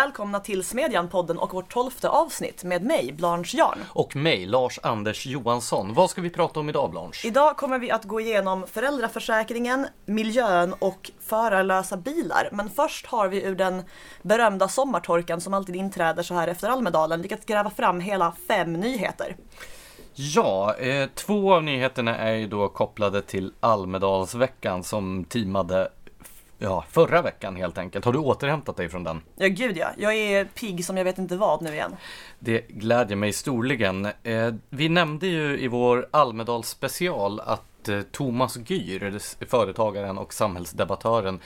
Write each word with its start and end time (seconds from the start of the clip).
Välkomna 0.00 0.40
till 0.40 0.62
Smedjan-podden 0.62 1.36
och 1.38 1.54
vårt 1.54 1.72
tolfte 1.72 2.08
avsnitt 2.08 2.64
med 2.64 2.82
mig, 2.82 3.12
Blanche 3.12 3.56
Jarn. 3.56 3.78
Och 3.88 4.16
mig, 4.16 4.46
Lars-Anders 4.46 5.26
Johansson. 5.26 5.94
Vad 5.94 6.10
ska 6.10 6.20
vi 6.20 6.30
prata 6.30 6.60
om 6.60 6.68
idag, 6.68 6.90
Blanche? 6.90 7.26
Idag 7.28 7.56
kommer 7.56 7.78
vi 7.78 7.90
att 7.90 8.04
gå 8.04 8.20
igenom 8.20 8.66
föräldraförsäkringen, 8.66 9.86
miljön 10.06 10.74
och 10.78 11.10
förarlösa 11.20 11.96
bilar. 11.96 12.48
Men 12.52 12.70
först 12.70 13.06
har 13.06 13.28
vi 13.28 13.42
ur 13.42 13.54
den 13.54 13.82
berömda 14.22 14.68
sommartorkan 14.68 15.40
som 15.40 15.54
alltid 15.54 15.76
inträder 15.76 16.22
så 16.22 16.34
här 16.34 16.48
efter 16.48 16.68
Almedalen 16.68 17.22
lyckats 17.22 17.46
gräva 17.46 17.70
fram 17.70 18.00
hela 18.00 18.32
fem 18.48 18.72
nyheter. 18.72 19.36
Ja, 20.14 20.74
eh, 20.74 21.08
två 21.14 21.54
av 21.54 21.62
nyheterna 21.62 22.16
är 22.16 22.34
ju 22.34 22.46
då 22.46 22.68
kopplade 22.68 23.22
till 23.22 23.52
Almedalsveckan 23.60 24.84
som 24.84 25.24
teamade 25.24 25.88
ja, 26.60 26.84
förra 26.90 27.22
veckan 27.22 27.56
helt 27.56 27.78
enkelt. 27.78 28.04
Har 28.04 28.12
du 28.12 28.18
återhämtat 28.18 28.76
dig 28.76 28.88
från 28.88 29.04
den? 29.04 29.22
Ja, 29.36 29.48
gud 29.48 29.76
ja. 29.76 29.90
Jag 29.96 30.14
är 30.14 30.44
pigg 30.44 30.84
som 30.84 30.96
jag 30.96 31.04
vet 31.04 31.18
inte 31.18 31.36
vad 31.36 31.62
nu 31.62 31.72
igen. 31.72 31.96
Det 32.38 32.68
glädjer 32.68 33.16
mig 33.16 33.32
storligen. 33.32 34.06
Eh, 34.22 34.54
vi 34.70 34.88
nämnde 34.88 35.26
ju 35.26 35.58
i 35.60 35.68
vår 35.68 36.08
Almedals 36.10 36.68
special 36.68 37.40
att 37.40 37.88
eh, 37.88 38.00
Thomas 38.00 38.58
Gyr, 38.66 39.18
företagaren 39.46 40.18
och 40.18 40.34
samhällsdebattören, 40.34 41.40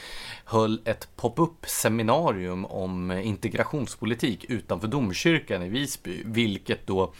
höll 0.44 0.80
ett 0.84 1.08
pop-up 1.16 1.66
seminarium 1.66 2.64
om 2.64 3.10
integrationspolitik 3.10 4.44
utanför 4.44 4.88
domkyrkan 4.88 5.62
i 5.62 5.68
Visby, 5.68 6.22
vilket 6.24 6.86
då 6.86 7.12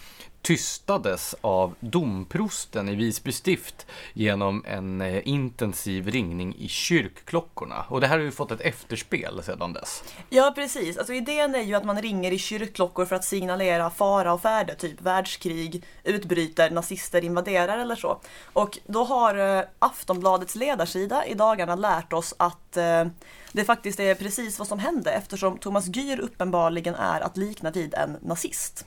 tystades 0.45 1.34
av 1.41 1.75
domprosten 1.80 2.89
i 2.89 2.95
Visby 2.95 3.33
stift 3.33 3.87
genom 4.12 4.64
en 4.67 5.00
eh, 5.00 5.28
intensiv 5.28 6.09
ringning 6.09 6.56
i 6.59 6.69
kyrkklockorna. 6.69 7.84
Och 7.89 8.00
det 8.00 8.06
här 8.06 8.19
har 8.19 8.25
ju 8.25 8.31
fått 8.31 8.50
ett 8.50 8.61
efterspel 8.61 9.42
sedan 9.42 9.72
dess. 9.72 10.05
Ja, 10.28 10.53
precis. 10.55 10.98
Alltså 10.98 11.12
idén 11.12 11.55
är 11.55 11.62
ju 11.62 11.75
att 11.75 11.84
man 11.84 12.03
ringer 12.03 12.33
i 12.33 12.39
kyrkklockor 12.39 13.05
för 13.05 13.17
att 13.17 13.25
signalera 13.25 13.91
fara 13.91 14.33
och 14.33 14.42
färde, 14.42 14.75
typ 14.75 15.03
världskrig, 15.03 15.84
utbryter, 16.05 16.70
nazister 16.70 17.25
invaderar 17.25 17.78
eller 17.78 17.97
så. 17.97 18.20
Och 18.53 18.78
då 18.87 19.05
har 19.05 19.59
eh, 19.59 19.65
Aftonbladets 19.78 20.55
ledarsida 20.55 21.27
i 21.27 21.34
dagarna 21.34 21.75
lärt 21.75 22.12
oss 22.12 22.34
att 22.37 22.77
eh, 22.77 23.05
det 23.53 23.65
faktiskt 23.65 24.00
är 24.00 24.15
precis 24.15 24.59
vad 24.59 24.69
som 24.69 24.78
hände 24.78 25.11
eftersom 25.11 25.59
Thomas 25.59 25.87
Gyr 25.87 26.20
uppenbarligen 26.20 26.95
är 26.95 27.20
att 27.20 27.37
likna 27.37 27.70
vid 27.70 27.95
en 27.95 28.17
nazist. 28.22 28.87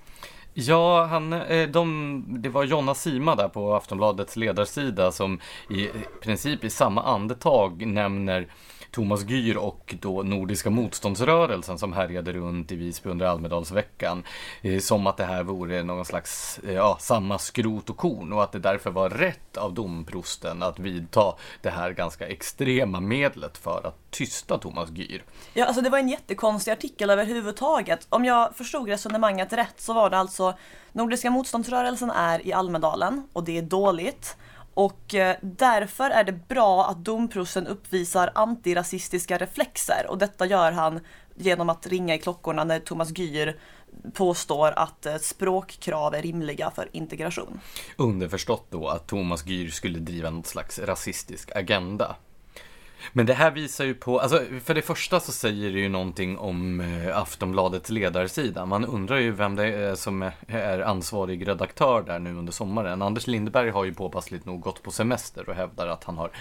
Ja, 0.59 1.05
han, 1.05 1.33
eh, 1.33 1.67
de, 1.69 2.23
det 2.27 2.49
var 2.49 2.63
Jonna 2.63 2.95
Sima 2.95 3.35
där 3.35 3.47
på 3.47 3.75
Aftonbladets 3.75 4.35
ledarsida 4.35 5.11
som 5.11 5.39
i 5.69 5.89
princip 6.21 6.63
i 6.63 6.69
samma 6.69 7.03
andetag 7.03 7.85
nämner 7.85 8.47
Thomas 8.91 9.29
Gyr 9.29 9.57
och 9.57 9.95
då 10.01 10.23
Nordiska 10.23 10.69
motståndsrörelsen 10.69 11.77
som 11.77 11.93
härjade 11.93 12.33
runt 12.33 12.71
i 12.71 12.75
Visby 12.75 13.09
under 13.09 13.25
Almedalsveckan. 13.25 14.23
Eh, 14.61 14.79
som 14.79 15.07
att 15.07 15.17
det 15.17 15.25
här 15.25 15.43
vore 15.43 15.83
någon 15.83 16.05
slags, 16.05 16.59
eh, 16.59 16.73
ja, 16.73 16.97
samma 16.99 17.39
skrot 17.39 17.89
och 17.89 17.97
korn 17.97 18.33
och 18.33 18.43
att 18.43 18.51
det 18.51 18.59
därför 18.59 18.91
var 18.91 19.09
rätt 19.09 19.57
av 19.57 19.73
domprosten 19.73 20.63
att 20.63 20.79
vidta 20.79 21.33
det 21.61 21.69
här 21.69 21.91
ganska 21.91 22.27
extrema 22.27 22.99
medlet 22.99 23.57
för 23.57 23.87
att 23.87 24.11
tysta 24.11 24.57
Thomas 24.57 24.89
Gyr. 24.89 25.23
Ja, 25.53 25.65
alltså 25.65 25.81
det 25.81 25.89
var 25.89 25.97
en 25.97 26.09
jättekonstig 26.09 26.71
artikel 26.71 27.09
överhuvudtaget. 27.09 28.07
Om 28.09 28.25
jag 28.25 28.55
förstod 28.55 28.89
resonemanget 28.89 29.53
rätt 29.53 29.81
så 29.81 29.93
var 29.93 30.09
det 30.09 30.17
alltså 30.17 30.53
Nordiska 30.91 31.31
motståndsrörelsen 31.31 32.11
är 32.11 32.47
i 32.47 32.53
Almedalen 32.53 33.27
och 33.33 33.43
det 33.43 33.57
är 33.57 33.61
dåligt. 33.61 34.37
Och 34.77 35.15
eh, 35.15 35.35
därför 35.41 36.09
är 36.09 36.23
det 36.23 36.47
bra 36.47 36.85
att 36.85 37.05
domprosten 37.05 37.67
uppvisar 37.67 38.31
antirasistiska 38.35 39.37
reflexer 39.37 40.05
och 40.09 40.17
detta 40.17 40.45
gör 40.45 40.71
han 40.71 40.99
genom 41.35 41.69
att 41.69 41.87
ringa 41.87 42.15
i 42.15 42.19
klockorna 42.19 42.63
när 42.63 42.79
Thomas 42.79 43.17
Gyr 43.17 43.59
påstår 44.13 44.71
att 44.71 45.05
eh, 45.05 45.15
språkkrav 45.17 46.15
är 46.15 46.21
rimliga 46.21 46.71
för 46.75 46.89
integration. 46.91 47.59
Underförstått 47.95 48.67
då 48.69 48.87
att 48.87 49.07
Thomas 49.07 49.45
Gyr 49.45 49.69
skulle 49.69 49.99
driva 49.99 50.29
något 50.29 50.47
slags 50.47 50.79
rasistisk 50.79 51.55
agenda. 51.55 52.15
Men 53.13 53.25
det 53.25 53.33
här 53.33 53.51
visar 53.51 53.85
ju 53.85 53.93
på, 53.93 54.19
alltså 54.19 54.43
för 54.63 54.73
det 54.73 54.81
första 54.81 55.19
så 55.19 55.31
säger 55.31 55.71
det 55.71 55.79
ju 55.79 55.89
någonting 55.89 56.37
om 56.37 56.79
eh, 56.79 57.17
Aftonbladets 57.17 57.89
ledarsida. 57.89 58.65
Man 58.65 58.85
undrar 58.85 59.17
ju 59.17 59.31
vem 59.31 59.55
det 59.55 59.65
är 59.65 59.95
som 59.95 60.31
är 60.47 60.79
ansvarig 60.79 61.47
redaktör 61.47 62.01
där 62.01 62.19
nu 62.19 62.35
under 62.35 62.53
sommaren. 62.53 63.01
Anders 63.01 63.27
Lindberg 63.27 63.69
har 63.69 63.83
ju 63.83 63.93
påpassligt 63.93 64.45
nog 64.45 64.61
gått 64.61 64.83
på 64.83 64.91
semester 64.91 65.49
och 65.49 65.55
hävdar 65.55 65.87
att 65.87 66.03
han 66.03 66.17
har 66.17 66.31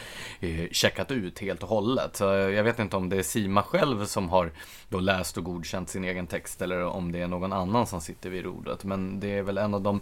eh, 0.40 0.70
checkat 0.72 1.10
ut 1.10 1.38
helt 1.38 1.62
och 1.62 1.68
hållet. 1.68 2.16
Så 2.16 2.32
eh, 2.32 2.38
jag 2.38 2.64
vet 2.64 2.78
inte 2.78 2.96
om 2.96 3.08
det 3.08 3.16
är 3.16 3.22
Sima 3.22 3.62
själv 3.62 4.04
som 4.04 4.28
har 4.28 4.52
då 4.88 5.00
läst 5.00 5.36
och 5.36 5.44
godkänt 5.44 5.88
sin 5.88 6.04
egen 6.04 6.26
text 6.26 6.62
eller 6.62 6.84
om 6.84 7.12
det 7.12 7.20
är 7.20 7.28
någon 7.28 7.52
annan 7.52 7.86
som 7.86 8.00
sitter 8.00 8.30
vid 8.30 8.44
rodret. 8.44 8.84
Men 8.84 9.20
det 9.20 9.38
är 9.38 9.42
väl 9.42 9.58
en 9.58 9.74
av 9.74 9.80
de 9.80 10.00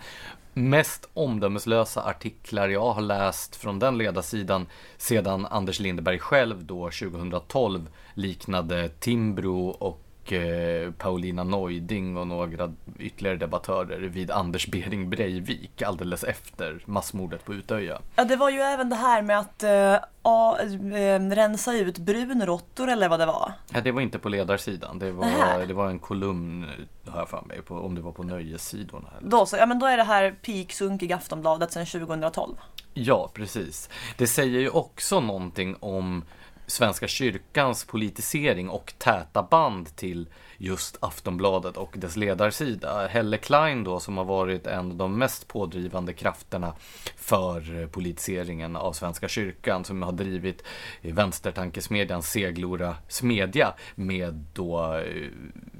mest 0.55 1.09
omdömeslösa 1.15 2.03
artiklar 2.05 2.69
jag 2.69 2.93
har 2.93 3.03
läst 3.03 3.57
från 3.57 3.79
den 3.79 3.99
ledarsidan 3.99 4.67
sedan 4.97 5.47
Anders 5.47 5.81
Lindeberg 5.81 6.19
själv 6.19 6.65
då 6.65 6.91
2012 6.91 7.89
liknade 8.15 8.89
Timbro 8.89 9.69
och 9.69 10.04
Eh, 10.33 10.91
Paulina 10.91 11.45
Neuding 11.45 12.17
och 12.17 12.27
några 12.27 12.73
ytterligare 12.99 13.37
debattörer 13.37 14.01
vid 14.01 14.31
Anders 14.31 14.67
Bering 14.67 15.11
Breivik 15.11 15.83
alldeles 15.83 16.25
efter 16.25 16.83
massmordet 16.85 17.45
på 17.45 17.55
Utöja. 17.55 18.01
Ja, 18.17 18.25
det 18.25 18.37
var 18.37 18.51
ju 18.51 18.61
även 18.61 18.89
det 18.89 18.97
här 18.97 19.23
med 19.23 19.39
att 19.39 19.63
äh, 19.63 19.97
a, 20.23 20.57
äh, 20.61 21.21
rensa 21.21 21.75
ut 21.75 21.99
brunråttor 21.99 22.89
eller 22.89 23.09
vad 23.09 23.21
det 23.21 23.27
var. 23.27 23.53
Ja, 23.73 23.81
det 23.81 23.93
var 23.93 24.01
inte 24.01 24.19
på 24.19 24.29
ledarsidan. 24.29 24.99
Det 24.99 25.13
var, 25.13 25.67
det 25.67 25.75
var 25.75 25.89
en 25.89 25.99
kolumn, 25.99 26.67
har 27.07 27.19
jag 27.19 27.29
för 27.29 27.43
mig, 27.49 27.63
på, 27.63 27.75
om 27.75 27.95
det 27.95 28.01
var 28.01 28.13
på 28.13 28.23
nöjessidorna. 28.23 29.09
Då 29.21 29.47
så, 29.47 29.57
ja 29.57 29.67
men 29.67 29.79
då 29.79 29.87
är 29.87 29.97
det 29.97 30.05
här 30.05 30.37
peak 30.43 30.73
sunkig 30.73 31.13
Aftonbladet 31.13 31.73
sedan 31.73 31.87
2012. 31.87 32.57
Ja, 32.95 33.31
precis. 33.35 33.91
Det 34.17 34.27
säger 34.27 34.61
ju 34.61 34.69
också 34.69 35.21
någonting 35.21 35.77
om 35.81 36.25
Svenska 36.67 37.09
kyrkans 37.09 37.85
politisering 37.85 38.69
och 38.69 38.95
täta 38.99 39.43
band 39.43 39.97
till 39.97 40.29
just 40.59 40.97
Aftonbladet 41.01 41.77
och 41.77 41.95
dess 41.97 42.17
ledarsida. 42.17 43.07
Helle 43.07 43.39
Klein 43.39 43.85
då 43.85 44.01
som 44.01 44.17
har 44.17 44.25
varit 44.25 44.67
en 44.67 44.91
av 44.91 44.97
de 44.97 45.19
mest 45.19 45.49
pådrivande 45.49 46.13
krafterna 46.13 46.75
för 47.17 47.87
politiseringen 47.87 48.77
av 48.77 48.93
Svenska 48.93 49.29
kyrkan 49.29 49.85
som 49.85 50.03
har 50.03 50.13
drivit 50.13 50.65
vänstertankesmedjan 51.01 52.23
Seglora 52.23 52.97
Smedja 53.09 53.75
med 53.95 54.45
då 54.53 54.95
eh, 54.95 55.29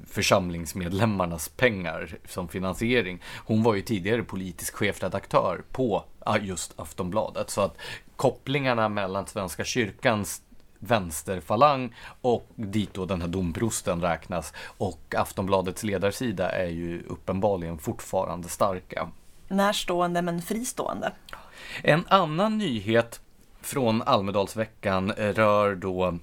församlingsmedlemmarnas 0.07 1.49
pengar 1.49 2.17
som 2.27 2.47
finansiering. 2.47 3.21
Hon 3.45 3.63
var 3.63 3.75
ju 3.75 3.81
tidigare 3.81 4.23
politisk 4.23 4.75
chefredaktör 4.75 5.63
på 5.71 6.03
ah, 6.19 6.37
just 6.37 6.79
Aftonbladet 6.79 7.49
så 7.49 7.61
att 7.61 7.77
kopplingarna 8.15 8.89
mellan 8.89 9.27
Svenska 9.27 9.63
kyrkans 9.63 10.41
vänsterfalang 10.85 11.95
och 12.21 12.47
dit 12.55 12.93
då 12.93 13.05
den 13.05 13.21
här 13.21 13.27
domprosten 13.27 14.01
räknas. 14.01 14.53
Och 14.77 15.15
Aftonbladets 15.17 15.83
ledarsida 15.83 16.49
är 16.49 16.69
ju 16.69 17.03
uppenbarligen 17.07 17.77
fortfarande 17.77 18.49
starka. 18.49 19.09
Närstående 19.47 20.21
men 20.21 20.41
fristående. 20.41 21.11
En 21.83 22.03
annan 22.07 22.57
nyhet 22.57 23.21
från 23.61 24.01
Almedalsveckan 24.01 25.11
rör 25.11 25.75
då 25.75 26.17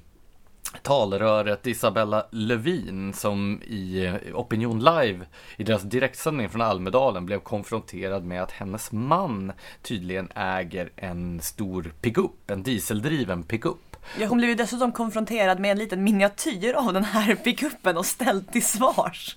talröret 0.83 1.67
Isabella 1.67 2.27
Lövin 2.31 3.13
som 3.13 3.63
i 3.63 4.13
Opinion 4.35 4.79
Live 4.79 5.27
i 5.57 5.65
deras 5.65 5.83
direktsändning 5.83 6.49
från 6.49 6.63
Almedalen 6.63 7.27
blev 7.27 7.39
konfronterad 7.39 8.25
med 8.25 8.43
att 8.43 8.51
hennes 8.51 8.93
man 8.93 9.53
tydligen 9.83 10.29
äger 10.35 10.91
en 10.97 11.41
stor 11.41 11.93
pickup, 12.01 12.51
en 12.51 12.63
dieseldriven 12.63 13.43
pickup. 13.43 13.92
Ja, 14.19 14.27
hon 14.27 14.39
blev 14.39 14.51
ju 14.51 14.57
dessutom 14.57 14.93
konfronterad 14.93 15.61
med 15.61 15.71
en 15.71 15.79
liten 15.79 16.05
miniatyr 16.05 16.75
av 16.75 16.93
den 16.93 17.05
här 17.05 17.35
pickuppen 17.35 17.97
och 17.97 18.07
ställd 18.07 18.53
till 18.53 18.65
svars. 18.65 19.37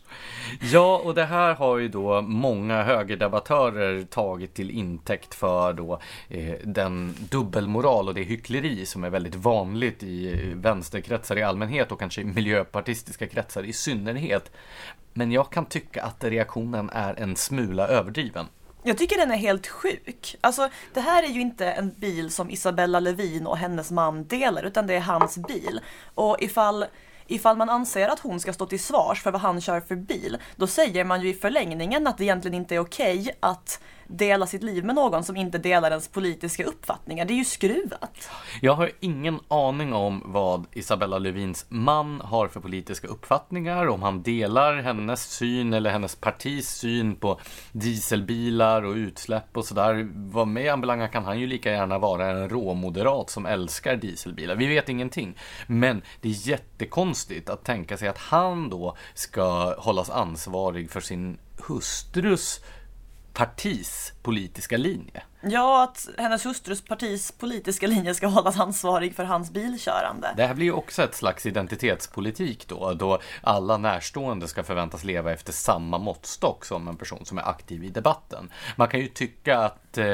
Ja, 0.62 1.02
och 1.04 1.16
det 1.16 1.26
här 1.26 1.54
har 1.54 1.78
ju 1.78 1.88
då 1.88 2.22
många 2.22 2.84
högerdebattörer 2.84 4.04
tagit 4.04 4.54
till 4.54 4.72
intäkt 4.72 5.36
för 5.36 5.74
då 5.74 6.00
eh, 6.30 6.54
den 6.64 7.16
dubbelmoral 7.30 8.08
och 8.08 8.14
det 8.14 8.24
hyckleri 8.24 8.86
som 8.86 9.04
är 9.04 9.10
väldigt 9.10 9.36
vanligt 9.36 10.04
i 10.04 10.34
eh, 10.34 10.58
vänsterkretsar 10.58 11.38
i 11.38 11.44
allmänhet 11.44 11.92
och 11.92 12.00
kanske 12.00 12.22
i 12.22 12.26
miljöpartistiska 12.26 13.28
kretsar 13.28 13.64
i 13.64 13.74
synnerhet. 13.74 14.52
Men 15.14 15.32
jag 15.32 15.50
kan 15.50 15.66
tycka 15.66 16.04
att 16.04 16.24
reaktionen 16.24 16.90
är 16.94 17.20
en 17.20 17.36
smula 17.36 17.88
överdriven. 17.88 18.46
Jag 18.88 18.98
tycker 18.98 19.18
den 19.18 19.32
är 19.32 19.36
helt 19.36 19.68
sjuk. 19.68 20.36
Alltså, 20.42 20.70
det 20.94 21.00
här 21.00 21.24
är 21.24 21.28
ju 21.28 21.42
inte 21.42 21.72
en 21.72 21.94
bil 21.98 22.32
som 22.32 22.50
Isabella 22.50 23.00
Lövin 23.00 23.48
och 23.48 23.58
hennes 23.58 23.92
man 23.92 24.28
delar, 24.28 24.64
utan 24.64 24.88
det 24.88 24.94
är 24.94 25.00
hans 25.00 25.38
bil. 25.38 25.80
Och 26.16 26.38
ifall, 26.40 26.86
ifall 27.28 27.58
man 27.58 27.70
anser 27.70 28.08
att 28.08 28.20
hon 28.20 28.40
ska 28.40 28.54
stå 28.54 28.66
till 28.66 28.84
svars 28.84 29.24
för 29.24 29.32
vad 29.32 29.42
han 29.42 29.62
kör 29.62 29.82
för 29.82 29.96
bil, 29.96 30.38
då 30.56 30.68
säger 30.68 31.04
man 31.04 31.22
ju 31.22 31.30
i 31.30 31.34
förlängningen 31.34 32.08
att 32.08 32.18
det 32.18 32.24
egentligen 32.24 32.56
inte 32.56 32.76
är 32.76 32.80
okej 32.80 33.20
okay 33.20 33.34
att 33.40 33.80
dela 34.08 34.48
sitt 34.48 34.64
liv 34.64 34.86
med 34.86 34.96
någon 34.96 35.24
som 35.24 35.38
inte 35.38 35.58
delar 35.58 35.92
ens 35.92 36.08
politiska 36.08 36.64
uppfattningar. 36.64 37.26
Det 37.26 37.34
är 37.34 37.38
ju 37.38 37.46
skruvat. 37.46 38.30
Jag 38.62 38.74
har 38.74 38.92
ingen 39.00 39.40
aning 39.48 39.94
om 39.94 40.22
vad 40.26 40.66
Isabella 40.74 41.20
Lövins 41.20 41.66
man 41.70 42.22
har 42.22 42.48
för 42.48 42.60
politiska 42.60 43.08
uppfattningar, 43.08 43.88
om 43.88 44.02
han 44.02 44.24
delar 44.24 44.78
hennes 44.78 45.24
syn 45.24 45.74
eller 45.74 45.90
hennes 45.90 46.16
partis 46.16 46.70
syn 46.70 47.16
på 47.16 47.40
dieselbilar 47.72 48.84
och 48.84 48.94
utsläpp 48.94 49.58
och 49.58 49.66
sådär. 49.66 50.10
Vad 50.14 50.48
mig 50.48 50.70
anbelangar 50.70 51.08
kan 51.08 51.26
han 51.26 51.40
ju 51.40 51.48
lika 51.48 51.72
gärna 51.72 52.00
vara 52.00 52.28
en 52.28 52.50
råmoderat 52.50 53.30
som 53.30 53.46
älskar 53.46 53.96
dieselbilar. 53.96 54.56
Vi 54.56 54.68
vet 54.68 54.90
ingenting. 54.90 55.38
Men 55.68 56.02
det 56.22 56.30
är 56.30 56.48
jättekonstigt 56.48 57.50
att 57.50 57.64
tänka 57.64 57.98
sig 57.98 58.08
att 58.08 58.18
han 58.18 58.70
då 58.70 58.98
ska 59.14 59.76
hållas 59.80 60.10
ansvarig 60.10 60.92
för 60.92 61.02
sin 61.02 61.38
hustrus 61.68 62.62
partis 63.36 64.14
politiska 64.24 64.78
linje. 64.78 65.22
Ja, 65.42 65.84
att 65.84 66.10
hennes 66.18 66.46
hustrus 66.46 66.82
partis 66.82 67.32
politiska 67.32 67.88
linje 67.88 68.14
ska 68.14 68.28
hållas 68.28 68.60
ansvarig 68.60 69.16
för 69.16 69.24
hans 69.24 69.52
bilkörande. 69.52 70.34
Det 70.38 70.46
här 70.46 70.54
blir 70.54 70.66
ju 70.66 70.72
också 70.72 71.04
ett 71.04 71.16
slags 71.16 71.46
identitetspolitik 71.46 72.68
då, 72.68 72.94
då 72.94 73.20
alla 73.42 73.78
närstående 73.78 74.48
ska 74.48 74.64
förväntas 74.64 75.04
leva 75.04 75.34
efter 75.34 75.54
samma 75.54 75.98
måttstock 75.98 76.66
som 76.66 76.88
en 76.88 76.98
person 76.98 77.26
som 77.26 77.38
är 77.38 77.50
aktiv 77.50 77.84
i 77.84 77.90
debatten. 77.90 78.50
Man 78.76 78.88
kan 78.88 79.00
ju 79.00 79.08
tycka 79.08 79.58
att 79.60 79.98
eh, 79.98 80.06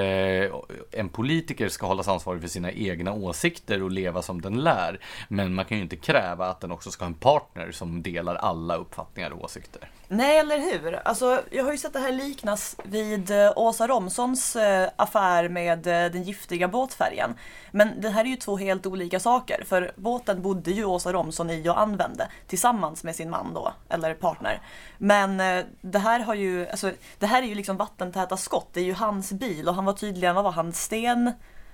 en 0.92 1.10
politiker 1.12 1.70
ska 1.70 1.88
hållas 1.88 2.08
ansvarig 2.08 2.42
för 2.42 2.50
sina 2.50 2.72
egna 2.72 3.14
åsikter 3.14 3.84
och 3.84 3.92
leva 3.92 4.22
som 4.22 4.42
den 4.42 4.60
lär, 4.60 5.00
men 5.28 5.54
man 5.54 5.66
kan 5.66 5.78
ju 5.78 5.84
inte 5.84 5.96
kräva 5.96 6.50
att 6.50 6.62
den 6.62 6.72
också 6.72 6.92
ska 6.92 7.06
ha 7.06 7.08
en 7.08 7.14
partner 7.14 7.72
som 7.72 8.04
delar 8.04 8.36
alla 8.36 8.76
uppfattningar 8.76 9.32
och 9.32 9.44
åsikter. 9.44 9.90
Nej, 10.08 10.38
eller 10.38 10.60
hur? 10.60 10.96
Alltså, 10.96 11.42
jag 11.52 11.64
har 11.64 11.72
ju 11.72 11.78
sett 11.78 11.94
det 11.94 12.00
här 12.00 12.12
liknas 12.12 12.76
vid 12.84 13.32
eh, 13.32 13.52
Åsa 13.56 13.88
Romsons 13.88 14.56
eh, 14.56 14.90
affär 14.96 15.21
med 15.50 15.88
eh, 15.88 16.12
den 16.12 16.24
giftiga 16.24 16.68
båtfärgen. 16.68 17.36
Men 17.72 18.02
det 18.02 18.10
här 18.10 18.26
är 18.26 18.30
ju 18.30 18.36
två 18.36 18.58
helt 18.58 18.86
olika 18.86 19.20
saker, 19.20 19.64
för 19.68 19.92
båten 19.96 20.42
bodde 20.42 20.72
ju 20.72 20.86
Åsa 20.86 21.14
Romson 21.14 21.50
i 21.50 21.70
och 21.70 21.80
använde 21.80 22.28
tillsammans 22.48 23.04
med 23.04 23.16
sin 23.16 23.30
man 23.30 23.54
då, 23.54 23.74
eller 23.90 24.14
partner. 24.14 24.62
Men 24.98 25.40
eh, 25.40 25.66
det 25.82 26.00
här 26.00 26.20
har 26.20 26.34
ju, 26.34 26.68
alltså, 26.68 26.92
det 27.20 27.26
här 27.26 27.44
är 27.44 27.48
ju 27.48 27.56
liksom 27.56 27.78
vattentäta 27.78 28.38
skott, 28.38 28.70
det 28.74 28.80
är 28.80 28.86
ju 28.86 28.94
hans 28.94 29.32
bil 29.32 29.70
och 29.70 29.76
han 29.76 29.86
var 29.86 29.94
tydligen, 29.94 30.36
vad 30.36 30.44
var 30.44 30.52
han, 30.52 30.74
sten 30.74 31.32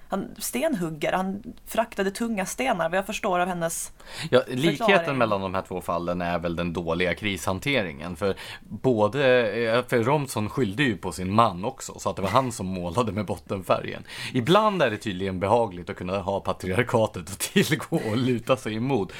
han 0.10 0.36
stenhuggare, 0.38 1.16
han 1.16 1.44
fraktade 1.66 2.12
tunga 2.12 2.46
stenar 2.46 2.90
vad 2.90 2.98
jag 2.98 3.06
förstår 3.06 3.40
av 3.40 3.48
hennes 3.48 3.92
Ja, 4.30 4.42
likheten 4.48 5.18
mellan 5.18 5.42
de 5.42 5.54
här 5.54 5.62
två 5.62 5.82
fallen 5.82 6.22
är 6.22 6.40
väl 6.40 6.56
den 6.56 6.74
dåliga 6.74 7.14
krishanteringen. 7.14 8.16
För 8.16 8.36
både, 8.62 9.52
eh, 9.52 9.86
för 9.88 10.04
Romson 10.04 10.50
skyllde 10.50 10.84
ju 10.84 10.98
på 10.98 11.12
sin 11.12 11.34
man 11.34 11.66
också, 11.66 12.00
så 12.00 12.10
att 12.10 12.16
det 12.16 12.22
var 12.22 12.30
han 12.30 12.52
som 12.52 12.66
målade 12.66 13.12
med 13.12 13.26
bottenfärgen. 13.26 14.04
Ibland 14.34 14.82
är 14.82 14.90
det 14.90 14.98
tydligen 14.98 15.40
behagligt 15.40 15.90
att 15.90 15.96
kunna 15.96 16.20
ha 16.20 16.40
patriarkatet 16.40 17.30
att 17.30 17.40
tillgå 17.40 18.02
och 18.12 18.18
luta 18.18 18.58
sig 18.58 18.76
emot. 18.76 19.14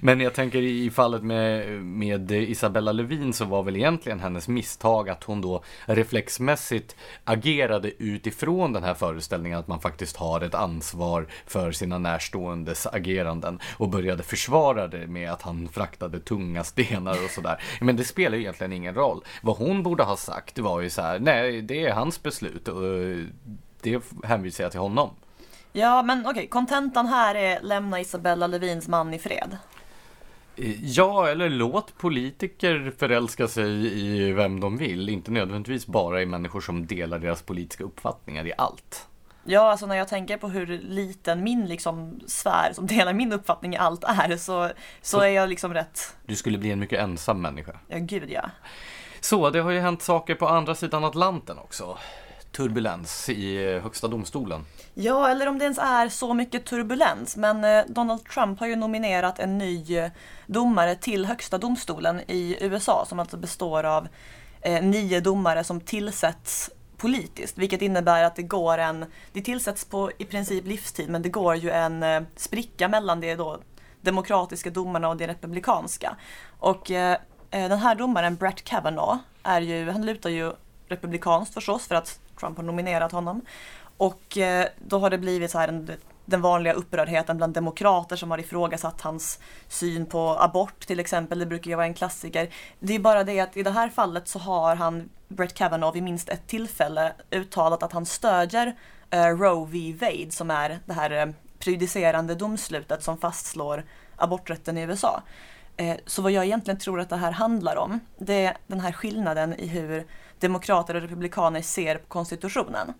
Men 0.00 0.20
jag 0.20 0.34
tänker 0.34 0.62
i 0.62 0.90
fallet 0.90 1.22
med, 1.22 1.68
med 1.84 2.30
Isabella 2.30 2.92
Lövin 2.92 3.32
så 3.32 3.44
var 3.44 3.62
väl 3.62 3.76
egentligen 3.76 4.20
hennes 4.20 4.48
misstag 4.48 5.08
att 5.10 5.24
hon 5.24 5.40
då 5.40 5.62
reflexmässigt 5.86 6.96
agerade 7.24 7.92
utifrån 7.98 8.72
den 8.72 8.82
här 8.82 8.94
föreställningen 8.94 9.58
att 9.58 9.68
man 9.68 9.80
faktiskt 9.80 10.16
har 10.16 10.23
ett 10.44 10.54
ansvar 10.54 11.26
för 11.46 11.72
sina 11.72 11.98
närståendes 11.98 12.86
ageranden 12.86 13.58
och 13.76 13.88
började 13.88 14.22
försvara 14.22 14.88
det 14.88 15.06
med 15.06 15.32
att 15.32 15.42
han 15.42 15.68
fraktade 15.68 16.20
tunga 16.20 16.64
stenar 16.64 17.24
och 17.24 17.30
sådär. 17.30 17.62
Men 17.80 17.96
det 17.96 18.04
spelar 18.04 18.36
ju 18.36 18.42
egentligen 18.42 18.72
ingen 18.72 18.94
roll. 18.94 19.24
Vad 19.42 19.56
hon 19.56 19.82
borde 19.82 20.02
ha 20.02 20.16
sagt 20.16 20.58
var 20.58 20.80
ju 20.80 20.90
så 20.90 21.02
här, 21.02 21.18
nej 21.18 21.62
det 21.62 21.86
är 21.86 21.92
hans 21.92 22.22
beslut 22.22 22.68
och 22.68 22.82
det 23.80 24.02
hänvisar 24.24 24.64
jag 24.64 24.70
till 24.70 24.80
honom. 24.80 25.10
Ja, 25.72 26.02
men 26.02 26.20
okej, 26.20 26.30
okay. 26.30 26.46
kontentan 26.46 27.06
här 27.06 27.34
är 27.34 27.60
lämna 27.62 28.00
Isabella 28.00 28.46
Lövins 28.46 28.88
man 28.88 29.14
i 29.14 29.18
fred. 29.18 29.56
Ja, 30.80 31.28
eller 31.28 31.48
låt 31.48 31.98
politiker 31.98 32.92
förälska 32.98 33.48
sig 33.48 33.98
i 34.00 34.32
vem 34.32 34.60
de 34.60 34.76
vill, 34.76 35.08
inte 35.08 35.30
nödvändigtvis 35.30 35.86
bara 35.86 36.22
i 36.22 36.26
människor 36.26 36.60
som 36.60 36.86
delar 36.86 37.18
deras 37.18 37.42
politiska 37.42 37.84
uppfattningar 37.84 38.46
i 38.46 38.52
allt. 38.58 39.06
Ja, 39.44 39.70
alltså 39.70 39.86
när 39.86 39.96
jag 39.96 40.08
tänker 40.08 40.36
på 40.36 40.48
hur 40.48 40.66
liten 40.66 41.44
min 41.44 41.66
liksom 41.66 42.20
sfär 42.26 42.72
som 42.72 42.86
delar 42.86 43.12
min 43.12 43.32
uppfattning 43.32 43.74
i 43.74 43.76
allt 43.76 44.04
är 44.04 44.36
så, 44.36 44.36
så, 44.36 44.70
så 45.02 45.20
är 45.20 45.28
jag 45.28 45.48
liksom 45.48 45.74
rätt. 45.74 46.16
Du 46.26 46.36
skulle 46.36 46.58
bli 46.58 46.70
en 46.70 46.78
mycket 46.78 47.00
ensam 47.00 47.42
människa. 47.42 47.72
Ja, 47.88 47.98
gud 47.98 48.30
ja. 48.30 48.50
Så, 49.20 49.50
det 49.50 49.60
har 49.60 49.70
ju 49.70 49.80
hänt 49.80 50.02
saker 50.02 50.34
på 50.34 50.48
andra 50.48 50.74
sidan 50.74 51.04
Atlanten 51.04 51.58
också. 51.58 51.98
Turbulens 52.56 53.28
i 53.28 53.74
eh, 53.74 53.82
Högsta 53.82 54.08
domstolen. 54.08 54.64
Ja, 54.94 55.28
eller 55.28 55.46
om 55.46 55.58
det 55.58 55.64
ens 55.64 55.78
är 55.78 56.08
så 56.08 56.34
mycket 56.34 56.66
turbulens. 56.66 57.36
Men 57.36 57.64
eh, 57.64 57.84
Donald 57.88 58.24
Trump 58.24 58.60
har 58.60 58.66
ju 58.66 58.76
nominerat 58.76 59.38
en 59.38 59.58
ny 59.58 59.96
eh, 59.98 60.10
domare 60.46 60.94
till 60.94 61.26
Högsta 61.26 61.58
domstolen 61.58 62.20
i 62.26 62.56
USA 62.60 63.04
som 63.08 63.20
alltså 63.20 63.36
består 63.36 63.84
av 63.84 64.08
nio 64.82 65.20
domare 65.20 65.64
som 65.64 65.80
tillsätts 65.80 66.70
politiskt, 67.04 67.58
vilket 67.58 67.82
innebär 67.82 68.24
att 68.24 68.36
det 68.36 68.42
går 68.42 68.78
en, 68.78 69.06
det 69.32 69.40
tillsätts 69.40 69.84
på 69.84 70.10
i 70.18 70.24
princip 70.24 70.66
livstid, 70.66 71.08
men 71.08 71.22
det 71.22 71.28
går 71.28 71.54
ju 71.56 71.70
en 71.70 72.02
eh, 72.02 72.22
spricka 72.36 72.88
mellan 72.88 73.20
det 73.20 73.34
då 73.34 73.58
demokratiska 74.00 74.70
domarna 74.70 75.08
och 75.08 75.16
det 75.16 75.26
republikanska. 75.26 76.16
Och 76.58 76.90
eh, 76.90 77.12
eh, 77.50 77.68
den 77.68 77.78
här 77.78 77.94
domaren, 77.94 78.36
Brett 78.36 78.64
Kavanaugh, 78.64 79.18
är 79.42 79.60
ju, 79.60 79.90
han 79.90 80.06
lutar 80.06 80.30
ju 80.30 80.52
republikanskt 80.88 81.54
förstås 81.54 81.86
för 81.86 81.94
att 81.94 82.20
Trump 82.40 82.56
har 82.56 82.64
nominerat 82.64 83.12
honom. 83.12 83.40
Och 83.96 84.38
eh, 84.38 84.66
då 84.78 84.98
har 84.98 85.10
det 85.10 85.18
blivit 85.18 85.50
så 85.50 85.58
här 85.58 85.68
en, 85.68 85.90
den 86.24 86.42
vanliga 86.42 86.72
upprördheten 86.72 87.36
bland 87.36 87.54
demokrater 87.54 88.16
som 88.16 88.30
har 88.30 88.38
ifrågasatt 88.38 89.00
hans 89.00 89.38
syn 89.68 90.06
på 90.06 90.36
abort 90.40 90.86
till 90.86 91.00
exempel. 91.00 91.38
Det 91.38 91.46
brukar 91.46 91.70
ju 91.70 91.76
vara 91.76 91.86
en 91.86 91.94
klassiker. 91.94 92.48
Det 92.78 92.94
är 92.94 92.98
bara 92.98 93.24
det 93.24 93.40
att 93.40 93.56
i 93.56 93.62
det 93.62 93.70
här 93.70 93.88
fallet 93.88 94.28
så 94.28 94.38
har 94.38 94.76
han 94.76 95.08
Brett 95.28 95.54
Kavanaugh 95.54 95.94
vid 95.94 96.02
minst 96.02 96.28
ett 96.28 96.46
tillfälle 96.46 97.12
uttalat 97.30 97.82
att 97.82 97.92
han 97.92 98.06
stödjer 98.06 98.66
uh, 99.14 99.20
Roe 99.20 99.66
v. 99.70 99.96
Wade 100.00 100.30
som 100.30 100.50
är 100.50 100.78
det 100.86 100.92
här 100.92 101.26
uh, 101.26 101.34
prejudicerande 101.58 102.34
domslutet 102.34 103.02
som 103.02 103.18
fastslår 103.18 103.84
aborträtten 104.16 104.78
i 104.78 104.82
USA. 104.82 105.22
Uh, 105.80 105.94
så 106.06 106.22
vad 106.22 106.32
jag 106.32 106.44
egentligen 106.44 106.80
tror 106.80 107.00
att 107.00 107.08
det 107.08 107.16
här 107.16 107.32
handlar 107.32 107.76
om, 107.76 108.00
det 108.18 108.44
är 108.44 108.56
den 108.66 108.80
här 108.80 108.92
skillnaden 108.92 109.54
i 109.54 109.66
hur 109.66 110.06
demokrater 110.40 110.94
och 110.94 111.02
republikaner 111.02 111.62
ser 111.62 111.98
på 111.98 112.06
konstitutionen. 112.06 112.92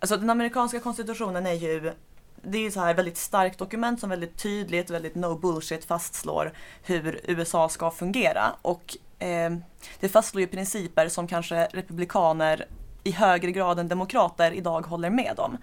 Alltså 0.00 0.16
den 0.16 0.30
amerikanska 0.30 0.80
konstitutionen 0.80 1.46
är 1.46 1.52
ju 1.52 1.92
det 2.42 2.58
är 2.58 2.62
ju 2.62 2.70
så 2.70 2.80
här 2.80 2.94
väldigt 2.94 3.16
starkt 3.16 3.58
dokument 3.58 4.00
som 4.00 4.10
väldigt 4.10 4.36
tydligt, 4.42 4.90
väldigt 4.90 5.14
no 5.14 5.38
bullshit 5.38 5.84
fastslår 5.84 6.52
hur 6.82 7.20
USA 7.24 7.68
ska 7.68 7.90
fungera. 7.90 8.54
Och 8.62 8.96
eh, 9.18 9.56
det 10.00 10.08
fastslår 10.08 10.40
ju 10.40 10.46
principer 10.46 11.08
som 11.08 11.26
kanske 11.26 11.68
republikaner 11.72 12.66
i 13.04 13.10
högre 13.10 13.52
grad 13.52 13.78
än 13.78 13.88
demokrater 13.88 14.52
idag 14.52 14.86
håller 14.86 15.10
med 15.10 15.40
om. 15.40 15.56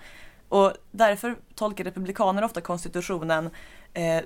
Och 0.49 0.73
därför 0.91 1.35
tolkar 1.55 1.83
republikaner 1.83 2.43
ofta 2.43 2.61
konstitutionen 2.61 3.49
eh, 3.93 4.21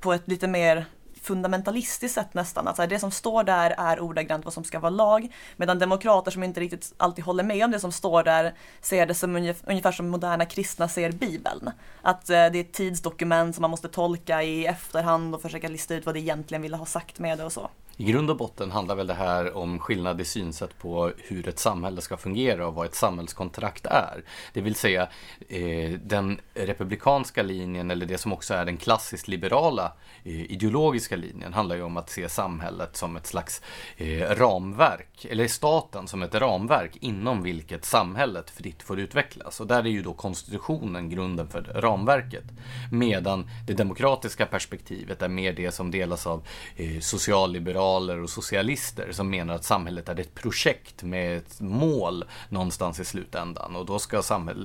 på 0.00 0.12
ett 0.12 0.28
lite 0.28 0.48
mer 0.48 0.86
fundamentalistiskt 1.22 2.14
sätt 2.14 2.34
nästan. 2.34 2.68
Att 2.68 2.88
det 2.88 2.98
som 2.98 3.10
står 3.10 3.44
där 3.44 3.74
är 3.78 4.00
ordagrant 4.00 4.44
vad 4.44 4.54
som 4.54 4.64
ska 4.64 4.78
vara 4.78 4.90
lag. 4.90 5.34
Medan 5.56 5.78
demokrater 5.78 6.30
som 6.30 6.42
inte 6.42 6.60
riktigt 6.60 6.94
alltid 6.96 7.24
håller 7.24 7.44
med 7.44 7.64
om 7.64 7.70
det 7.70 7.80
som 7.80 7.92
står 7.92 8.22
där 8.22 8.54
ser 8.80 9.06
det 9.06 9.14
som 9.14 9.36
ungefär 9.66 9.92
som 9.92 10.08
moderna 10.08 10.44
kristna 10.44 10.88
ser 10.88 11.12
Bibeln. 11.12 11.70
Att 12.02 12.30
eh, 12.30 12.34
det 12.34 12.58
är 12.58 12.60
ett 12.60 12.72
tidsdokument 12.72 13.54
som 13.54 13.62
man 13.62 13.70
måste 13.70 13.88
tolka 13.88 14.42
i 14.42 14.66
efterhand 14.66 15.34
och 15.34 15.42
försöka 15.42 15.68
lista 15.68 15.94
ut 15.94 16.06
vad 16.06 16.14
det 16.14 16.20
egentligen 16.20 16.62
ville 16.62 16.76
ha 16.76 16.86
sagt 16.86 17.18
med 17.18 17.38
det 17.38 17.44
och 17.44 17.52
så. 17.52 17.70
I 17.96 18.04
grund 18.04 18.30
och 18.30 18.36
botten 18.36 18.70
handlar 18.70 18.94
väl 18.94 19.06
det 19.06 19.14
här 19.14 19.56
om 19.56 19.78
skillnad 19.78 20.20
i 20.20 20.24
synsätt 20.24 20.78
på 20.78 21.12
hur 21.18 21.48
ett 21.48 21.58
samhälle 21.58 22.00
ska 22.00 22.16
fungera 22.16 22.66
och 22.66 22.74
vad 22.74 22.86
ett 22.86 22.94
samhällskontrakt 22.94 23.86
är. 23.86 24.24
Det 24.52 24.60
vill 24.60 24.74
säga 24.74 25.08
eh, 25.48 25.90
den 26.04 26.40
republikanska 26.54 27.42
linjen 27.42 27.90
eller 27.90 28.06
det 28.06 28.18
som 28.18 28.32
också 28.32 28.54
är 28.54 28.64
den 28.64 28.76
klassiskt 28.76 29.28
liberala 29.28 29.92
eh, 30.24 30.52
ideologiska 30.52 31.16
linjen 31.16 31.52
handlar 31.52 31.76
ju 31.76 31.82
om 31.82 31.96
att 31.96 32.10
se 32.10 32.28
samhället 32.28 32.96
som 32.96 33.16
ett 33.16 33.26
slags 33.26 33.62
eh, 33.96 34.30
ramverk, 34.30 35.26
eller 35.30 35.48
staten 35.48 36.08
som 36.08 36.22
ett 36.22 36.34
ramverk 36.34 36.96
inom 37.00 37.42
vilket 37.42 37.84
samhället 37.84 38.50
fritt 38.50 38.82
får 38.82 39.00
utvecklas. 39.00 39.60
Och 39.60 39.66
där 39.66 39.84
är 39.84 39.90
ju 39.90 40.02
då 40.02 40.12
konstitutionen 40.12 41.10
grunden 41.10 41.48
för 41.48 41.62
ramverket. 41.62 42.44
Medan 42.92 43.50
det 43.66 43.72
demokratiska 43.72 44.46
perspektivet 44.46 45.22
är 45.22 45.28
mer 45.28 45.52
det 45.52 45.72
som 45.72 45.90
delas 45.90 46.26
av 46.26 46.46
eh, 46.76 47.00
socialliberala 47.00 47.81
liberaler 47.82 48.22
och 48.22 48.30
socialister 48.30 49.12
som 49.12 49.30
menar 49.30 49.54
att 49.54 49.64
samhället 49.64 50.08
är 50.08 50.20
ett 50.20 50.34
projekt 50.34 51.02
med 51.02 51.36
ett 51.36 51.60
mål 51.60 52.24
någonstans 52.48 53.00
i 53.00 53.04
slutändan. 53.04 53.76
Och 53.76 53.86
då 53.86 53.98
ska 53.98 54.22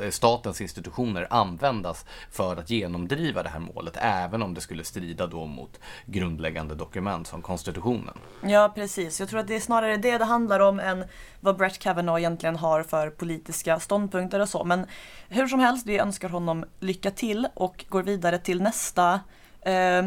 statens 0.10 0.62
institutioner 0.62 1.28
användas 1.30 2.06
för 2.32 2.58
att 2.58 2.70
genomdriva 2.70 3.44
det 3.44 3.50
här 3.50 3.60
målet, 3.60 3.98
även 4.02 4.42
om 4.42 4.54
det 4.54 4.62
skulle 4.62 4.84
strida 4.84 5.28
då 5.28 5.46
mot 5.46 5.80
grundläggande 6.06 6.76
dokument 6.76 7.28
som 7.28 7.42
konstitutionen. 7.42 8.18
Ja, 8.42 8.72
precis. 8.76 9.20
Jag 9.20 9.30
tror 9.30 9.40
att 9.40 9.48
det 9.48 9.56
är 9.56 9.60
snarare 9.60 9.98
det 9.98 10.18
det 10.18 10.26
handlar 10.26 10.60
om 10.60 10.80
än 10.80 11.04
vad 11.40 11.58
Brett 11.58 11.80
Kavanaugh 11.80 12.20
egentligen 12.20 12.56
har 12.56 12.84
för 12.84 13.10
politiska 13.10 13.80
ståndpunkter 13.80 14.40
och 14.40 14.50
så. 14.50 14.64
Men 14.64 14.86
hur 15.30 15.48
som 15.48 15.60
helst, 15.60 15.88
vi 15.88 16.00
önskar 16.00 16.30
honom 16.30 16.66
lycka 16.80 17.12
till 17.12 17.48
och 17.56 17.86
går 17.90 18.04
vidare 18.04 18.38
till 18.38 18.62
nästa 18.62 19.20
eh, 19.62 20.06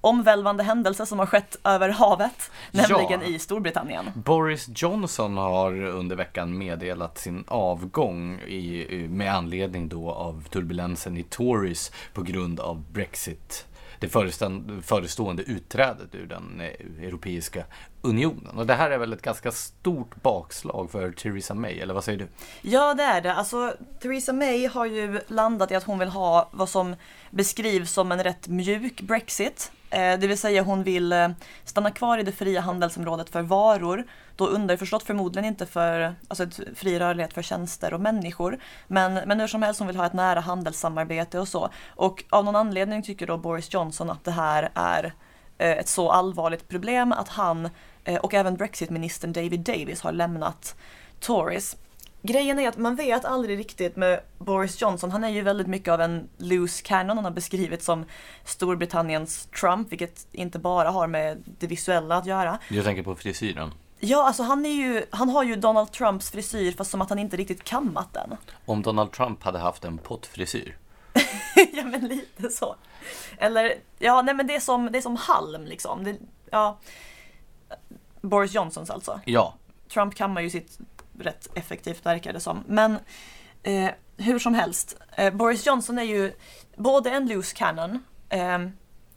omvälvande 0.00 0.62
händelse 0.62 1.06
som 1.06 1.18
har 1.18 1.26
skett 1.26 1.56
över 1.64 1.88
havet, 1.88 2.50
nämligen 2.70 3.20
Ja. 3.20 3.26
i 3.26 3.38
Storbritannien. 3.38 4.10
Boris 4.14 4.68
Johnson 4.74 5.36
har 5.36 5.82
under 5.84 6.16
veckan 6.16 6.58
meddelat 6.58 7.18
sin 7.18 7.44
avgång 7.48 8.40
i, 8.40 8.86
med 9.10 9.34
anledning 9.34 9.88
då 9.88 10.10
av 10.10 10.44
turbulensen 10.50 11.16
i 11.16 11.22
Tories 11.22 11.92
på 12.14 12.22
grund 12.22 12.60
av 12.60 12.84
Brexit. 12.92 13.66
Det 14.00 14.08
förestående, 14.08 15.42
utträdet 15.42 16.14
ur 16.14 16.26
den 16.26 16.60
eh, 16.60 17.06
Europeiska 17.06 17.64
unionen. 18.02 18.58
Och 18.58 18.66
det 18.66 18.74
här 18.74 18.90
är 18.90 18.98
väl 18.98 19.12
ett 19.12 19.22
ganska 19.22 19.52
stort 19.52 20.22
bakslag 20.22 20.90
för 20.90 21.12
Theresa 21.12 21.54
May, 21.54 21.78
eller 21.78 21.94
vad 21.94 22.04
säger 22.04 22.18
du? 22.18 22.28
Ja, 22.62 22.94
det 22.94 23.02
är 23.02 23.20
det. 23.20 23.34
Alltså, 23.34 23.74
Theresa 24.02 24.32
May 24.32 24.66
har 24.66 24.86
ju 24.86 25.20
landat 25.26 25.70
i 25.70 25.74
att 25.74 25.84
hon 25.84 25.98
vill 25.98 26.08
ha 26.08 26.50
vad 26.52 26.68
som 26.68 26.96
beskrivs 27.30 27.92
som 27.92 28.12
en 28.12 28.24
rätt 28.24 28.48
mjuk 28.48 29.00
Brexit. 29.00 29.72
Eh, 29.90 30.18
det 30.18 30.26
vill 30.26 30.38
säga 30.38 30.62
hon 30.62 30.82
vill 30.82 31.12
eh, 31.12 31.28
stanna 31.64 31.90
kvar 31.90 32.18
i 32.18 32.22
det 32.22 32.32
fria 32.32 32.60
handelsområdet 32.60 33.30
för 33.30 33.42
varor. 33.42 34.04
Då 34.40 34.46
underförstått 34.46 35.02
förmodligen 35.02 35.44
inte 35.44 35.66
för 35.66 36.14
alltså 36.28 36.46
fri 36.74 36.98
rörlighet 36.98 37.32
för 37.32 37.42
tjänster 37.42 37.94
och 37.94 38.00
människor. 38.00 38.58
Men, 38.86 39.14
men 39.14 39.40
hur 39.40 39.46
som 39.46 39.62
helst 39.62 39.80
hon 39.80 39.86
vill 39.86 39.96
ha 39.96 40.06
ett 40.06 40.12
nära 40.12 40.40
handelssamarbete 40.40 41.38
och 41.38 41.48
så. 41.48 41.70
Och 41.88 42.24
av 42.30 42.44
någon 42.44 42.56
anledning 42.56 43.02
tycker 43.02 43.26
då 43.26 43.38
Boris 43.38 43.74
Johnson 43.74 44.10
att 44.10 44.24
det 44.24 44.30
här 44.30 44.70
är 44.74 45.14
eh, 45.58 45.70
ett 45.70 45.88
så 45.88 46.10
allvarligt 46.10 46.68
problem 46.68 47.12
att 47.12 47.28
han 47.28 47.68
eh, 48.04 48.16
och 48.16 48.34
även 48.34 48.56
Brexitministern 48.56 49.32
David 49.32 49.60
Davis 49.60 50.00
har 50.00 50.12
lämnat 50.12 50.76
Tories. 51.20 51.76
Grejen 52.22 52.58
är 52.58 52.68
att 52.68 52.78
man 52.78 52.96
vet 52.96 53.24
aldrig 53.24 53.58
riktigt 53.58 53.96
med 53.96 54.20
Boris 54.38 54.80
Johnson. 54.82 55.10
Han 55.10 55.24
är 55.24 55.28
ju 55.28 55.42
väldigt 55.42 55.66
mycket 55.66 55.92
av 55.92 56.00
en 56.00 56.28
loose 56.36 56.82
cannon. 56.82 57.16
Han 57.16 57.24
har 57.24 57.32
beskrivits 57.32 57.84
som 57.84 58.04
Storbritanniens 58.44 59.48
Trump, 59.60 59.92
vilket 59.92 60.26
inte 60.32 60.58
bara 60.58 60.90
har 60.90 61.06
med 61.06 61.42
det 61.58 61.66
visuella 61.66 62.16
att 62.16 62.26
göra. 62.26 62.58
Jag 62.68 62.84
tänker 62.84 63.02
på 63.02 63.14
frisyren. 63.14 63.72
Ja, 64.02 64.26
alltså 64.26 64.42
han, 64.42 64.66
är 64.66 64.70
ju, 64.70 65.04
han 65.10 65.28
har 65.28 65.42
ju 65.44 65.56
Donald 65.56 65.92
Trumps 65.92 66.30
frisyr 66.30 66.72
fast 66.72 66.90
som 66.90 67.00
att 67.00 67.08
han 67.08 67.18
inte 67.18 67.36
riktigt 67.36 67.64
kammat 67.64 68.14
den. 68.14 68.36
Om 68.64 68.82
Donald 68.82 69.12
Trump 69.12 69.42
hade 69.42 69.58
haft 69.58 69.84
en 69.84 69.98
pottfrisyr. 69.98 70.76
ja, 71.72 71.84
men 71.84 72.08
lite 72.08 72.48
så. 72.50 72.76
Eller, 73.38 73.74
ja, 73.98 74.22
nej 74.22 74.34
men 74.34 74.46
det 74.46 74.56
är 74.56 74.60
som, 74.60 74.92
det 74.92 74.98
är 74.98 75.02
som 75.02 75.16
halm 75.16 75.64
liksom. 75.64 76.04
Det, 76.04 76.16
ja. 76.50 76.78
Boris 78.20 78.54
Johnsons 78.54 78.90
alltså. 78.90 79.20
Ja, 79.24 79.54
Trump 79.92 80.14
kammar 80.14 80.40
ju 80.40 80.50
sitt 80.50 80.78
rätt 81.18 81.48
effektivt 81.54 82.06
verkar 82.06 82.32
det 82.32 82.40
som. 82.40 82.64
Men 82.66 82.98
eh, 83.62 83.90
hur 84.16 84.38
som 84.38 84.54
helst, 84.54 84.96
eh, 85.16 85.34
Boris 85.34 85.66
Johnson 85.66 85.98
är 85.98 86.02
ju 86.02 86.32
både 86.76 87.10
en 87.10 87.28
loose 87.28 87.56
cannon 87.56 88.04
eh, 88.28 88.58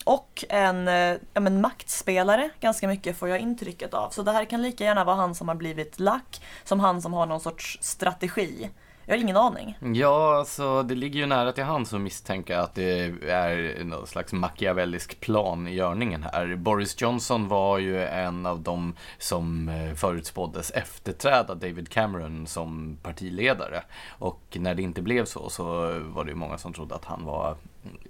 och 0.04 0.46
en 0.50 0.88
eh, 0.88 1.18
ja, 1.34 1.40
men 1.40 1.62
maktspelare 1.62 2.50
ganska 2.60 2.88
mycket 2.88 3.18
får 3.18 3.30
jag 3.30 3.40
intrycket 3.40 3.94
av. 3.94 4.10
Så 4.10 4.24
det 4.24 4.32
här 4.32 4.46
kan 4.46 4.62
lika 4.62 4.84
gärna 4.84 5.04
vara 5.04 5.16
han 5.16 5.36
som 5.36 5.48
har 5.48 5.56
blivit 5.56 6.00
lack 6.00 6.42
som 6.64 6.80
han 6.80 7.02
som 7.02 7.14
har 7.14 7.26
någon 7.26 7.40
sorts 7.40 7.78
strategi. 7.82 8.70
Jag 9.06 9.16
har 9.16 9.22
ingen 9.22 9.38
aning. 9.38 9.78
Ja, 9.94 10.38
alltså 10.38 10.84
det 10.84 10.96
ligger 10.96 11.20
ju 11.20 11.26
nära 11.26 11.52
till 11.52 11.64
hands 11.64 11.94
att 11.94 12.02
misstänka 12.02 12.62
att 12.62 12.76
det 12.76 13.00
är 13.30 13.84
någon 13.84 14.08
slags 14.08 14.34
machiavellisk 14.34 15.20
plan 15.20 15.68
i 15.68 15.74
görningen 15.74 16.24
här. 16.24 16.56
Boris 16.56 17.02
Johnson 17.02 17.48
var 17.48 17.78
ju 17.78 18.04
en 18.04 18.46
av 18.46 18.60
de 18.62 18.96
som 19.18 19.70
eh, 19.70 19.96
förutspåddes 19.96 20.72
efterträda 20.72 21.56
David 21.56 21.90
Cameron 21.90 22.48
som 22.48 22.98
partiledare. 23.04 23.84
Och 24.10 24.42
när 24.60 24.76
det 24.76 24.82
inte 24.82 25.02
blev 25.02 25.26
så, 25.26 25.50
så 25.50 25.64
var 26.00 26.24
det 26.24 26.30
ju 26.30 26.36
många 26.36 26.58
som 26.58 26.74
trodde 26.74 26.96
att 26.96 27.06
han 27.06 27.26
var 27.26 27.56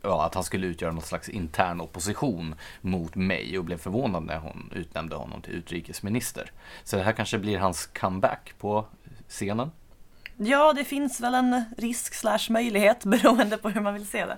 Ja, 0.01 0.25
att 0.25 0.35
han 0.35 0.43
skulle 0.43 0.67
utgöra 0.67 0.91
någon 0.91 1.01
slags 1.01 1.29
intern 1.29 1.81
opposition 1.81 2.55
mot 2.81 3.15
mig 3.15 3.57
och 3.57 3.65
blev 3.65 3.77
förvånad 3.77 4.23
när 4.23 4.37
hon 4.37 4.71
utnämnde 4.75 5.15
honom 5.15 5.41
till 5.41 5.53
utrikesminister. 5.53 6.51
Så 6.83 6.95
det 6.95 7.03
här 7.03 7.11
kanske 7.11 7.39
blir 7.39 7.57
hans 7.57 7.85
comeback 7.85 8.53
på 8.59 8.85
scenen. 9.27 9.71
Ja, 10.37 10.73
det 10.73 10.83
finns 10.83 11.19
väl 11.19 11.33
en 11.33 11.63
risk 11.77 12.13
slash 12.13 12.49
möjlighet 12.49 12.99
beroende 13.03 13.57
på 13.57 13.69
hur 13.69 13.81
man 13.81 13.93
vill 13.93 14.07
se 14.07 14.25
det. 14.25 14.37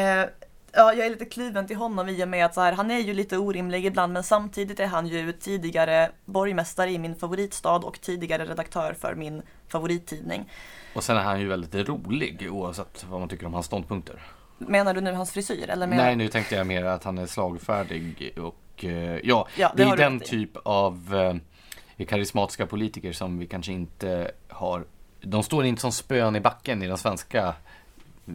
Eh, 0.00 0.28
ja, 0.72 0.92
jag 0.92 1.06
är 1.06 1.10
lite 1.10 1.24
kluven 1.24 1.66
till 1.66 1.76
honom 1.76 2.08
i 2.08 2.24
och 2.24 2.28
med 2.28 2.46
att 2.46 2.56
här, 2.56 2.72
han 2.72 2.90
är 2.90 2.98
ju 2.98 3.14
lite 3.14 3.38
orimlig 3.38 3.86
ibland 3.86 4.12
men 4.12 4.22
samtidigt 4.22 4.80
är 4.80 4.86
han 4.86 5.06
ju 5.06 5.32
tidigare 5.32 6.10
borgmästare 6.24 6.90
i 6.90 6.98
min 6.98 7.16
favoritstad 7.16 7.76
och 7.76 8.00
tidigare 8.00 8.44
redaktör 8.44 8.94
för 9.00 9.14
min 9.14 9.42
favorittidning. 9.68 10.50
Och 10.94 11.04
sen 11.04 11.16
är 11.16 11.22
han 11.22 11.40
ju 11.40 11.48
väldigt 11.48 11.88
rolig 11.88 12.48
oavsett 12.50 13.04
vad 13.10 13.20
man 13.20 13.28
tycker 13.28 13.46
om 13.46 13.54
hans 13.54 13.66
ståndpunkter. 13.66 14.22
Menar 14.68 14.94
du 14.94 15.00
nu 15.00 15.12
hans 15.12 15.32
frisyr? 15.32 15.70
Eller 15.70 15.86
menar... 15.86 16.04
Nej, 16.04 16.16
nu 16.16 16.28
tänkte 16.28 16.54
jag 16.54 16.66
mer 16.66 16.84
att 16.84 17.04
han 17.04 17.18
är 17.18 17.26
slagfärdig 17.26 18.34
och 18.38 18.84
eh, 18.84 19.18
ja, 19.22 19.48
Ja, 19.56 19.72
det 19.76 19.84
det 19.84 19.90
är 19.90 19.96
den 19.96 20.20
typ 20.20 20.56
av 20.62 21.14
eh, 21.98 22.06
karismatiska 22.06 22.66
politiker 22.66 23.12
som 23.12 23.38
vi 23.38 23.46
kanske 23.46 23.72
inte 23.72 24.30
har. 24.48 24.84
De 25.20 25.42
står 25.42 25.64
inte 25.64 25.80
som 25.80 25.92
spön 25.92 26.36
i 26.36 26.40
backen 26.40 26.82
i 26.82 26.86
den 26.86 26.98
svenska 26.98 27.54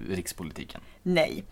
rikspolitiken. 0.10 0.81
Nej. 1.03 1.43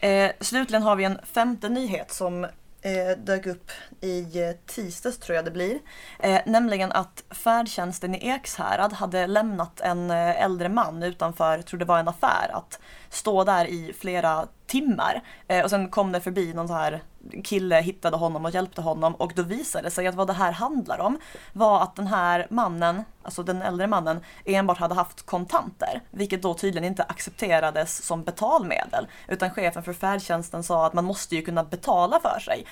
Eh, 0.00 0.30
slutligen 0.40 0.82
har 0.82 0.96
vi 0.96 1.04
en 1.04 1.18
femte 1.24 1.68
nyhet 1.68 2.12
som 2.12 2.46
eh, 2.84 3.18
dök 3.18 3.46
upp 3.46 3.70
i 4.00 4.40
eh, 4.40 4.50
tisdags 4.66 5.18
tror 5.18 5.36
jag 5.36 5.44
det 5.44 5.50
blir. 5.50 5.78
Eh, 6.18 6.40
nämligen 6.46 6.92
att 6.92 7.24
färdtjänsten 7.30 8.14
i 8.14 8.28
Ekshärad 8.28 8.92
hade 8.92 9.26
lämnat 9.26 9.80
en 9.80 10.10
eh, 10.10 10.42
äldre 10.42 10.68
man 10.68 11.02
utanför, 11.02 11.62
tror 11.62 11.80
det 11.80 11.84
var 11.84 11.98
en 11.98 12.08
affär, 12.08 12.50
att 12.52 12.80
stå 13.08 13.44
där 13.44 13.64
i 13.66 13.92
flera 13.98 14.46
timmar. 14.66 15.22
Eh, 15.48 15.64
och 15.64 15.70
sen 15.70 15.90
kom 15.90 16.12
det 16.12 16.20
förbi 16.20 16.54
någon 16.54 16.68
så 16.68 16.74
här 16.74 17.02
kille, 17.44 17.80
hittade 17.80 18.16
honom 18.16 18.44
och 18.44 18.50
hjälpte 18.50 18.80
honom 18.80 19.14
och 19.14 19.32
då 19.36 19.42
visade 19.42 19.84
det 19.84 19.90
sig 19.90 20.06
att 20.06 20.14
vad 20.14 20.26
det 20.26 20.32
här 20.32 20.52
handlar 20.52 21.00
om 21.00 21.18
var 21.52 21.82
att 21.82 21.96
den 21.96 22.06
här 22.06 22.46
mannen, 22.50 23.04
alltså 23.22 23.42
den 23.42 23.62
äldre 23.62 23.86
mannen, 23.86 24.20
enbart 24.44 24.78
hade 24.78 24.94
haft 24.94 25.26
kontanter. 25.26 26.00
Vilket 26.10 26.42
då 26.42 26.54
tydligen 26.54 26.88
inte 26.88 27.02
accepterades 27.02 28.02
som 28.02 28.24
betalmedel. 28.24 29.06
Utan 29.28 29.50
chefen 29.50 29.82
för 29.82 29.92
färdtjänsten 29.92 30.62
sa 30.62 30.86
att 30.86 30.94
man 30.94 31.04
måste 31.04 31.36
ju 31.36 31.42
kunna 31.42 31.64
betala 31.64 32.20
för 32.20 32.40
sig. 32.40 32.66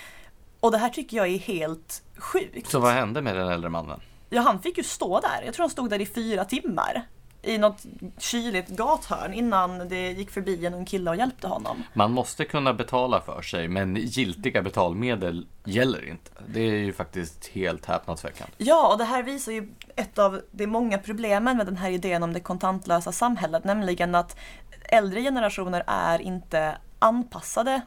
Och 0.61 0.71
det 0.71 0.79
här 0.79 0.89
tycker 0.89 1.17
jag 1.17 1.27
är 1.27 1.39
helt 1.39 2.03
sjukt. 2.17 2.71
Så 2.71 2.81
vad 2.81 2.93
hände 2.93 3.23
med 3.23 3.37
den 3.37 3.49
äldre 3.49 3.71
mannen? 3.71 4.01
Ja, 4.31 4.43
han 4.43 4.63
fick 4.63 4.79
ju 4.79 4.85
stå 4.85 5.21
där. 5.21 5.43
Jag 5.45 5.55
tror 5.55 5.63
han 5.63 5.71
stod 5.71 5.91
där 5.91 6.01
i 6.01 6.07
fyra 6.07 6.45
timmar. 6.45 7.07
I 7.45 7.59
något 7.59 7.83
kyligt 8.19 8.69
gathörn 8.69 9.33
innan 9.35 9.89
det 9.89 10.11
gick 10.13 10.31
förbi 10.31 10.67
en 10.67 10.75
ung 10.75 10.85
kille 10.85 11.11
och 11.11 11.17
hjälpte 11.17 11.47
honom. 11.47 11.83
Man 11.93 12.13
måste 12.13 12.45
kunna 12.45 12.75
betala 12.75 13.21
för 13.21 13.43
sig, 13.43 13.69
men 13.69 13.97
giltiga 13.97 14.63
betalmedel 14.63 15.47
gäller 15.65 16.09
inte. 16.09 16.31
Det 16.47 16.61
är 16.61 16.75
ju 16.75 16.93
faktiskt 16.93 17.47
helt 17.47 17.87
häpnadsväckande. 17.87 18.53
Ja, 18.59 18.93
och 18.93 18.99
det 18.99 19.05
här 19.05 19.23
visar 19.23 19.53
ju 19.53 19.73
ett 19.97 20.19
av 20.19 20.41
de 20.51 20.67
många 20.67 20.99
problemen 20.99 21.57
med 21.57 21.67
den 21.67 21.77
här 21.77 21.91
idén 21.91 22.23
om 22.23 22.33
det 22.33 22.41
kontantlösa 22.41 23.13
samhället, 23.13 23.65
nämligen 23.65 24.15
att 24.15 24.37
äldre 24.85 25.23
generationer 25.23 25.85
är 25.87 26.19
inte 26.19 26.77
anpassade 26.99 27.81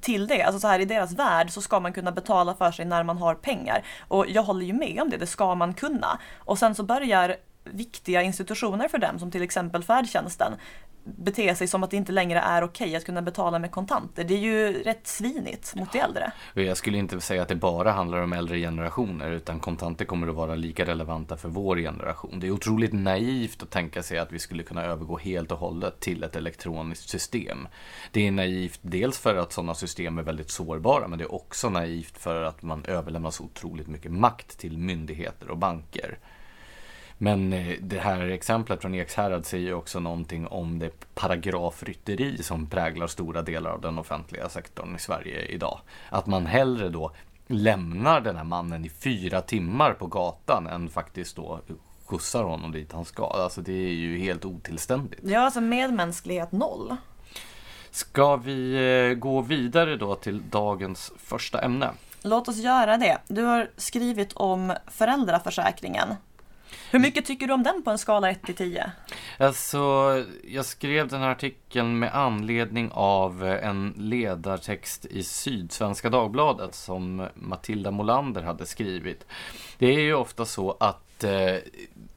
till 0.00 0.26
det. 0.26 0.42
Alltså 0.42 0.60
så 0.60 0.68
här 0.68 0.80
i 0.80 0.84
deras 0.84 1.12
värld 1.12 1.50
så 1.50 1.60
ska 1.60 1.80
man 1.80 1.92
kunna 1.92 2.12
betala 2.12 2.54
för 2.54 2.72
sig 2.72 2.84
när 2.84 3.02
man 3.02 3.18
har 3.18 3.34
pengar. 3.34 3.84
Och 4.08 4.26
jag 4.28 4.42
håller 4.42 4.66
ju 4.66 4.72
med 4.72 5.02
om 5.02 5.10
det, 5.10 5.16
det 5.16 5.26
ska 5.26 5.54
man 5.54 5.74
kunna. 5.74 6.18
Och 6.38 6.58
sen 6.58 6.74
så 6.74 6.82
börjar 6.82 7.36
viktiga 7.72 8.22
institutioner 8.22 8.88
för 8.88 8.98
dem, 8.98 9.18
som 9.18 9.30
till 9.30 9.42
exempel 9.42 9.82
färdtjänsten, 9.82 10.52
bete 11.04 11.54
sig 11.54 11.66
som 11.66 11.82
att 11.82 11.90
det 11.90 11.96
inte 11.96 12.12
längre 12.12 12.40
är 12.40 12.64
okej 12.64 12.96
att 12.96 13.04
kunna 13.04 13.22
betala 13.22 13.58
med 13.58 13.70
kontanter. 13.70 14.24
Det 14.24 14.34
är 14.34 14.38
ju 14.38 14.82
rätt 14.82 15.06
svinigt 15.06 15.74
mot 15.74 15.92
de 15.92 15.98
äldre. 15.98 16.32
Jag 16.54 16.76
skulle 16.76 16.98
inte 16.98 17.20
säga 17.20 17.42
att 17.42 17.48
det 17.48 17.54
bara 17.54 17.92
handlar 17.92 18.22
om 18.22 18.32
äldre 18.32 18.58
generationer, 18.58 19.30
utan 19.30 19.60
kontanter 19.60 20.04
kommer 20.04 20.28
att 20.28 20.34
vara 20.34 20.54
lika 20.54 20.86
relevanta 20.86 21.36
för 21.36 21.48
vår 21.48 21.76
generation. 21.76 22.40
Det 22.40 22.46
är 22.46 22.50
otroligt 22.50 22.92
naivt 22.92 23.62
att 23.62 23.70
tänka 23.70 24.02
sig 24.02 24.18
att 24.18 24.32
vi 24.32 24.38
skulle 24.38 24.62
kunna 24.62 24.84
övergå 24.84 25.18
helt 25.18 25.52
och 25.52 25.58
hållet 25.58 26.00
till 26.00 26.24
ett 26.24 26.36
elektroniskt 26.36 27.08
system. 27.08 27.68
Det 28.10 28.26
är 28.26 28.30
naivt 28.30 28.80
dels 28.82 29.18
för 29.18 29.36
att 29.36 29.52
sådana 29.52 29.74
system 29.74 30.18
är 30.18 30.22
väldigt 30.22 30.50
sårbara, 30.50 31.08
men 31.08 31.18
det 31.18 31.24
är 31.24 31.34
också 31.34 31.70
naivt 31.70 32.18
för 32.18 32.42
att 32.42 32.62
man 32.62 32.84
överlämnar 32.84 33.30
så 33.30 33.44
otroligt 33.44 33.88
mycket 33.88 34.12
makt 34.12 34.58
till 34.58 34.78
myndigheter 34.78 35.50
och 35.50 35.58
banker. 35.58 36.18
Men 37.22 37.52
eh, 37.52 37.76
det 37.80 37.98
här 37.98 38.20
exemplet 38.20 38.80
från 38.80 38.94
Ekshärad 38.94 39.46
säger 39.46 39.66
ju 39.66 39.74
också 39.74 40.00
någonting 40.00 40.46
om 40.46 40.78
det 40.78 41.14
paragrafrytteri 41.14 42.42
som 42.42 42.66
präglar 42.66 43.06
stora 43.06 43.42
delar 43.42 43.70
av 43.70 43.80
den 43.80 43.98
offentliga 43.98 44.48
sektorn 44.48 44.96
i 44.96 44.98
Sverige 44.98 45.44
idag. 45.44 45.80
Att 46.08 46.26
man 46.26 46.46
hellre 46.46 46.88
då 46.88 47.12
lämnar 47.46 48.20
den 48.20 48.36
här 48.36 48.44
mannen 48.44 48.84
i 48.84 48.88
fyra 48.88 49.40
timmar 49.40 49.92
på 49.92 50.06
gatan 50.06 50.66
än 50.66 50.88
faktiskt 50.88 51.36
då 51.36 51.60
skjutsar 52.06 52.44
honom 52.44 52.72
dit 52.72 52.92
han 52.92 53.04
ska. 53.04 53.26
Alltså 53.26 53.60
det 53.60 53.72
är 53.72 53.92
ju 53.92 54.18
helt 54.18 54.44
otillständigt. 54.44 55.20
Ja, 55.24 55.40
alltså 55.40 55.60
medmänsklighet 55.60 56.52
noll. 56.52 56.96
Ska 57.90 58.36
vi 58.36 58.74
eh, 59.10 59.18
gå 59.18 59.40
vidare 59.40 59.96
då 59.96 60.14
till 60.14 60.42
dagens 60.50 61.12
första 61.18 61.60
ämne? 61.60 61.90
Låt 62.22 62.48
oss 62.48 62.56
göra 62.56 62.96
det. 62.96 63.18
Du 63.28 63.42
har 63.42 63.70
skrivit 63.76 64.32
om 64.32 64.74
föräldraförsäkringen. 64.86 66.08
Hur 66.90 66.98
mycket 66.98 67.24
tycker 67.26 67.46
du 67.46 67.52
om 67.52 67.62
den 67.62 67.82
på 67.82 67.90
en 67.90 67.98
skala 67.98 68.30
1 68.30 68.42
till 68.42 68.54
10? 68.54 68.92
Alltså, 69.38 69.78
jag 70.44 70.64
skrev 70.64 71.08
den 71.08 71.20
här 71.20 71.30
artikeln 71.30 71.98
med 71.98 72.14
anledning 72.14 72.90
av 72.92 73.46
eh, 73.46 73.68
en 73.68 73.94
ledartext 73.96 75.06
i 75.06 75.22
Sydsvenska 75.22 76.10
Dagbladet 76.10 76.74
som 76.74 77.28
Matilda 77.34 77.90
Molander 77.90 78.42
hade 78.42 78.66
skrivit. 78.66 79.26
Det 79.78 79.86
är 79.86 80.00
ju 80.00 80.14
ofta 80.14 80.44
så 80.44 80.76
att 80.80 81.24
eh, 81.24 81.56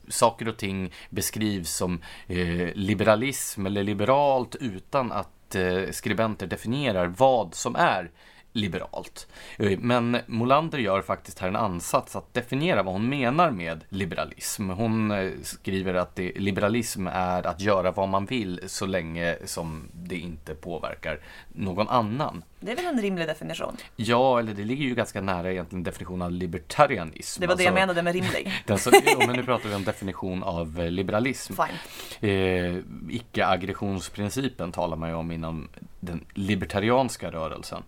saker 0.07 0.47
och 0.47 0.57
ting 0.57 0.93
beskrivs 1.09 1.75
som 1.75 2.01
eh, 2.27 2.69
liberalism 2.73 3.65
eller 3.65 3.83
liberalt 3.83 4.55
utan 4.55 5.11
att 5.11 5.55
eh, 5.55 5.91
skribenter 5.91 6.47
definierar 6.47 7.05
vad 7.07 7.55
som 7.55 7.75
är 7.75 8.11
liberalt. 8.53 9.27
Eh, 9.57 9.79
men 9.79 10.17
Molander 10.27 10.77
gör 10.77 11.01
faktiskt 11.01 11.39
här 11.39 11.47
en 11.47 11.55
ansats 11.55 12.15
att 12.15 12.33
definiera 12.33 12.83
vad 12.83 12.93
hon 12.93 13.09
menar 13.09 13.51
med 13.51 13.83
liberalism. 13.89 14.69
Hon 14.69 15.11
eh, 15.11 15.31
skriver 15.43 15.93
att 15.93 16.15
det, 16.15 16.31
liberalism 16.35 17.07
är 17.07 17.47
att 17.47 17.61
göra 17.61 17.91
vad 17.91 18.09
man 18.09 18.25
vill 18.25 18.59
så 18.65 18.85
länge 18.85 19.37
som 19.45 19.89
det 19.93 20.17
inte 20.17 20.55
påverkar 20.55 21.19
någon 21.53 21.87
annan. 21.87 22.43
Det 22.59 22.71
är 22.71 22.75
väl 22.75 22.85
en 22.85 23.01
rimlig 23.01 23.27
definition? 23.27 23.77
Ja, 23.95 24.39
eller 24.39 24.53
det 24.53 24.63
ligger 24.63 24.85
ju 24.85 24.95
ganska 24.95 25.21
nära 25.21 25.51
egentligen 25.51 25.83
definitionen 25.83 26.21
av 26.21 26.31
libertarianism. 26.31 27.41
Det 27.41 27.47
var 27.47 27.55
det 27.55 27.63
jag 27.63 27.73
menade 27.73 28.01
med 28.03 28.13
rimlig. 28.13 28.51
Den 28.65 28.77
så, 28.77 28.91
jo, 29.05 29.19
men 29.19 29.35
nu 29.35 29.43
pratar 29.43 29.69
vi 29.69 29.75
om 29.75 29.83
definition 29.83 30.43
av 30.43 30.79
eh, 30.79 30.91
liberalism. 30.91 31.53
Fine. 31.53 32.29
Eh, 32.29 32.77
Icke-aggressionsprincipen 33.09 34.71
talar 34.71 34.97
man 34.97 35.09
ju 35.09 35.15
om 35.15 35.31
inom 35.31 35.69
den 35.99 36.25
libertarianska 36.33 37.31
rörelsen. 37.31 37.83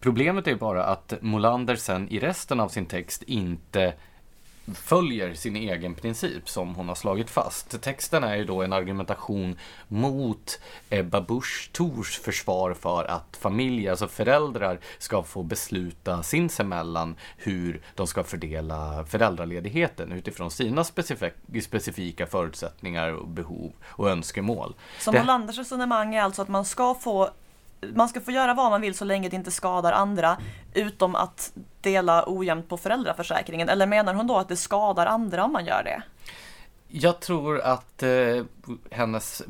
Problemet 0.00 0.46
är 0.46 0.54
bara 0.54 0.84
att 0.84 1.14
Molander 1.20 1.76
sen 1.76 2.08
i 2.08 2.18
resten 2.18 2.60
av 2.60 2.68
sin 2.68 2.86
text 2.86 3.22
inte 3.22 3.94
följer 4.74 5.34
sin 5.34 5.56
egen 5.56 5.94
princip 5.94 6.48
som 6.48 6.74
hon 6.74 6.88
har 6.88 6.94
slagit 6.94 7.30
fast. 7.30 7.82
Texten 7.82 8.24
är 8.24 8.36
ju 8.36 8.44
då 8.44 8.62
en 8.62 8.72
argumentation 8.72 9.58
mot 9.88 10.60
Ebba 10.90 11.20
Busch 11.20 11.70
Thors 11.72 12.18
försvar 12.18 12.74
för 12.74 13.04
att 13.04 13.36
familjer, 13.40 13.90
alltså 13.90 14.08
föräldrar, 14.08 14.80
ska 14.98 15.22
få 15.22 15.42
besluta 15.42 16.22
sinsemellan 16.22 17.16
hur 17.36 17.80
de 17.94 18.06
ska 18.06 18.24
fördela 18.24 19.04
föräldraledigheten 19.04 20.12
utifrån 20.12 20.50
sina 20.50 20.84
specifika 21.60 22.26
förutsättningar 22.26 23.12
och 23.12 23.28
behov 23.28 23.72
och 23.86 24.10
önskemål. 24.10 24.74
Så 24.98 25.12
Molanders 25.12 25.58
resonemang 25.58 26.14
är 26.14 26.22
alltså 26.22 26.42
att 26.42 26.48
man 26.48 26.64
ska 26.64 26.94
få 26.94 27.30
man 27.94 28.08
ska 28.08 28.20
få 28.20 28.30
göra 28.30 28.54
vad 28.54 28.70
man 28.70 28.80
vill 28.80 28.94
så 28.94 29.04
länge 29.04 29.28
det 29.28 29.36
inte 29.36 29.50
skadar 29.50 29.92
andra, 29.92 30.36
utom 30.74 31.14
att 31.14 31.52
dela 31.80 32.24
ojämnt 32.26 32.68
på 32.68 32.76
föräldraförsäkringen. 32.76 33.68
Eller 33.68 33.86
menar 33.86 34.14
hon 34.14 34.26
då 34.26 34.36
att 34.36 34.48
det 34.48 34.56
skadar 34.56 35.06
andra 35.06 35.44
om 35.44 35.52
man 35.52 35.64
gör 35.64 35.82
det? 35.82 36.02
Jag 36.88 37.20
tror 37.20 37.60
att 37.60 38.02
eh, 38.02 38.44
hennes 38.90 39.42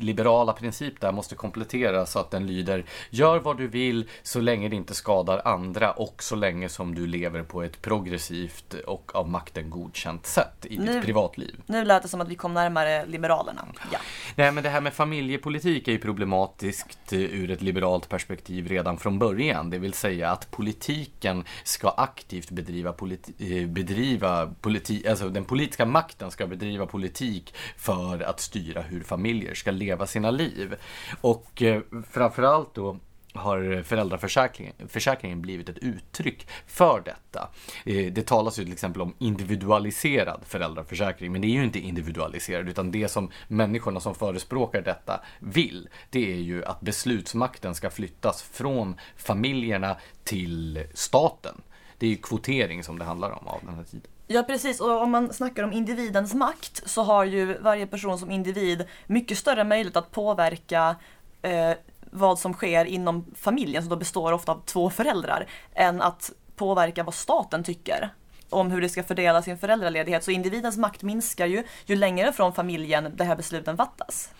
liberala 0.00 0.52
princip 0.52 1.00
där 1.00 1.12
måste 1.12 1.34
kompletteras 1.34 2.12
så 2.12 2.18
att 2.18 2.30
den 2.30 2.46
lyder 2.46 2.84
Gör 3.10 3.38
vad 3.38 3.56
du 3.56 3.68
vill 3.68 4.08
så 4.22 4.40
länge 4.40 4.68
det 4.68 4.76
inte 4.76 4.94
skadar 4.94 5.42
andra 5.44 5.90
och 5.90 6.22
så 6.22 6.36
länge 6.36 6.68
som 6.68 6.94
du 6.94 7.06
lever 7.06 7.42
på 7.42 7.62
ett 7.62 7.82
progressivt 7.82 8.74
och 8.74 9.14
av 9.14 9.28
makten 9.28 9.70
godkänt 9.70 10.26
sätt 10.26 10.66
i 10.70 10.78
nu, 10.78 10.92
ditt 10.92 11.04
privatliv. 11.04 11.60
Nu 11.66 11.84
lät 11.84 12.02
det 12.02 12.08
som 12.08 12.20
att 12.20 12.28
vi 12.28 12.34
kom 12.34 12.54
närmare 12.54 13.06
Liberalerna. 13.06 13.66
Ja. 13.92 13.98
Nej, 14.34 14.52
men 14.52 14.62
det 14.62 14.70
här 14.70 14.80
med 14.80 14.94
familjepolitik 14.94 15.88
är 15.88 15.92
ju 15.92 15.98
problematiskt 15.98 17.12
ur 17.12 17.50
ett 17.50 17.62
liberalt 17.62 18.08
perspektiv 18.08 18.68
redan 18.68 18.98
från 18.98 19.18
början. 19.18 19.70
Det 19.70 19.78
vill 19.78 19.92
säga 19.92 20.30
att 20.30 20.50
politiken 20.50 21.44
ska 21.64 21.88
aktivt 21.88 22.50
bedriva, 22.50 22.92
politi 22.92 23.60
eh, 23.60 23.68
bedriva 23.68 24.54
politik, 24.60 25.06
alltså 25.06 25.28
den 25.28 25.44
politiska 25.44 25.86
makten 25.86 26.30
ska 26.30 26.46
bedriva 26.46 26.86
politik 26.86 27.54
för 27.76 28.20
att 28.20 28.40
styra 28.40 28.82
hur 28.82 29.02
familjer 29.02 29.54
ska 29.54 29.70
leva 29.70 29.87
leva 29.88 30.06
sina 30.06 30.30
liv. 30.30 30.74
Och 31.20 31.62
eh, 31.62 31.82
framförallt 32.10 32.74
då 32.74 32.98
har 33.34 33.82
föräldraförsäkringen 33.82 35.42
blivit 35.42 35.68
ett 35.68 35.78
uttryck 35.78 36.46
för 36.66 37.02
detta. 37.04 37.48
Eh, 37.84 38.12
det 38.12 38.26
talas 38.26 38.58
ju 38.58 38.64
till 38.64 38.72
exempel 38.72 39.02
om 39.02 39.14
individualiserad 39.18 40.40
föräldraförsäkring, 40.46 41.32
men 41.32 41.40
det 41.40 41.46
är 41.46 41.52
ju 41.52 41.64
inte 41.64 41.78
individualiserad, 41.78 42.68
utan 42.68 42.90
det 42.90 43.08
som 43.08 43.30
människorna 43.48 44.00
som 44.00 44.14
förespråkar 44.14 44.82
detta 44.82 45.20
vill, 45.40 45.88
det 46.10 46.32
är 46.32 46.36
ju 46.36 46.64
att 46.64 46.80
beslutsmakten 46.80 47.74
ska 47.74 47.90
flyttas 47.90 48.42
från 48.42 48.96
familjerna 49.16 49.96
till 50.24 50.84
staten. 50.94 51.60
Det 51.98 52.06
är 52.06 52.10
ju 52.10 52.16
kvotering 52.16 52.84
som 52.84 52.98
det 52.98 53.04
handlar 53.04 53.30
om 53.30 53.46
av 53.46 53.60
den 53.62 53.74
här 53.74 53.84
tiden. 53.84 54.10
Ja 54.30 54.42
precis, 54.42 54.80
och 54.80 55.02
om 55.02 55.10
man 55.10 55.32
snackar 55.32 55.62
om 55.62 55.72
individens 55.72 56.34
makt 56.34 56.82
så 56.86 57.02
har 57.02 57.24
ju 57.24 57.58
varje 57.58 57.86
person 57.86 58.18
som 58.18 58.30
individ 58.30 58.84
mycket 59.06 59.38
större 59.38 59.64
möjlighet 59.64 59.96
att 59.96 60.10
påverka 60.10 60.96
eh, 61.42 61.72
vad 62.10 62.38
som 62.38 62.52
sker 62.52 62.84
inom 62.84 63.34
familjen, 63.34 63.82
som 63.82 63.90
då 63.90 63.96
består 63.96 64.32
ofta 64.32 64.52
av 64.52 64.62
två 64.64 64.90
föräldrar, 64.90 65.46
än 65.74 66.02
att 66.02 66.30
påverka 66.56 67.02
vad 67.02 67.14
staten 67.14 67.64
tycker 67.64 68.10
om 68.50 68.70
hur 68.70 68.80
det 68.80 68.88
ska 68.88 69.02
fördela 69.02 69.42
sin 69.42 69.58
föräldraledighet. 69.58 70.24
Så 70.24 70.30
individens 70.30 70.76
makt 70.76 71.02
minskar 71.02 71.46
ju 71.46 71.64
ju 71.86 71.96
längre 71.96 72.32
från 72.32 72.52
familjen 72.52 73.12
det 73.16 73.24
här 73.24 73.36
besluten 73.36 73.76
fattas. 73.76 74.30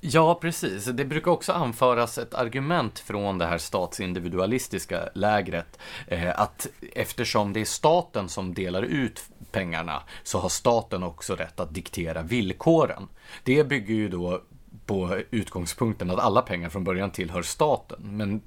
Ja, 0.00 0.38
precis. 0.40 0.84
Det 0.84 1.04
brukar 1.04 1.30
också 1.30 1.52
anföras 1.52 2.18
ett 2.18 2.34
argument 2.34 2.98
från 2.98 3.38
det 3.38 3.46
här 3.46 3.58
statsindividualistiska 3.58 5.08
lägret 5.14 5.78
eh, 6.06 6.40
att 6.40 6.66
eftersom 6.92 7.52
det 7.52 7.60
är 7.60 7.64
staten 7.64 8.28
som 8.28 8.54
delar 8.54 8.82
ut 8.82 9.22
pengarna 9.52 10.02
så 10.22 10.38
har 10.38 10.48
staten 10.48 11.02
också 11.02 11.34
rätt 11.34 11.60
att 11.60 11.74
diktera 11.74 12.22
villkoren. 12.22 13.08
Det 13.44 13.64
bygger 13.64 13.94
ju 13.94 14.08
då 14.08 14.42
på 14.86 15.18
utgångspunkten 15.30 16.10
att 16.10 16.18
alla 16.18 16.42
pengar 16.42 16.68
från 16.68 16.84
början 16.84 17.10
tillhör 17.10 17.42
staten, 17.42 17.98
men 18.02 18.40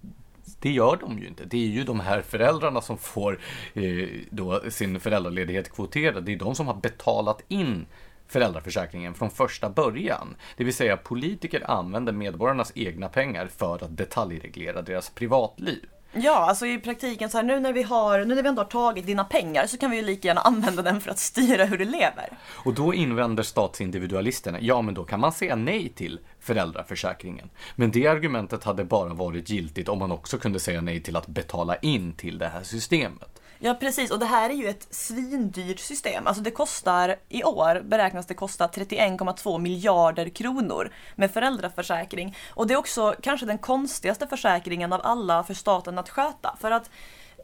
det 0.60 0.72
gör 0.72 0.98
de 1.02 1.20
ju 1.20 1.28
inte. 1.28 1.46
Det 1.46 1.58
är 1.58 1.68
ju 1.68 1.84
de 1.84 2.00
här 2.00 2.22
föräldrarna 2.22 2.82
som 2.82 2.98
får 2.98 3.40
eh, 3.74 4.08
då 4.30 4.62
sin 4.70 5.00
föräldraledighet 5.00 5.72
kvoterad. 5.72 6.24
Det 6.24 6.34
är 6.34 6.38
de 6.38 6.56
som 6.56 6.68
har 6.68 6.76
betalat 6.76 7.44
in 7.48 7.86
föräldraförsäkringen 8.32 9.14
från 9.14 9.30
första 9.30 9.70
början. 9.70 10.36
Det 10.58 10.64
vill 10.64 10.74
säga 10.74 10.98
politiker 10.98 11.72
använder 11.72 12.14
medborgarnas 12.14 12.72
egna 12.76 13.10
pengar 13.10 13.48
för 13.48 13.84
att 13.84 13.98
detaljreglera 13.98 14.82
deras 14.82 15.10
privatliv. 15.10 15.86
Ja, 16.14 16.36
alltså 16.36 16.66
i 16.66 16.78
praktiken 16.78 17.30
så 17.30 17.38
här 17.38 17.44
nu 17.44 17.60
när 17.60 17.74
vi 17.74 17.84
har, 17.84 18.20
nu 18.20 18.36
när 18.36 18.44
vi 18.44 18.50
ändå 18.50 18.62
har 18.62 18.70
tagit 18.70 19.06
dina 19.06 19.24
pengar 19.24 19.68
så 19.68 19.78
kan 19.78 19.92
vi 19.92 19.98
ju 19.98 20.04
lika 20.04 20.28
gärna 20.28 20.42
använda 20.42 20.82
den 20.82 21.02
för 21.02 21.12
att 21.12 21.20
styra 21.20 21.66
hur 21.66 21.78
du 21.78 21.86
lever. 21.86 22.38
Och 22.50 22.74
då 22.74 22.94
invänder 22.94 23.44
statsindividualisterna, 23.44 24.58
ja 24.62 24.82
men 24.82 24.94
då 24.94 25.04
kan 25.04 25.20
man 25.20 25.32
säga 25.32 25.56
nej 25.56 25.90
till 25.90 26.20
föräldraförsäkringen. 26.40 27.50
Men 27.76 27.92
det 27.92 28.08
argumentet 28.08 28.64
hade 28.64 28.84
bara 28.84 29.14
varit 29.14 29.50
giltigt 29.50 29.90
om 29.90 30.00
man 30.00 30.12
också 30.12 30.38
kunde 30.38 30.60
säga 30.60 30.82
nej 30.82 31.04
till 31.04 31.16
att 31.16 31.28
betala 31.28 31.76
in 31.76 32.14
till 32.14 32.38
det 32.38 32.48
här 32.48 32.64
systemet. 32.64 33.41
Ja 33.64 33.74
precis 33.74 34.12
och 34.12 34.20
det 34.20 34.26
här 34.26 34.50
är 34.50 34.54
ju 34.54 34.68
ett 34.68 34.88
svindyrt 34.90 35.80
system. 35.80 36.28
Alltså 36.28 36.44
det 36.44 36.52
kostar 36.52 37.16
i 37.30 37.44
år 37.44 37.82
beräknas 37.82 38.26
det 38.26 38.34
kosta 38.34 38.68
31,2 38.68 39.60
miljarder 39.60 40.30
kronor 40.30 40.92
med 41.16 41.32
föräldraförsäkring. 41.32 42.38
Och 42.54 42.68
det 42.68 42.74
är 42.74 42.78
också 42.78 43.16
kanske 43.22 43.46
den 43.46 43.58
konstigaste 43.58 44.28
försäkringen 44.28 44.94
av 44.94 45.02
alla 45.04 45.44
för 45.44 45.54
staten 45.54 46.00
att 46.00 46.10
sköta. 46.10 46.56
För 46.62 46.72
att 46.72 46.90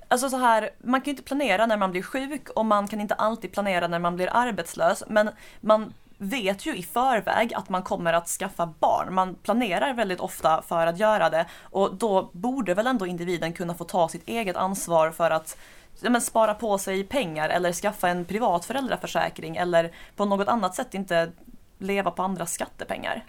Alltså 0.09 0.29
så 0.29 0.37
här, 0.37 0.69
man 0.83 1.01
kan 1.01 1.05
ju 1.05 1.11
inte 1.11 1.23
planera 1.23 1.65
när 1.65 1.77
man 1.77 1.91
blir 1.91 2.01
sjuk 2.01 2.49
och 2.49 2.65
man 2.65 2.87
kan 2.87 3.01
inte 3.01 3.15
alltid 3.15 3.51
planera 3.51 3.87
när 3.87 3.99
man 3.99 4.15
blir 4.15 4.29
arbetslös. 4.31 5.03
Men 5.07 5.29
man 5.61 5.93
vet 6.17 6.65
ju 6.65 6.75
i 6.75 6.83
förväg 6.83 7.53
att 7.53 7.69
man 7.69 7.83
kommer 7.83 8.13
att 8.13 8.27
skaffa 8.27 8.73
barn. 8.79 9.13
Man 9.13 9.35
planerar 9.35 9.93
väldigt 9.93 10.19
ofta 10.19 10.61
för 10.61 10.87
att 10.87 10.99
göra 10.99 11.29
det 11.29 11.45
och 11.61 11.95
då 11.95 12.29
borde 12.33 12.73
väl 12.73 12.87
ändå 12.87 13.07
individen 13.07 13.53
kunna 13.53 13.73
få 13.73 13.83
ta 13.83 14.09
sitt 14.09 14.27
eget 14.27 14.55
ansvar 14.55 15.11
för 15.11 15.31
att 15.31 15.57
men, 16.01 16.21
spara 16.21 16.53
på 16.53 16.77
sig 16.77 17.03
pengar 17.03 17.49
eller 17.49 17.73
skaffa 17.73 18.09
en 18.09 18.25
privat 18.25 18.65
föräldraförsäkring 18.65 19.55
eller 19.55 19.91
på 20.15 20.25
något 20.25 20.47
annat 20.47 20.75
sätt 20.75 20.93
inte 20.93 21.31
leva 21.77 22.11
på 22.11 22.23
andras 22.23 22.53
skattepengar. 22.53 23.23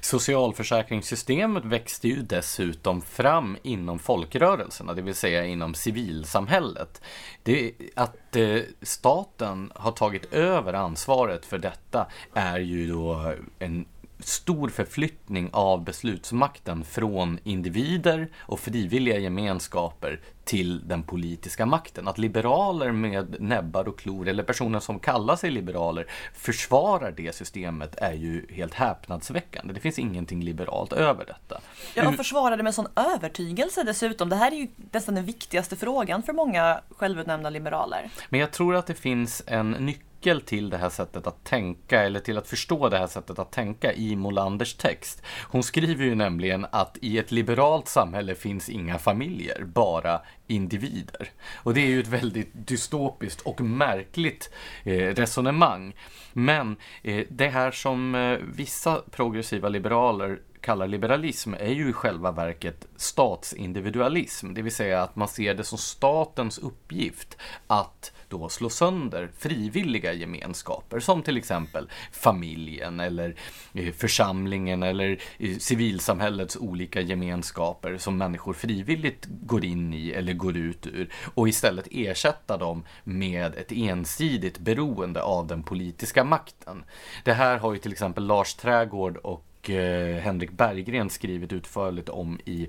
Socialförsäkringssystemet 0.00 1.64
växte 1.64 2.08
ju 2.08 2.22
dessutom 2.22 3.02
fram 3.02 3.56
inom 3.62 3.98
folkrörelserna, 3.98 4.94
det 4.94 5.02
vill 5.02 5.14
säga 5.14 5.44
inom 5.44 5.74
civilsamhället. 5.74 7.02
Det, 7.42 7.72
att 7.96 8.28
att 8.28 8.36
eh, 8.36 8.60
staten 8.82 9.72
har 9.74 9.92
tagit 9.92 10.32
över 10.32 10.72
ansvaret 10.72 11.46
för 11.46 11.58
detta 11.58 12.06
är 12.34 12.58
ju 12.58 12.88
då 12.92 13.34
en 13.58 13.86
stor 14.20 14.68
förflyttning 14.68 15.50
av 15.52 15.84
beslutsmakten 15.84 16.84
från 16.84 17.38
individer 17.44 18.28
och 18.38 18.60
frivilliga 18.60 19.18
gemenskaper 19.18 20.20
till 20.44 20.88
den 20.88 21.02
politiska 21.02 21.66
makten. 21.66 22.08
Att 22.08 22.18
liberaler 22.18 22.92
med 22.92 23.36
näbbar 23.40 23.88
och 23.88 23.98
klor, 23.98 24.28
eller 24.28 24.42
personer 24.42 24.80
som 24.80 24.98
kallar 24.98 25.36
sig 25.36 25.50
liberaler, 25.50 26.06
försvarar 26.34 27.14
det 27.16 27.34
systemet 27.34 27.94
är 27.96 28.12
ju 28.12 28.46
helt 28.50 28.74
häpnadsväckande. 28.74 29.74
Det 29.74 29.80
finns 29.80 29.98
ingenting 29.98 30.44
liberalt 30.44 30.92
över 30.92 31.24
detta. 31.24 31.60
Ja, 31.94 32.08
och 32.08 32.14
försvarar 32.14 32.56
det 32.56 32.62
med 32.62 32.74
sån 32.74 32.88
övertygelse 32.96 33.82
dessutom. 33.82 34.28
Det 34.28 34.36
här 34.36 34.52
är 34.52 34.56
ju 34.56 34.68
nästan 34.92 35.14
den 35.14 35.24
viktigaste 35.24 35.76
frågan 35.76 36.22
för 36.22 36.32
många 36.32 36.80
självutnämnda 36.90 37.50
liberaler. 37.50 38.10
Men 38.28 38.40
jag 38.40 38.52
tror 38.52 38.76
att 38.76 38.86
det 38.86 38.94
finns 38.94 39.42
en 39.46 39.70
nyckel 39.70 40.07
nyckel 40.18 40.40
till 40.40 40.70
det 40.70 40.76
här 40.76 40.90
sättet 40.90 41.26
att 41.26 41.44
tänka 41.44 42.02
eller 42.02 42.20
till 42.20 42.38
att 42.38 42.48
förstå 42.48 42.88
det 42.88 42.98
här 42.98 43.06
sättet 43.06 43.38
att 43.38 43.52
tänka 43.52 43.92
i 43.92 44.16
Molanders 44.16 44.74
text. 44.74 45.22
Hon 45.50 45.62
skriver 45.62 46.04
ju 46.04 46.14
nämligen 46.14 46.66
att 46.72 46.98
i 47.00 47.18
ett 47.18 47.32
liberalt 47.32 47.88
samhälle 47.88 48.34
finns 48.34 48.68
inga 48.68 48.98
familjer, 48.98 49.64
bara 49.64 50.20
individer. 50.46 51.30
Och 51.64 51.74
det 51.74 51.80
är 51.80 51.86
ju 51.86 52.00
ett 52.00 52.08
väldigt 52.08 52.50
dystopiskt 52.52 53.40
och 53.40 53.60
märkligt 53.60 54.50
eh, 54.84 55.14
resonemang. 55.14 55.94
Men 56.32 56.76
eh, 57.02 57.26
det 57.30 57.48
här 57.48 57.70
som 57.70 58.14
eh, 58.14 58.38
vissa 58.56 59.02
progressiva 59.10 59.68
liberaler 59.68 60.38
kallar 60.68 60.88
liberalism 60.88 61.54
är 61.54 61.72
ju 61.72 61.90
i 61.90 61.92
själva 61.92 62.32
verket 62.32 62.86
statsindividualism, 62.96 64.54
det 64.54 64.62
vill 64.62 64.74
säga 64.74 65.02
att 65.02 65.16
man 65.16 65.28
ser 65.28 65.54
det 65.54 65.64
som 65.64 65.78
statens 65.78 66.58
uppgift 66.58 67.36
att 67.66 68.12
då 68.28 68.48
slå 68.48 68.70
sönder 68.70 69.30
frivilliga 69.38 70.12
gemenskaper 70.12 71.00
som 71.00 71.22
till 71.22 71.36
exempel 71.36 71.90
familjen 72.12 73.00
eller 73.00 73.34
eh, 73.72 73.92
församlingen 73.92 74.82
eller 74.82 75.18
eh, 75.38 75.56
civilsamhällets 75.58 76.56
olika 76.56 77.00
gemenskaper 77.00 77.98
som 77.98 78.18
människor 78.18 78.52
frivilligt 78.52 79.26
går 79.28 79.64
in 79.64 79.94
i 79.94 80.10
eller 80.10 80.32
går 80.32 80.56
ut 80.56 80.86
ur 80.86 81.12
och 81.34 81.48
istället 81.48 81.88
ersätta 81.90 82.56
dem 82.56 82.84
med 83.04 83.54
ett 83.54 83.72
ensidigt 83.72 84.58
beroende 84.58 85.22
av 85.22 85.46
den 85.46 85.62
politiska 85.62 86.24
makten. 86.24 86.84
Det 87.24 87.32
här 87.32 87.58
har 87.58 87.72
ju 87.72 87.78
till 87.78 87.92
exempel 87.92 88.26
Lars 88.26 88.54
Trägård 88.54 89.16
och 89.16 89.47
och 89.58 89.70
eh, 89.70 90.20
Henrik 90.20 90.50
Berggren 90.50 91.10
skrivit 91.10 91.52
utförligt 91.52 92.08
om 92.08 92.40
i 92.44 92.68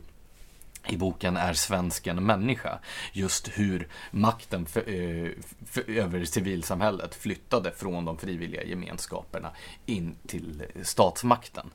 i 0.87 0.97
boken 0.97 1.37
Är 1.37 1.53
svensken 1.53 2.25
människa? 2.25 2.79
Just 3.13 3.47
hur 3.47 3.87
makten 4.11 4.65
för, 4.65 4.79
eh, 4.79 5.31
för, 5.65 5.89
över 5.89 6.25
civilsamhället 6.25 7.15
flyttade 7.15 7.71
från 7.71 8.05
de 8.05 8.17
frivilliga 8.17 8.63
gemenskaperna 8.63 9.51
in 9.85 10.15
till 10.27 10.63
statsmakten. 10.83 11.69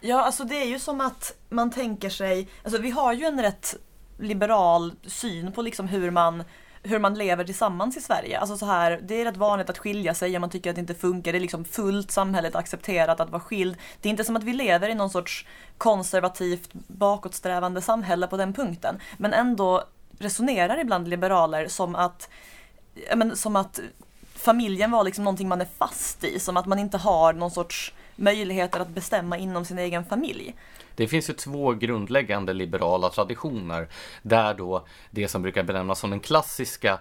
Ja, 0.00 0.22
alltså 0.24 0.44
det 0.44 0.62
är 0.62 0.66
ju 0.66 0.78
som 0.78 1.00
att 1.00 1.36
man 1.48 1.70
tänker 1.70 2.10
sig, 2.10 2.48
alltså 2.64 2.80
vi 2.80 2.90
har 2.90 3.12
ju 3.12 3.24
en 3.24 3.42
rätt 3.42 3.76
liberal 4.18 4.92
syn 5.06 5.52
på 5.52 5.62
liksom 5.62 5.88
hur 5.88 6.10
man 6.10 6.44
hur 6.82 6.98
man 6.98 7.14
lever 7.14 7.44
tillsammans 7.44 7.96
i 7.96 8.00
Sverige. 8.00 8.38
Alltså 8.38 8.56
så 8.56 8.66
här, 8.66 9.00
det 9.02 9.20
är 9.20 9.24
rätt 9.24 9.36
vanligt 9.36 9.70
att 9.70 9.78
skilja 9.78 10.14
sig 10.14 10.36
om 10.36 10.40
man 10.40 10.50
tycker 10.50 10.70
att 10.70 10.76
det 10.76 10.80
inte 10.80 10.94
funkar. 10.94 11.32
Det 11.32 11.38
är 11.38 11.40
liksom 11.40 11.64
fullt 11.64 12.10
samhället 12.10 12.56
accepterat 12.56 13.20
att 13.20 13.30
vara 13.30 13.42
skild. 13.42 13.76
Det 14.00 14.08
är 14.08 14.10
inte 14.10 14.24
som 14.24 14.36
att 14.36 14.44
vi 14.44 14.52
lever 14.52 14.88
i 14.88 14.94
någon 14.94 15.10
sorts 15.10 15.46
konservativt 15.78 16.70
bakåtsträvande 16.72 17.82
samhälle 17.82 18.26
på 18.26 18.36
den 18.36 18.52
punkten. 18.52 18.98
Men 19.16 19.32
ändå 19.32 19.84
resonerar 20.18 20.80
ibland 20.80 21.08
liberaler 21.08 21.68
som 21.68 21.94
att, 21.94 22.28
men, 23.16 23.36
som 23.36 23.56
att 23.56 23.80
familjen 24.34 24.90
var 24.90 25.04
liksom 25.04 25.24
någonting 25.24 25.48
man 25.48 25.60
är 25.60 25.68
fast 25.78 26.24
i. 26.24 26.40
Som 26.40 26.56
att 26.56 26.66
man 26.66 26.78
inte 26.78 26.98
har 26.98 27.32
någon 27.32 27.50
sorts 27.50 27.92
möjligheter 28.16 28.80
att 28.80 28.88
bestämma 28.88 29.38
inom 29.38 29.64
sin 29.64 29.78
egen 29.78 30.04
familj. 30.04 30.54
Det 30.94 31.08
finns 31.08 31.30
ju 31.30 31.34
två 31.34 31.72
grundläggande 31.72 32.52
liberala 32.52 33.08
traditioner 33.08 33.88
där 34.22 34.54
då 34.54 34.86
det 35.10 35.28
som 35.28 35.42
brukar 35.42 35.62
benämnas 35.62 35.98
som 35.98 36.10
den 36.10 36.20
klassiska 36.20 36.98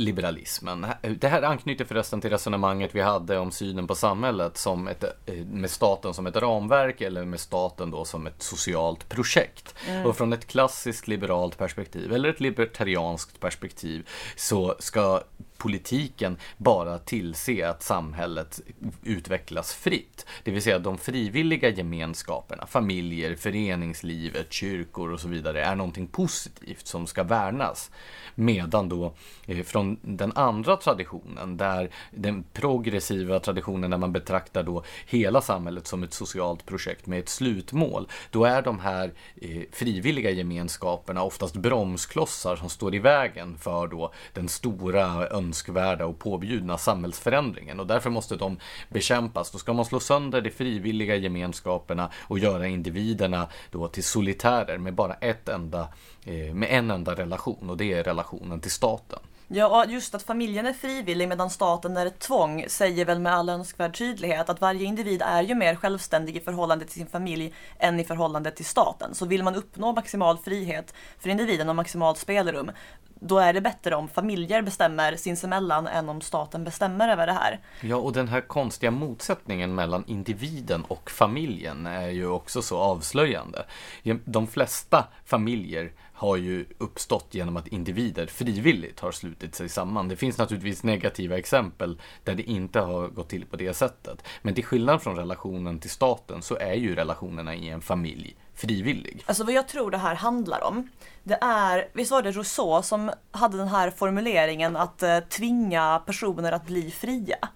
liberalismen. 0.00 0.86
Det 1.18 1.28
här 1.28 1.42
anknyter 1.42 1.84
förresten 1.84 2.20
till 2.20 2.30
resonemanget 2.30 2.94
vi 2.94 3.00
hade 3.00 3.38
om 3.38 3.50
synen 3.50 3.86
på 3.86 3.94
samhället 3.94 4.56
som 4.56 4.88
ett, 4.88 5.04
eh, 5.04 5.34
med 5.34 5.70
staten 5.70 6.14
som 6.14 6.26
ett 6.26 6.36
ramverk 6.36 7.00
eller 7.00 7.24
med 7.24 7.40
staten 7.40 7.90
då 7.90 8.04
som 8.04 8.26
ett 8.26 8.42
socialt 8.42 9.08
projekt. 9.08 9.74
Mm. 9.88 10.06
Och 10.06 10.16
från 10.16 10.32
ett 10.32 10.46
klassiskt 10.46 11.08
liberalt 11.08 11.58
perspektiv 11.58 12.12
eller 12.12 12.28
ett 12.28 12.40
libertarianskt 12.40 13.40
perspektiv 13.40 14.08
så 14.36 14.76
ska 14.78 15.22
politiken 15.60 16.36
bara 16.56 16.98
tillse 16.98 17.68
att 17.68 17.82
samhället 17.82 18.60
utvecklas 19.02 19.74
fritt. 19.74 20.26
Det 20.44 20.50
vill 20.50 20.62
säga 20.62 20.76
att 20.76 20.84
de 20.84 20.98
frivilliga 20.98 21.68
gemenskaperna, 21.68 22.66
familjer, 22.66 23.36
föreningslivet, 23.36 24.52
kyrkor 24.52 25.12
och 25.12 25.20
så 25.20 25.28
vidare 25.28 25.64
är 25.64 25.74
någonting 25.74 26.06
positivt 26.06 26.86
som 26.86 27.06
ska 27.06 27.22
värnas. 27.22 27.90
Medan 28.34 28.88
då 28.88 29.14
eh, 29.46 29.62
från 29.64 29.98
den 30.02 30.32
andra 30.32 30.76
traditionen, 30.76 31.56
där 31.56 31.90
den 32.10 32.44
progressiva 32.52 33.40
traditionen 33.40 33.90
där 33.90 33.98
man 33.98 34.12
betraktar 34.12 34.62
då 34.62 34.82
hela 35.06 35.40
samhället 35.40 35.86
som 35.86 36.02
ett 36.02 36.14
socialt 36.14 36.66
projekt 36.66 37.06
med 37.06 37.18
ett 37.18 37.28
slutmål, 37.28 38.08
då 38.30 38.44
är 38.44 38.62
de 38.62 38.80
här 38.80 39.12
eh, 39.36 39.62
frivilliga 39.72 40.30
gemenskaperna 40.30 41.22
oftast 41.22 41.56
bromsklossar 41.56 42.56
som 42.56 42.68
står 42.68 42.94
i 42.94 42.98
vägen 42.98 43.58
för 43.58 43.86
då 43.86 44.12
den 44.32 44.48
stora 44.48 45.26
önskvärda 45.50 46.06
och 46.06 46.18
påbjudna 46.18 46.78
samhällsförändringen 46.78 47.80
och 47.80 47.86
därför 47.86 48.10
måste 48.10 48.36
de 48.36 48.58
bekämpas. 48.88 49.50
Då 49.50 49.58
ska 49.58 49.72
man 49.72 49.84
slå 49.84 50.00
sönder 50.00 50.40
de 50.40 50.50
frivilliga 50.50 51.16
gemenskaperna 51.16 52.10
och 52.28 52.38
göra 52.38 52.66
individerna 52.66 53.48
då 53.70 53.88
till 53.88 54.04
solitärer 54.04 54.78
med 54.78 54.94
bara 54.94 55.14
ett 55.14 55.48
enda, 55.48 55.88
eh, 56.24 56.54
med 56.54 56.68
en 56.70 56.90
enda 56.90 57.14
relation 57.14 57.70
och 57.70 57.76
det 57.76 57.92
är 57.92 58.04
relationen 58.04 58.60
till 58.60 58.70
staten. 58.70 59.18
Ja, 59.52 59.84
just 59.88 60.14
att 60.14 60.22
familjen 60.22 60.66
är 60.66 60.72
frivillig 60.72 61.28
medan 61.28 61.50
staten 61.50 61.96
är 61.96 62.06
ett 62.06 62.18
tvång 62.18 62.64
säger 62.68 63.04
väl 63.04 63.20
med 63.20 63.34
all 63.34 63.48
önskvärd 63.48 63.98
tydlighet 63.98 64.48
att 64.48 64.60
varje 64.60 64.84
individ 64.84 65.22
är 65.22 65.42
ju 65.42 65.54
mer 65.54 65.74
självständig 65.74 66.36
i 66.36 66.40
förhållande 66.40 66.84
till 66.84 66.94
sin 66.94 67.06
familj 67.06 67.54
än 67.78 68.00
i 68.00 68.04
förhållande 68.04 68.50
till 68.50 68.64
staten. 68.64 69.14
Så 69.14 69.26
vill 69.26 69.42
man 69.42 69.54
uppnå 69.54 69.92
maximal 69.92 70.38
frihet 70.38 70.94
för 71.18 71.30
individen 71.30 71.68
och 71.68 71.76
maximalt 71.76 72.18
spelrum, 72.18 72.70
då 73.20 73.38
är 73.38 73.52
det 73.52 73.60
bättre 73.60 73.94
om 73.94 74.08
familjer 74.08 74.62
bestämmer 74.62 75.16
sinsemellan 75.16 75.86
än 75.86 76.08
om 76.08 76.20
staten 76.20 76.64
bestämmer 76.64 77.08
över 77.08 77.26
det 77.26 77.32
här. 77.32 77.60
Ja, 77.80 77.96
och 77.96 78.12
den 78.12 78.28
här 78.28 78.40
konstiga 78.40 78.90
motsättningen 78.90 79.74
mellan 79.74 80.04
individen 80.06 80.84
och 80.84 81.10
familjen 81.10 81.86
är 81.86 82.08
ju 82.08 82.28
också 82.28 82.62
så 82.62 82.78
avslöjande. 82.78 83.64
De 84.24 84.46
flesta 84.46 85.04
familjer 85.24 85.92
har 86.20 86.36
ju 86.36 86.66
uppstått 86.78 87.26
genom 87.30 87.56
att 87.56 87.68
individer 87.68 88.26
frivilligt 88.26 89.00
har 89.00 89.12
slutit 89.12 89.54
sig 89.54 89.68
samman. 89.68 90.08
Det 90.08 90.16
finns 90.16 90.38
naturligtvis 90.38 90.82
negativa 90.82 91.38
exempel 91.38 92.00
där 92.24 92.34
det 92.34 92.42
inte 92.42 92.80
har 92.80 93.08
gått 93.08 93.28
till 93.28 93.46
på 93.46 93.56
det 93.56 93.74
sättet. 93.74 94.24
Men 94.42 94.54
till 94.54 94.64
skillnad 94.64 95.02
från 95.02 95.16
relationen 95.16 95.78
till 95.78 95.90
staten 95.90 96.42
så 96.42 96.56
är 96.56 96.74
ju 96.74 96.94
relationerna 96.94 97.54
i 97.54 97.68
en 97.68 97.80
familj 97.80 98.36
frivillig. 98.54 99.24
Alltså 99.26 99.44
vad 99.44 99.54
jag 99.54 99.68
tror 99.68 99.90
det 99.90 99.98
här 99.98 100.14
handlar 100.14 100.64
om, 100.64 100.88
det 101.22 101.38
är, 101.40 101.88
visst 101.92 102.10
var 102.10 102.22
det 102.22 102.32
Rousseau 102.32 102.82
som 102.82 103.10
hade 103.30 103.56
den 103.56 103.68
här 103.68 103.90
formuleringen 103.90 104.76
att 104.76 105.02
eh, 105.02 105.18
tvinga 105.18 106.02
personer 106.06 106.52
att 106.52 106.66
bli 106.66 106.90
fria? 106.90 107.48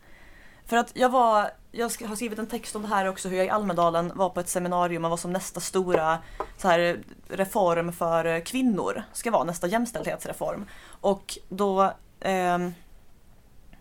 För 0.66 0.77
att 0.77 0.92
jag 0.94 1.09
var, 1.09 1.50
jag 1.76 2.08
har 2.08 2.16
skrivit 2.16 2.38
en 2.38 2.46
text 2.46 2.76
om 2.76 2.82
det 2.82 2.88
här 2.88 3.08
också, 3.08 3.28
hur 3.28 3.37
jag 3.37 3.46
i 3.46 3.50
Almedalen 3.50 4.12
var 4.14 4.30
på 4.30 4.40
ett 4.40 4.48
seminarium 4.48 5.04
och 5.04 5.10
vad 5.10 5.20
som 5.20 5.32
nästa 5.32 5.60
stora 5.60 6.18
så 6.56 6.68
här, 6.68 7.00
reform 7.28 7.92
för 7.92 8.24
eh, 8.24 8.40
kvinnor 8.40 9.02
ska 9.12 9.30
vara, 9.30 9.44
nästa 9.44 9.66
jämställdhetsreform. 9.66 10.64
Och 10.87 11.38
då, 11.48 11.82
eh, 12.20 12.58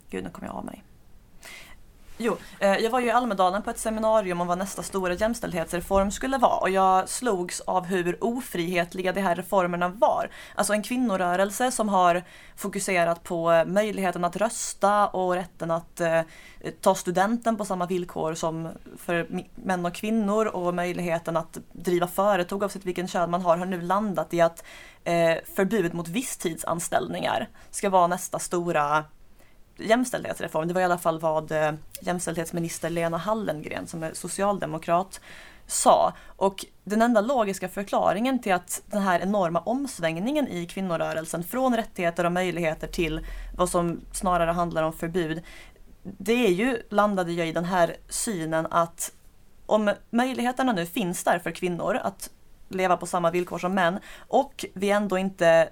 gud 0.10 0.24
nu 0.24 0.30
kommer 0.30 0.48
jag 0.48 0.56
av 0.56 0.66
mig. 0.66 0.84
Jo, 2.26 2.38
eh, 2.60 2.78
jag 2.78 2.92
var 2.92 3.00
ju 3.00 3.08
i 3.08 3.12
Almedalen 3.12 3.62
på 3.62 3.70
ett 3.70 3.80
seminarium 3.80 4.42
om 4.42 4.48
vad 4.48 4.58
nästa 4.58 4.84
stora 4.84 5.14
jämställdhetsreform 5.14 6.12
skulle 6.12 6.38
vara 6.38 6.58
och 6.58 6.70
jag 6.70 7.10
slogs 7.10 7.62
av 7.62 7.86
hur 7.86 8.24
ofrihetliga 8.24 9.14
de 9.14 9.22
här 9.22 9.36
reformerna 9.36 9.88
var. 9.88 10.30
Alltså 10.56 10.74
en 10.74 10.84
kvinnorörelse 10.84 11.72
som 11.72 11.90
har 11.90 12.24
fokuserat 12.56 13.24
på 13.24 13.64
möjligheten 13.68 14.24
att 14.24 14.36
rösta 14.36 15.08
och 15.08 15.34
rätten 15.34 15.72
att 15.72 16.02
eh, 16.02 16.22
ta 16.82 16.96
studenten 16.96 17.58
på 17.58 17.66
samma 17.66 17.86
villkor 17.86 18.34
som 18.34 18.70
för 18.98 19.28
män 19.56 19.86
och 19.86 19.94
kvinnor 19.94 20.46
och 20.46 20.74
möjligheten 20.74 21.38
att 21.38 21.58
driva 21.72 22.08
företag 22.08 22.62
oavsett 22.62 22.86
vilken 22.86 23.08
kön 23.08 23.32
man 23.32 23.42
har 23.42 23.58
har 23.58 23.66
nu 23.66 23.82
landat 23.82 24.34
i 24.34 24.42
att 24.42 24.64
eh, 25.04 25.36
förbud 25.56 25.94
mot 25.94 26.08
visstidsanställningar 26.08 27.50
ska 27.72 27.90
vara 27.90 28.08
nästa 28.08 28.40
stora 28.40 29.06
jämställdhetsreform. 29.78 30.68
Det 30.68 30.74
var 30.74 30.82
i 30.82 30.86
alla 30.86 30.98
fall 30.98 31.20
vad 31.20 31.52
eh, 31.52 31.72
jämställdhetsminister 32.02 32.90
Lena 32.90 33.18
Hallengren 33.18 33.88
som 33.88 34.04
är 34.04 34.14
socialdemokrat 34.14 35.22
sa. 35.68 36.14
Och 36.28 36.66
den 36.84 37.02
enda 37.02 37.22
logiska 37.22 37.70
förklaringen 37.70 38.42
till 38.42 38.54
att 38.54 38.82
den 38.86 39.02
här 39.02 39.20
enorma 39.20 39.60
omsvängningen 39.60 40.48
i 40.48 40.66
kvinnorörelsen 40.66 41.44
från 41.44 41.76
rättigheter 41.76 42.26
och 42.26 42.32
möjligheter 42.32 42.88
till 42.88 43.26
vad 43.58 43.70
som 43.70 44.02
snarare 44.12 44.52
handlar 44.52 44.84
om 44.84 44.94
förbud. 44.94 45.42
Det 46.04 46.48
är 46.48 46.52
ju, 46.52 46.82
landade 46.90 47.32
jag 47.32 47.48
i 47.48 47.52
den 47.52 47.66
här 47.66 47.96
synen 48.10 48.68
att 48.72 49.12
om 49.66 49.94
möjligheterna 50.10 50.74
nu 50.74 50.86
finns 50.86 51.24
där 51.24 51.40
för 51.40 51.52
kvinnor 51.52 51.96
att 52.04 52.30
leva 52.70 52.98
på 52.98 53.06
samma 53.06 53.32
villkor 53.32 53.58
som 53.58 53.74
män 53.74 54.00
och 54.18 54.66
vi 54.74 54.90
ändå 54.90 55.18
inte, 55.18 55.70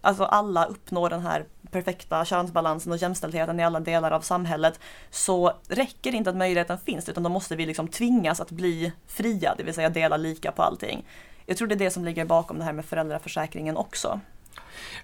alltså 0.00 0.24
alla 0.24 0.64
uppnår 0.64 1.10
den 1.10 1.20
här 1.20 1.46
perfekta 1.72 2.24
könsbalansen 2.24 2.92
och 2.92 2.98
jämställdheten 2.98 3.60
i 3.60 3.64
alla 3.64 3.80
delar 3.80 4.10
av 4.10 4.20
samhället 4.20 4.80
så 5.10 5.52
räcker 5.68 6.10
det 6.10 6.16
inte 6.16 6.30
att 6.30 6.36
möjligheten 6.36 6.78
finns 6.78 7.08
utan 7.08 7.22
då 7.22 7.28
måste 7.28 7.56
vi 7.56 7.66
liksom 7.66 7.88
tvingas 7.88 8.40
att 8.40 8.50
bli 8.50 8.92
fria, 9.06 9.54
det 9.56 9.62
vill 9.62 9.74
säga 9.74 9.88
dela 9.88 10.16
lika 10.16 10.52
på 10.52 10.62
allting. 10.62 11.04
Jag 11.46 11.56
tror 11.56 11.68
det 11.68 11.74
är 11.74 11.78
det 11.78 11.90
som 11.90 12.04
ligger 12.04 12.24
bakom 12.24 12.58
det 12.58 12.64
här 12.64 12.72
med 12.72 12.84
föräldraförsäkringen 12.84 13.76
också. 13.76 14.20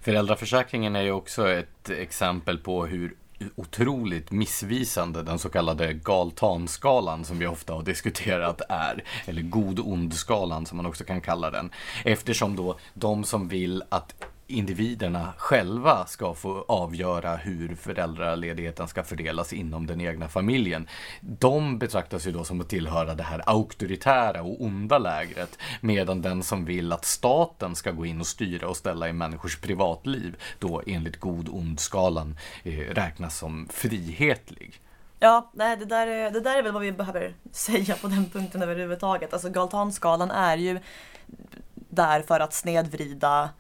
Föräldraförsäkringen 0.03 0.97
är 0.97 1.03
ju 1.03 1.13
också 1.13 1.49
ett 1.49 1.91
exempel 1.91 2.59
på 2.59 2.87
hur 2.87 3.15
otroligt 3.55 4.31
missvisande 4.31 5.23
den 5.23 5.39
så 5.39 5.49
kallade 5.49 5.93
galtanskalan 5.93 7.25
som 7.25 7.39
vi 7.39 7.47
ofta 7.47 7.73
har 7.73 7.83
diskuterat 7.83 8.61
är. 8.69 9.05
Eller 9.27 9.43
god-ond-skalan 9.43 10.67
som 10.67 10.77
man 10.77 10.87
också 10.87 11.05
kan 11.05 11.21
kalla 11.21 11.51
den. 11.51 11.71
Eftersom 12.05 12.57
då 12.57 12.79
de 12.95 13.25
som 13.25 13.49
vill 13.49 13.83
att 13.89 14.15
individerna 14.49 15.33
själva 15.37 16.07
ska 16.07 16.35
få 16.35 16.65
avgöra 16.69 17.37
hur 17.37 17.75
föräldraledigheten 17.75 18.89
ska 18.89 19.03
fördelas 19.03 19.53
inom 19.53 19.87
den 19.87 20.01
egna 20.01 20.29
familjen. 20.29 20.89
De 21.21 21.79
betraktas 21.79 22.27
ju 22.27 22.33
då 22.33 22.45
som 22.45 22.61
att 22.61 22.69
tillhöra 22.69 23.15
det 23.15 23.23
här 23.23 23.43
auktoritära 23.47 24.43
och 24.43 24.63
onda 24.63 24.99
lägret 24.99 25.59
medan 25.81 26.23
den 26.23 26.43
som 26.43 26.65
vill 26.65 26.93
att 26.93 27.05
staten 27.05 27.75
ska 27.75 27.91
gå 27.91 28.07
in 28.07 28.21
och 28.21 28.27
styra 28.27 28.69
och 28.69 28.77
ställa 28.77 29.09
i 29.09 29.13
människors 29.13 29.61
privatliv 29.61 30.37
då 30.59 30.83
enligt 30.87 31.21
god-ond-skalan 31.21 32.37
eh, 32.63 32.79
räknas 32.79 33.39
som 33.39 33.69
frihetlig. 33.71 34.81
Ja, 35.21 35.51
nej, 35.55 35.77
det, 35.77 35.85
där 35.85 36.07
är, 36.07 36.31
det 36.31 36.41
där 36.41 36.59
är 36.59 36.63
väl 36.63 36.73
vad 36.73 36.83
vi 36.83 36.93
behöver 36.93 37.35
säga 37.53 37.95
på 37.95 38.09
den 38.09 38.31
punkten 38.31 38.63
överhuvudtaget. 38.63 39.33
Alltså 39.33 39.49
Galtanskalan 39.49 40.31
är 40.31 40.57
ju 40.57 40.81
där 41.75 42.23
för 42.23 42.41
att 42.41 42.55
snedvrida 42.55 43.51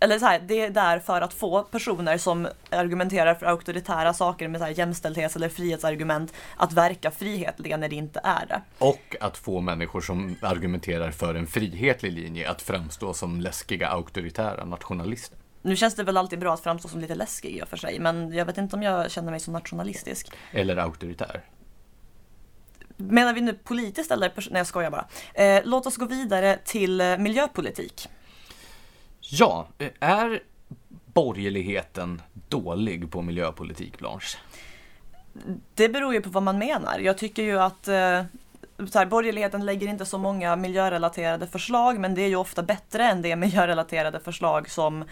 eller 0.00 0.18
så 0.18 0.26
här, 0.26 0.40
det 0.46 0.60
är 0.60 0.70
där 0.70 0.98
för 0.98 1.20
att 1.20 1.34
få 1.34 1.62
personer 1.62 2.18
som 2.18 2.48
argumenterar 2.70 3.34
för 3.34 3.46
auktoritära 3.46 4.14
saker 4.14 4.48
med 4.48 4.60
så 4.60 4.64
här 4.64 4.78
jämställdhets 4.78 5.36
eller 5.36 5.48
frihetsargument 5.48 6.34
att 6.56 6.72
verka 6.72 7.10
frihetliga 7.10 7.76
när 7.76 7.88
det 7.88 7.96
inte 7.96 8.20
är 8.24 8.46
det. 8.46 8.62
Och 8.78 9.16
att 9.20 9.36
få 9.36 9.60
människor 9.60 10.00
som 10.00 10.36
argumenterar 10.42 11.10
för 11.10 11.34
en 11.34 11.46
frihetlig 11.46 12.12
linje 12.12 12.50
att 12.50 12.62
framstå 12.62 13.14
som 13.14 13.40
läskiga 13.40 13.88
auktoritära 13.88 14.64
nationalister. 14.64 15.38
Nu 15.62 15.76
känns 15.76 15.94
det 15.94 16.04
väl 16.04 16.16
alltid 16.16 16.38
bra 16.38 16.54
att 16.54 16.60
framstå 16.60 16.88
som 16.88 17.00
lite 17.00 17.14
läskig 17.14 17.56
i 17.56 17.62
och 17.62 17.68
för 17.68 17.76
sig, 17.76 17.98
men 17.98 18.32
jag 18.32 18.46
vet 18.46 18.58
inte 18.58 18.76
om 18.76 18.82
jag 18.82 19.10
känner 19.10 19.30
mig 19.30 19.40
så 19.40 19.50
nationalistisk. 19.50 20.30
Eller 20.52 20.76
auktoritär. 20.76 21.44
Menar 22.96 23.34
vi 23.34 23.40
nu 23.40 23.52
politiskt 23.52 24.10
eller? 24.10 24.32
Nej, 24.36 24.60
jag 24.60 24.66
skojar 24.66 24.90
bara. 24.90 25.06
Eh, 25.34 25.62
låt 25.64 25.86
oss 25.86 25.96
gå 25.96 26.04
vidare 26.04 26.58
till 26.64 27.00
eh, 27.00 27.18
miljöpolitik. 27.18 28.08
Ja, 29.30 29.68
är 30.00 30.42
borgerligheten 30.88 32.22
dålig 32.48 33.10
på 33.10 33.22
miljöpolitik, 33.22 33.98
Blanche? 33.98 34.38
Det 35.74 35.88
beror 35.88 36.14
ju 36.14 36.20
på 36.20 36.30
vad 36.30 36.42
man 36.42 36.58
menar. 36.58 36.98
Jag 36.98 37.18
tycker 37.18 37.42
ju 37.42 37.60
att 37.60 37.88
eh, 37.88 38.22
så 38.90 38.98
här, 38.98 39.06
borgerligheten 39.06 39.66
lägger 39.66 39.88
inte 39.88 40.06
så 40.06 40.18
många 40.18 40.56
miljörelaterade 40.56 41.46
förslag, 41.46 41.98
men 41.98 42.14
det 42.14 42.22
är 42.22 42.28
ju 42.28 42.36
ofta 42.36 42.62
bättre 42.62 43.04
än 43.04 43.22
det 43.22 43.36
miljörelaterade 43.36 44.20
förslag 44.20 44.70
som 44.70 45.04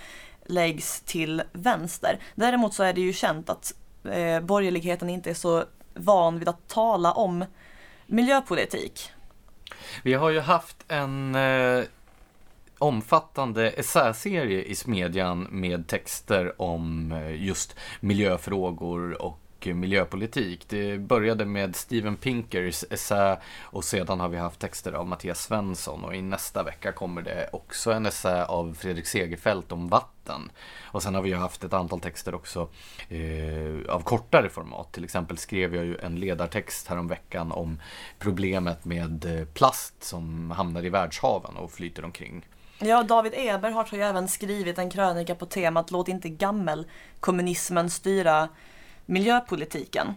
läggs 0.46 1.00
till 1.00 1.42
vänster. 1.52 2.18
Däremot 2.35 2.74
så 2.74 2.83
är 2.83 2.92
det 2.92 3.00
ju 3.00 3.12
känt 3.12 3.50
att 3.50 3.74
eh, 4.05 4.40
borgerligheten 4.40 5.11
inte 5.11 5.31
är 5.31 5.35
så 5.35 5.64
van 5.94 6.38
vid 6.38 6.48
att 6.48 6.68
tala 6.68 7.12
om 7.12 7.44
miljöpolitik. 8.07 9.11
Vi 10.02 10.14
har 10.14 10.31
ju 10.31 10.40
haft 10.40 10.85
en 10.88 11.35
eh, 11.35 11.85
omfattande 12.78 13.70
essäserie 13.70 14.62
i 14.62 14.74
Smedjan 14.74 15.46
med 15.50 15.86
texter 15.86 16.62
om 16.62 17.12
eh, 17.12 17.44
just 17.44 17.76
miljöfrågor 18.00 19.22
och 19.22 19.40
miljöpolitik. 19.74 20.68
Det 20.68 20.98
började 20.98 21.44
med 21.44 21.76
Steven 21.76 22.16
Pinkers 22.16 22.84
essä 22.90 23.38
och 23.60 23.84
sedan 23.84 24.20
har 24.20 24.28
vi 24.28 24.36
haft 24.36 24.60
texter 24.60 24.92
av 24.92 25.06
Mattias 25.06 25.42
Svensson 25.42 26.04
och 26.04 26.14
i 26.14 26.22
nästa 26.22 26.62
vecka 26.62 26.92
kommer 26.92 27.22
det 27.22 27.50
också 27.52 27.92
en 27.92 28.06
essä 28.06 28.44
av 28.44 28.74
Fredrik 28.74 29.06
Segerfeldt 29.06 29.72
om 29.72 29.88
vatten. 29.88 30.50
Och 30.82 31.02
sen 31.02 31.14
har 31.14 31.22
vi 31.22 31.32
haft 31.32 31.64
ett 31.64 31.72
antal 31.72 32.00
texter 32.00 32.34
också 32.34 32.68
eh, 33.08 33.94
av 33.94 34.00
kortare 34.00 34.48
format. 34.48 34.92
Till 34.92 35.04
exempel 35.04 35.38
skrev 35.38 35.74
jag 35.74 35.84
ju 35.84 35.98
en 35.98 36.20
ledartext 36.20 36.88
häromveckan 36.88 37.52
om 37.52 37.80
problemet 38.18 38.84
med 38.84 39.24
eh, 39.24 39.46
plast 39.46 40.04
som 40.04 40.50
hamnar 40.50 40.84
i 40.84 40.88
världshaven 40.88 41.56
och 41.56 41.72
flyter 41.72 42.04
omkring. 42.04 42.44
Ja, 42.78 43.02
David 43.02 43.32
Eberhardt 43.36 43.90
har 43.90 43.98
ju 43.98 44.04
även 44.04 44.28
skrivit 44.28 44.78
en 44.78 44.90
krönika 44.90 45.34
på 45.34 45.46
temat 45.46 45.90
Låt 45.90 46.08
inte 46.08 46.28
gammelkommunismen 46.28 47.90
styra 47.90 48.48
miljöpolitiken. 49.06 50.14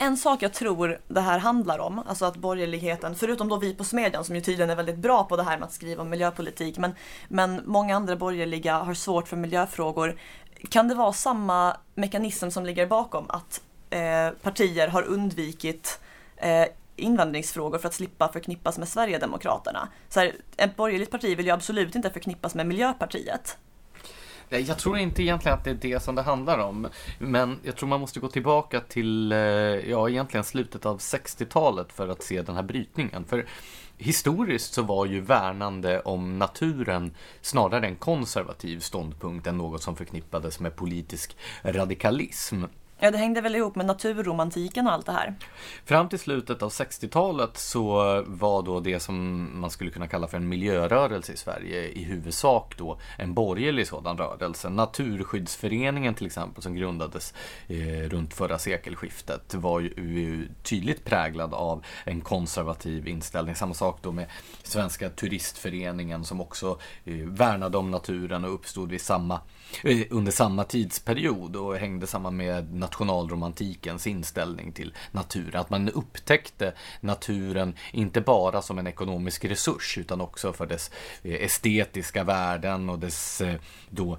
En 0.00 0.16
sak 0.16 0.42
jag 0.42 0.52
tror 0.54 1.00
det 1.08 1.20
här 1.20 1.38
handlar 1.38 1.78
om, 1.78 1.98
alltså 1.98 2.24
att 2.24 2.36
borgerligheten, 2.36 3.14
förutom 3.14 3.48
då 3.48 3.56
vi 3.56 3.74
på 3.74 3.84
Smedjan 3.84 4.24
som 4.24 4.34
ju 4.34 4.40
tydligen 4.40 4.70
är 4.70 4.76
väldigt 4.76 4.96
bra 4.96 5.24
på 5.24 5.36
det 5.36 5.42
här 5.42 5.58
med 5.58 5.66
att 5.66 5.72
skriva 5.72 6.02
om 6.02 6.10
miljöpolitik, 6.10 6.78
men, 6.78 6.94
men 7.28 7.62
många 7.64 7.96
andra 7.96 8.16
borgerliga 8.16 8.78
har 8.78 8.94
svårt 8.94 9.28
för 9.28 9.36
miljöfrågor. 9.36 10.18
Kan 10.70 10.88
det 10.88 10.94
vara 10.94 11.12
samma 11.12 11.76
mekanism 11.94 12.50
som 12.50 12.66
ligger 12.66 12.86
bakom 12.86 13.26
att 13.28 13.60
eh, 13.90 14.30
partier 14.42 14.88
har 14.88 15.02
undvikit 15.02 16.00
eh, 16.36 16.64
invandringsfrågor 16.98 17.78
för 17.78 17.88
att 17.88 17.94
slippa 17.94 18.32
förknippas 18.32 18.78
med 18.78 18.88
Sverigedemokraterna. 18.88 19.88
Så 20.08 20.20
här, 20.20 20.34
ett 20.56 20.76
borgerligt 20.76 21.10
parti 21.10 21.36
vill 21.36 21.46
ju 21.46 21.52
absolut 21.52 21.94
inte 21.94 22.10
förknippas 22.10 22.54
med 22.54 22.66
Miljöpartiet. 22.66 23.58
Jag 24.48 24.78
tror 24.78 24.98
inte 24.98 25.22
egentligen 25.22 25.58
att 25.58 25.64
det 25.64 25.70
är 25.70 25.74
det 25.74 26.02
som 26.02 26.14
det 26.14 26.22
handlar 26.22 26.58
om. 26.58 26.88
Men 27.18 27.58
jag 27.62 27.76
tror 27.76 27.88
man 27.88 28.00
måste 28.00 28.20
gå 28.20 28.28
tillbaka 28.28 28.80
till, 28.80 29.32
eh, 29.32 29.38
ja 29.38 30.08
egentligen 30.08 30.44
slutet 30.44 30.86
av 30.86 30.98
60-talet 30.98 31.92
för 31.92 32.08
att 32.08 32.22
se 32.22 32.42
den 32.42 32.54
här 32.54 32.62
brytningen. 32.62 33.24
För 33.24 33.46
historiskt 33.96 34.74
så 34.74 34.82
var 34.82 35.06
ju 35.06 35.20
värnande 35.20 36.00
om 36.00 36.38
naturen 36.38 37.14
snarare 37.40 37.86
en 37.86 37.96
konservativ 37.96 38.80
ståndpunkt 38.80 39.46
än 39.46 39.58
något 39.58 39.82
som 39.82 39.96
förknippades 39.96 40.60
med 40.60 40.76
politisk 40.76 41.36
radikalism. 41.62 42.64
Ja, 43.00 43.10
det 43.10 43.18
hängde 43.18 43.40
väl 43.40 43.54
ihop 43.54 43.76
med 43.76 43.86
naturromantiken 43.86 44.86
och 44.86 44.92
allt 44.92 45.06
det 45.06 45.12
här. 45.12 45.34
Fram 45.84 46.08
till 46.08 46.18
slutet 46.18 46.62
av 46.62 46.70
60-talet 46.70 47.58
så 47.58 47.94
var 48.26 48.62
då 48.62 48.80
det 48.80 49.00
som 49.00 49.48
man 49.60 49.70
skulle 49.70 49.90
kunna 49.90 50.06
kalla 50.06 50.28
för 50.28 50.36
en 50.36 50.48
miljörörelse 50.48 51.32
i 51.32 51.36
Sverige 51.36 51.88
i 51.88 52.04
huvudsak 52.04 52.74
då 52.78 52.98
en 53.18 53.34
borgerlig 53.34 53.86
sådan 53.86 54.18
rörelse. 54.18 54.68
Naturskyddsföreningen 54.68 56.14
till 56.14 56.26
exempel 56.26 56.62
som 56.62 56.74
grundades 56.74 57.34
eh, 57.68 58.08
runt 58.08 58.34
förra 58.34 58.58
sekelskiftet 58.58 59.54
var 59.54 59.80
ju 59.80 60.48
tydligt 60.62 61.04
präglad 61.04 61.54
av 61.54 61.84
en 62.04 62.20
konservativ 62.20 63.08
inställning. 63.08 63.54
Samma 63.54 63.74
sak 63.74 63.98
då 64.02 64.12
med 64.12 64.26
Svenska 64.62 65.10
turistföreningen 65.10 66.24
som 66.24 66.40
också 66.40 66.78
eh, 67.04 67.14
värnade 67.14 67.78
om 67.78 67.90
naturen 67.90 68.44
och 68.44 68.54
uppstod 68.54 68.90
vid 68.90 69.00
samma 69.00 69.40
Eh, 69.84 70.06
under 70.10 70.32
samma 70.32 70.64
tidsperiod 70.64 71.56
och 71.56 71.76
hängde 71.76 72.06
samman 72.06 72.36
med 72.36 72.74
nationalromantikens 72.74 74.06
inställning 74.06 74.72
till 74.72 74.94
naturen. 75.12 75.60
Att 75.60 75.70
man 75.70 75.88
upptäckte 75.88 76.72
naturen 77.00 77.74
inte 77.92 78.20
bara 78.20 78.62
som 78.62 78.78
en 78.78 78.86
ekonomisk 78.86 79.44
resurs 79.44 79.98
utan 79.98 80.20
också 80.20 80.52
för 80.52 80.66
dess 80.66 80.90
eh, 81.22 81.34
estetiska 81.34 82.24
värden 82.24 82.90
och 82.90 82.98
dess 82.98 83.40
eh, 83.40 83.54
då, 83.90 84.18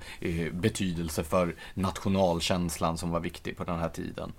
betydelse 0.51 1.23
för 1.23 1.55
nationalkänslan 1.73 2.97
som 2.97 3.09
var 3.11 3.19
viktig 3.19 3.57
på 3.57 3.63
den 3.63 3.79
här 3.79 3.89
tiden. 3.89 4.33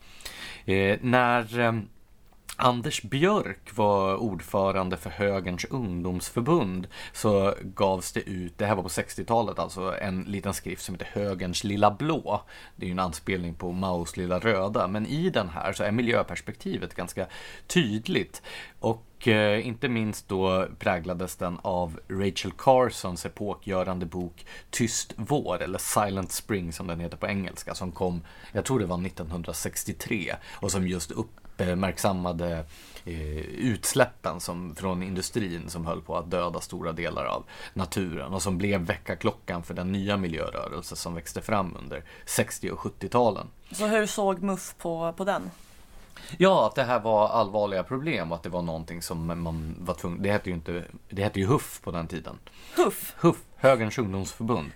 När 1.01 1.85
Anders 2.63 3.03
Björk 3.03 3.77
var 3.77 4.17
ordförande 4.17 4.97
för 4.97 5.11
Högerns 5.11 5.65
ungdomsförbund 5.65 6.89
så 7.13 7.55
gavs 7.63 8.13
det 8.13 8.21
ut, 8.21 8.59
det 8.59 8.67
här 8.67 8.75
var 8.75 8.83
på 8.83 8.89
60-talet 8.89 9.59
alltså, 9.59 9.99
en 10.01 10.23
liten 10.23 10.55
skrift 10.55 10.85
som 10.85 10.95
heter 10.95 11.21
Högerns 11.21 11.65
lilla 11.65 11.91
blå. 11.91 12.43
Det 12.77 12.85
är 12.85 12.87
ju 12.87 12.93
en 12.93 12.99
anspelning 12.99 13.55
på 13.55 13.73
Maos 13.73 14.17
lilla 14.17 14.39
röda, 14.39 14.89
men 14.89 15.07
i 15.07 15.31
den 15.31 15.49
här 15.49 15.73
så 15.73 15.83
är 15.83 15.93
miljöperspektivet 15.93 16.95
ganska 16.95 17.27
tydligt. 17.67 18.43
Och 18.81 19.29
eh, 19.29 19.67
inte 19.67 19.89
minst 19.89 20.29
då 20.29 20.67
präglades 20.79 21.37
den 21.37 21.59
av 21.63 22.01
Rachel 22.09 22.53
Carsons 22.59 23.27
epokgörande 23.27 24.07
bok 24.07 24.47
Tyst 24.71 25.15
vår, 25.17 25.63
eller 25.63 25.79
Silent 25.79 26.33
Spring 26.33 26.73
som 26.73 26.87
den 26.87 27.01
heter 27.01 27.17
på 27.17 27.27
engelska, 27.27 27.75
som 27.75 27.93
kom, 27.93 28.23
jag 28.53 28.65
tror 28.65 28.79
det 28.79 28.87
var 28.87 29.07
1963, 29.07 30.35
och 30.61 30.71
som 30.71 30.89
just 30.89 31.11
upp 31.11 31.40
uppmärksammade 31.69 32.65
eh, 33.05 33.39
utsläppen 33.39 34.41
som, 34.41 34.75
från 34.75 35.03
industrin 35.03 35.71
som 35.71 35.87
höll 35.87 36.03
på 36.03 36.17
att 36.17 36.31
döda 36.31 36.61
stora 36.61 36.93
delar 36.93 37.25
av 37.25 37.45
naturen 37.75 38.35
och 38.35 38.43
som 38.43 38.59
blev 38.59 38.81
väckarklockan 38.81 39.63
för 39.63 39.75
den 39.75 39.93
nya 39.93 40.17
miljörörelse 40.17 40.97
som 40.97 41.15
växte 41.15 41.41
fram 41.41 41.77
under 41.77 42.05
60 42.27 42.71
och 42.71 42.79
70-talen. 42.79 43.47
Så 43.73 43.87
hur 43.87 44.07
såg 44.07 44.43
MUF 44.43 44.75
på, 44.79 45.13
på 45.17 45.25
den? 45.25 45.51
Ja, 46.39 46.67
att 46.67 46.75
det 46.75 46.85
här 46.85 47.01
var 47.01 47.29
allvarliga 47.29 47.83
problem 47.83 48.33
och 48.33 48.37
att 48.37 48.43
det 48.43 48.49
var 48.49 48.63
någonting 48.63 49.03
som 49.03 49.43
man 49.43 49.77
var 49.81 49.95
tvungen, 49.95 50.23
det 50.23 50.33
hette 50.33 50.51
ju 50.51 50.55
inte, 50.55 50.85
det 51.09 51.23
hette 51.23 51.41
ju 51.41 51.47
HUF 51.47 51.81
på 51.83 51.91
den 51.91 52.09
tiden. 52.09 52.39
HUF? 52.77 53.15
HUF, 53.19 53.37
Högerns 53.57 53.99
ungdomsförbund. 53.99 54.71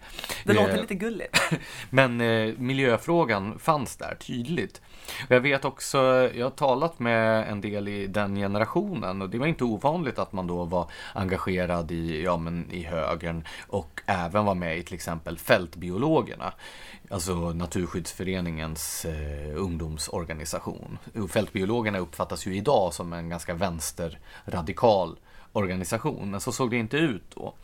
Det 0.44 0.52
låter 0.52 0.80
lite 0.80 0.94
gulligt. 0.94 1.38
Men 1.90 2.20
eh, 2.20 2.54
miljöfrågan 2.58 3.58
fanns 3.58 3.96
där 3.96 4.14
tydligt. 4.14 4.80
Jag 5.28 5.40
vet 5.40 5.64
också, 5.64 5.98
jag 6.34 6.46
har 6.46 6.50
talat 6.50 6.98
med 6.98 7.48
en 7.48 7.60
del 7.60 7.88
i 7.88 8.06
den 8.06 8.36
generationen 8.36 9.22
och 9.22 9.30
det 9.30 9.38
var 9.38 9.46
inte 9.46 9.64
ovanligt 9.64 10.18
att 10.18 10.32
man 10.32 10.46
då 10.46 10.64
var 10.64 10.90
engagerad 11.12 11.90
i, 11.90 12.22
ja, 12.22 12.36
men 12.36 12.70
i 12.70 12.82
högern 12.82 13.44
och 13.68 14.02
även 14.06 14.44
var 14.44 14.54
med 14.54 14.78
i 14.78 14.82
till 14.82 14.94
exempel 14.94 15.38
Fältbiologerna. 15.38 16.52
Alltså 17.10 17.34
Naturskyddsföreningens 17.34 19.04
eh, 19.04 19.56
ungdomsorganisation. 19.56 20.98
Fältbiologerna 21.28 21.98
uppfattas 21.98 22.46
ju 22.46 22.56
idag 22.56 22.94
som 22.94 23.12
en 23.12 23.28
ganska 23.28 23.54
vänsterradikal 23.54 25.18
organisation, 25.52 26.30
men 26.30 26.40
så 26.40 26.52
såg 26.52 26.70
det 26.70 26.76
inte 26.76 26.96
ut 26.96 27.30
då. 27.34 27.54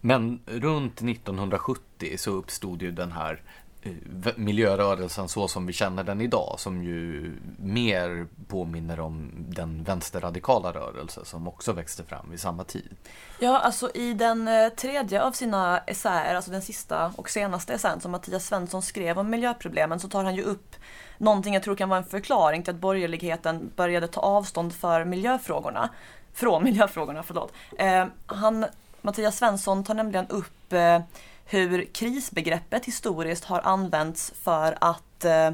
Men 0.00 0.40
runt 0.46 1.02
1970 1.02 2.14
så 2.16 2.30
uppstod 2.30 2.82
ju 2.82 2.90
den 2.90 3.12
här 3.12 3.42
Eh, 3.84 3.92
miljörörelsen 4.36 5.28
så 5.28 5.48
som 5.48 5.66
vi 5.66 5.72
känner 5.72 6.04
den 6.04 6.20
idag 6.20 6.54
som 6.58 6.82
ju 6.82 7.32
mer 7.58 8.26
påminner 8.48 9.00
om 9.00 9.30
den 9.48 9.84
vänsterradikala 9.84 10.72
rörelse 10.72 11.24
som 11.24 11.48
också 11.48 11.72
växte 11.72 12.04
fram 12.04 12.30
vid 12.30 12.40
samma 12.40 12.64
tid. 12.64 12.96
Ja, 13.38 13.58
alltså 13.58 13.90
i 13.94 14.14
den 14.14 14.48
eh, 14.48 14.68
tredje 14.68 15.22
av 15.22 15.32
sina 15.32 15.78
essäer, 15.78 16.34
alltså 16.34 16.50
den 16.50 16.62
sista 16.62 17.12
och 17.16 17.30
senaste 17.30 17.72
essän 17.72 18.00
som 18.00 18.10
Mattias 18.10 18.46
Svensson 18.46 18.82
skrev 18.82 19.18
om 19.18 19.30
miljöproblemen 19.30 20.00
så 20.00 20.08
tar 20.08 20.24
han 20.24 20.34
ju 20.34 20.42
upp 20.42 20.76
någonting 21.18 21.54
jag 21.54 21.62
tror 21.62 21.76
kan 21.76 21.88
vara 21.88 21.98
en 21.98 22.04
förklaring 22.04 22.62
till 22.62 22.74
att 22.74 22.80
borgerligheten 22.80 23.70
började 23.76 24.08
ta 24.08 24.20
avstånd 24.20 24.72
för 24.72 25.04
miljöfrågorna. 25.04 25.88
Från 26.34 26.64
miljöfrågorna, 26.64 27.22
förlåt. 27.22 27.52
Eh, 27.78 28.06
han 28.26 28.66
Mattias 29.00 29.36
Svensson 29.36 29.84
tar 29.84 29.94
nämligen 29.94 30.26
upp 30.26 30.72
eh, 30.72 31.00
hur 31.44 31.84
krisbegreppet 31.94 32.84
historiskt 32.84 33.44
har 33.44 33.60
använts 33.60 34.32
för 34.42 34.78
att 34.80 35.24
eh, 35.24 35.50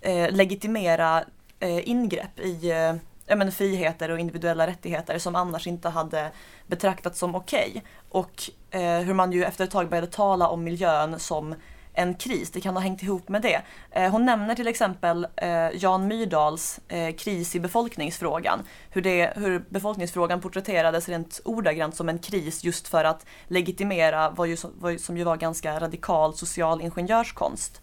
eh 0.00 0.30
legitimera 0.30 1.24
eh, 1.60 1.88
ingrepp 1.88 2.40
i 2.40 2.70
eh, 2.70 2.94
men, 3.36 3.52
friheter 3.52 4.10
och 4.10 4.18
individuella 4.18 4.66
rättigheter 4.66 5.18
som 5.18 5.36
annars 5.36 5.66
inte 5.66 5.88
hade 5.88 6.30
betraktats 6.66 7.18
som 7.18 7.34
okej. 7.34 7.70
Okay. 7.70 7.82
Och 8.08 8.50
eh, 8.80 9.00
hur 9.00 9.14
man 9.14 9.32
ju 9.32 9.44
efter 9.44 9.64
ett 9.64 9.70
tag 9.70 9.88
började 9.88 10.06
tala 10.06 10.48
om 10.48 10.64
miljön 10.64 11.18
som 11.18 11.54
en 11.94 12.14
kris. 12.14 12.50
Det 12.50 12.60
kan 12.60 12.76
ha 12.76 12.82
hängt 12.82 13.02
ihop 13.02 13.28
med 13.28 13.42
det. 13.42 13.62
Eh, 13.90 14.10
hon 14.10 14.24
nämner 14.24 14.54
till 14.54 14.68
exempel 14.68 15.26
eh, 15.36 15.68
Jan 15.74 16.06
Myrdals 16.06 16.80
eh, 16.88 17.14
kris 17.14 17.56
i 17.56 17.60
befolkningsfrågan. 17.60 18.62
Hur, 18.90 19.02
det, 19.02 19.32
hur 19.36 19.64
befolkningsfrågan 19.68 20.40
porträtterades 20.40 21.08
rent 21.08 21.40
ordagrant 21.44 21.96
som 21.96 22.08
en 22.08 22.18
kris 22.18 22.64
just 22.64 22.88
för 22.88 23.04
att 23.04 23.26
legitimera 23.48 24.30
vad, 24.30 24.48
ju, 24.48 24.56
vad 24.78 25.00
som 25.00 25.16
ju 25.16 25.24
var 25.24 25.36
ganska 25.36 25.80
radikal 25.80 26.34
social 26.34 26.80
ingenjörskonst. 26.80 27.80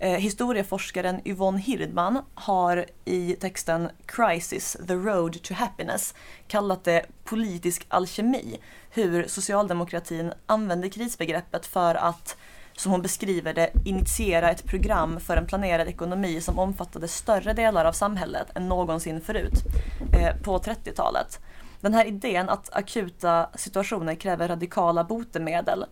historieforskaren 0.00 1.20
Yvonne 1.24 1.58
Hirdman 1.58 2.22
har 2.34 2.86
i 3.04 3.36
texten 3.40 3.88
Crisis, 4.06 4.76
the 4.88 4.94
road 4.94 5.42
to 5.42 5.54
happiness 5.54 6.14
kallat 6.48 6.84
det 6.84 7.06
politisk 7.24 7.86
alkemi. 7.88 8.60
Hur 8.90 9.28
socialdemokratin 9.28 10.32
använde 10.46 10.90
krisbegreppet 10.90 11.66
för 11.66 11.94
att 11.94 12.36
som 12.80 12.92
hon 12.92 13.02
beskriver 13.02 13.54
det, 13.54 13.70
initiera 13.84 14.50
ett 14.50 14.64
program 14.64 15.20
för 15.20 15.36
en 15.36 15.46
planerad 15.46 15.88
ekonomi 15.88 16.40
som 16.40 16.58
omfattade 16.58 17.08
större 17.08 17.52
delar 17.52 17.84
av 17.84 17.92
samhället 17.92 18.46
än 18.54 18.68
någonsin 18.68 19.20
förut 19.20 19.64
eh, 20.12 20.36
på 20.42 20.58
30-talet. 20.58 21.40
Den 21.80 21.94
här 21.94 22.04
idén 22.04 22.48
att 22.48 22.72
akuta 22.72 23.50
situationer 23.54 24.14
kräver 24.14 24.48
radikala 24.48 25.04
botemedel 25.04 25.84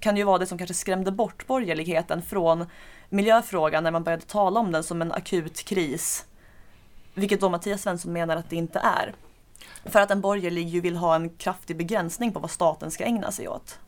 kan 0.00 0.16
ju 0.16 0.24
vara 0.24 0.38
det 0.38 0.46
som 0.46 0.58
kanske 0.58 0.74
skrämde 0.74 1.12
bort 1.12 1.46
borgerligheten 1.46 2.22
från 2.22 2.66
miljöfrågan 3.08 3.84
när 3.84 3.90
man 3.90 4.04
började 4.04 4.24
tala 4.24 4.60
om 4.60 4.72
den 4.72 4.84
som 4.84 5.02
en 5.02 5.12
akut 5.12 5.64
kris. 5.64 6.26
Vilket 7.14 7.40
då 7.40 7.48
Mattias 7.48 7.82
Svensson 7.82 8.12
menar 8.12 8.36
att 8.36 8.50
det 8.50 8.56
inte 8.56 8.78
är. 8.78 9.14
För 9.84 10.00
att 10.00 10.10
en 10.10 10.20
borgerlig 10.20 10.68
ju 10.68 10.80
vill 10.80 10.96
ha 10.96 11.14
en 11.14 11.30
kraftig 11.30 11.76
begränsning 11.76 12.32
på 12.32 12.40
vad 12.40 12.50
staten 12.50 12.90
ska 12.90 13.04
ägna 13.04 13.32
sig 13.32 13.48
åt. 13.48 13.78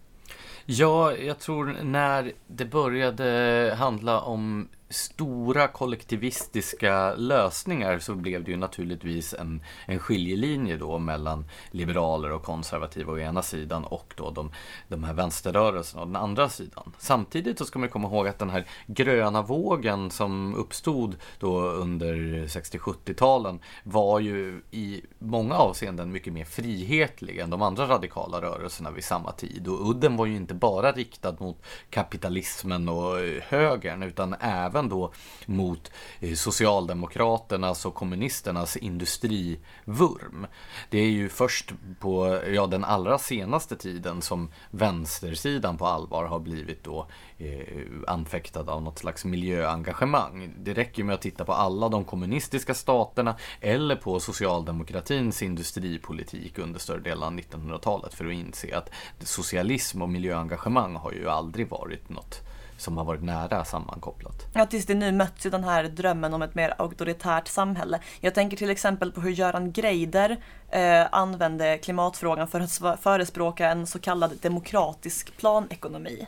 Ja, 0.73 1.13
jag 1.17 1.39
tror 1.39 1.77
när 1.83 2.33
det 2.47 2.65
började 2.65 3.75
handla 3.79 4.21
om 4.21 4.69
stora 4.91 5.69
kollektivistiska 5.69 7.15
lösningar 7.15 7.99
så 7.99 8.15
blev 8.15 8.45
det 8.45 8.51
ju 8.51 8.57
naturligtvis 8.57 9.35
en, 9.35 9.63
en 9.87 9.99
skiljelinje 9.99 10.77
då 10.77 10.99
mellan 10.99 11.45
liberaler 11.71 12.33
och 12.33 12.43
konservativa 12.43 13.13
å 13.13 13.19
ena 13.19 13.43
sidan 13.43 13.85
och 13.85 14.15
då 14.17 14.31
de, 14.31 14.53
de 14.89 15.05
här 15.05 15.13
vänsterrörelserna 15.13 16.03
å 16.03 16.05
den 16.05 16.17
andra 16.17 16.49
sidan. 16.49 16.93
Samtidigt 16.99 17.59
så 17.59 17.65
ska 17.65 17.79
man 17.79 17.89
komma 17.89 18.09
ihåg 18.09 18.29
att 18.29 18.39
den 18.39 18.51
här 18.51 18.67
gröna 18.87 19.43
vågen 19.43 20.11
som 20.11 20.55
uppstod 20.55 21.17
då 21.39 21.61
under 21.61 22.15
60-70-talen 22.47 23.61
var 23.83 24.21
ju 24.21 24.63
i 24.71 25.03
många 25.19 25.55
avseenden 25.55 26.13
mycket 26.13 26.33
mer 26.33 26.45
frihetlig 26.45 27.39
än 27.39 27.51
de 27.51 27.63
andra 27.63 27.89
radikala 27.89 28.41
rörelserna 28.41 28.91
vid 28.91 29.05
samma 29.05 29.33
tid. 29.33 29.69
Och 29.69 29.91
udden 29.91 30.17
var 30.17 30.27
ju 30.27 30.37
inte 30.37 30.55
bara 30.55 30.93
riktad 30.93 31.37
mot 31.39 31.63
kapitalismen 31.91 32.89
och 32.89 33.17
högern 33.43 34.03
utan 34.03 34.35
även 34.41 34.80
även 34.81 34.89
då 34.89 35.13
mot 35.47 35.91
eh, 36.21 36.35
Socialdemokraternas 36.35 37.87
och 37.87 37.95
kommunisternas 37.95 38.77
industrivurm. 38.77 40.47
Det 40.91 40.99
är 40.99 41.11
ju 41.11 41.29
först 41.29 41.73
på 42.01 42.41
ja, 42.53 42.67
den 42.67 42.85
allra 42.85 43.19
senaste 43.19 43.77
tiden 43.77 44.23
som 44.23 44.51
vänstersidan 44.71 45.77
på 45.77 45.87
allvar 45.87 46.25
har 46.25 46.41
blivit 46.41 46.85
då 46.85 47.07
eh, 47.39 47.87
anfäktad 48.07 48.73
av 48.73 48.83
något 48.83 48.99
slags 48.99 49.25
miljöengagemang. 49.25 50.55
Det 50.59 50.75
räcker 50.75 51.05
med 51.05 51.15
att 51.15 51.23
titta 51.23 51.45
på 51.45 51.53
alla 51.53 51.89
de 51.89 52.05
kommunistiska 52.05 52.75
staterna 52.75 53.37
eller 53.61 53.97
på 53.97 54.21
socialdemokratins 54.21 55.43
industripolitik 55.43 56.59
under 56.59 56.81
större 56.81 57.01
delen 57.01 57.23
av 57.23 57.33
1900-talet 57.33 58.15
för 58.15 58.27
att 58.27 58.33
inse 58.33 58.77
att 58.77 58.91
socialism 59.21 60.03
och 60.03 60.09
miljöengagemang 60.09 60.97
har 60.97 61.13
ju 61.13 61.29
aldrig 61.29 61.69
varit 61.69 62.09
något 62.09 62.50
som 62.81 62.97
har 62.97 63.05
varit 63.05 63.23
nära 63.23 63.65
sammankopplat. 63.65 64.47
Ja, 64.55 64.67
tills 64.67 64.87
det 64.87 64.95
nu 64.95 65.13
möts 65.13 65.47
i 65.47 65.51
den 65.51 65.65
här 65.65 65.85
drömmen 65.85 66.35
om 66.35 66.43
ett 66.43 66.55
mer 66.55 66.75
auktoritärt 66.79 67.49
samhälle. 67.49 68.01
Jag 68.21 68.35
tänker 68.35 68.57
till 68.57 68.71
exempel 68.71 69.13
på 69.13 69.21
hur 69.21 69.31
Göran 69.31 69.73
Greider 69.73 70.37
eh, 70.69 71.07
använde 71.13 71.79
klimatfrågan 71.79 72.49
för 72.49 72.61
att 72.61 73.01
förespråka 73.01 73.69
en 73.69 73.87
så 73.87 73.99
kallad 73.99 74.39
demokratisk 74.43 75.37
planekonomi. 75.37 76.27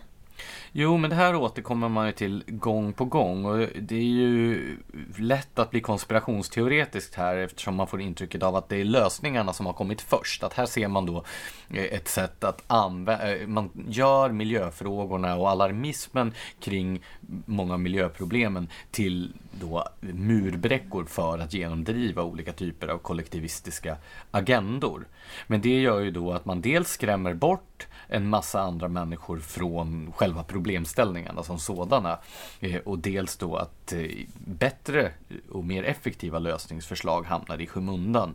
Jo, 0.72 0.96
men 0.96 1.10
det 1.10 1.16
här 1.16 1.34
återkommer 1.34 1.88
man 1.88 2.06
ju 2.06 2.12
till 2.12 2.44
gång 2.46 2.92
på 2.92 3.04
gång 3.04 3.44
och 3.44 3.58
det 3.58 3.96
är 3.96 4.02
ju 4.02 4.76
lätt 5.18 5.58
att 5.58 5.70
bli 5.70 5.80
konspirationsteoretiskt 5.80 7.14
här 7.14 7.36
eftersom 7.36 7.74
man 7.74 7.86
får 7.86 8.00
intrycket 8.00 8.42
av 8.42 8.56
att 8.56 8.68
det 8.68 8.76
är 8.76 8.84
lösningarna 8.84 9.52
som 9.52 9.66
har 9.66 9.72
kommit 9.72 10.00
först. 10.00 10.42
Att 10.42 10.54
här 10.54 10.66
ser 10.66 10.88
man 10.88 11.06
då 11.06 11.24
eh, 11.70 11.84
ett 11.84 12.08
sätt 12.08 12.44
att 12.44 12.62
använda, 12.66 13.36
eh, 13.36 13.46
man 13.46 13.70
gör 13.88 14.30
miljöfrågorna 14.30 15.36
och 15.36 15.50
alarmismen 15.50 16.34
kring 16.60 17.02
många 17.46 17.74
av 17.74 17.80
miljöproblemen 17.80 18.68
till 18.90 19.32
då 19.60 19.88
murbräckor 20.00 21.04
för 21.04 21.38
att 21.38 21.54
genomdriva 21.54 22.22
olika 22.22 22.52
typer 22.52 22.88
av 22.88 22.98
kollektivistiska 22.98 23.96
agendor. 24.30 25.06
Men 25.46 25.60
det 25.60 25.80
gör 25.80 26.00
ju 26.00 26.10
då 26.10 26.32
att 26.32 26.44
man 26.44 26.60
dels 26.60 26.88
skrämmer 26.88 27.34
bort 27.34 27.86
en 28.12 28.28
massa 28.28 28.60
andra 28.60 28.88
människor 28.88 29.38
från 29.38 30.12
själva 30.16 30.44
problemställningarna 30.44 31.42
som 31.42 31.58
sådana. 31.58 32.18
Eh, 32.60 32.76
och 32.76 32.98
dels 32.98 33.36
då 33.36 33.56
att 33.56 33.92
eh, 33.92 34.00
bättre 34.34 35.12
och 35.50 35.64
mer 35.64 35.84
effektiva 35.84 36.38
lösningsförslag 36.38 37.26
hamnar 37.26 37.60
i 37.60 37.66
skymundan. 37.66 38.34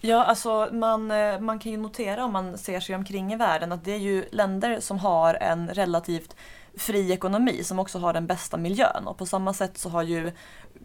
Ja, 0.00 0.24
alltså 0.24 0.68
man, 0.72 1.10
eh, 1.10 1.40
man 1.40 1.58
kan 1.58 1.72
ju 1.72 1.78
notera 1.78 2.24
om 2.24 2.32
man 2.32 2.58
ser 2.58 2.80
sig 2.80 2.94
omkring 2.94 3.32
i 3.32 3.36
världen 3.36 3.72
att 3.72 3.84
det 3.84 3.92
är 3.92 3.98
ju 3.98 4.24
länder 4.32 4.80
som 4.80 4.98
har 4.98 5.34
en 5.34 5.68
relativt 5.68 6.36
fri 6.76 7.12
ekonomi 7.12 7.64
som 7.64 7.78
också 7.78 7.98
har 7.98 8.12
den 8.12 8.26
bästa 8.26 8.56
miljön. 8.56 9.06
Och 9.06 9.18
på 9.18 9.26
samma 9.26 9.52
sätt 9.52 9.78
så 9.78 9.88
har 9.88 10.02
ju 10.02 10.32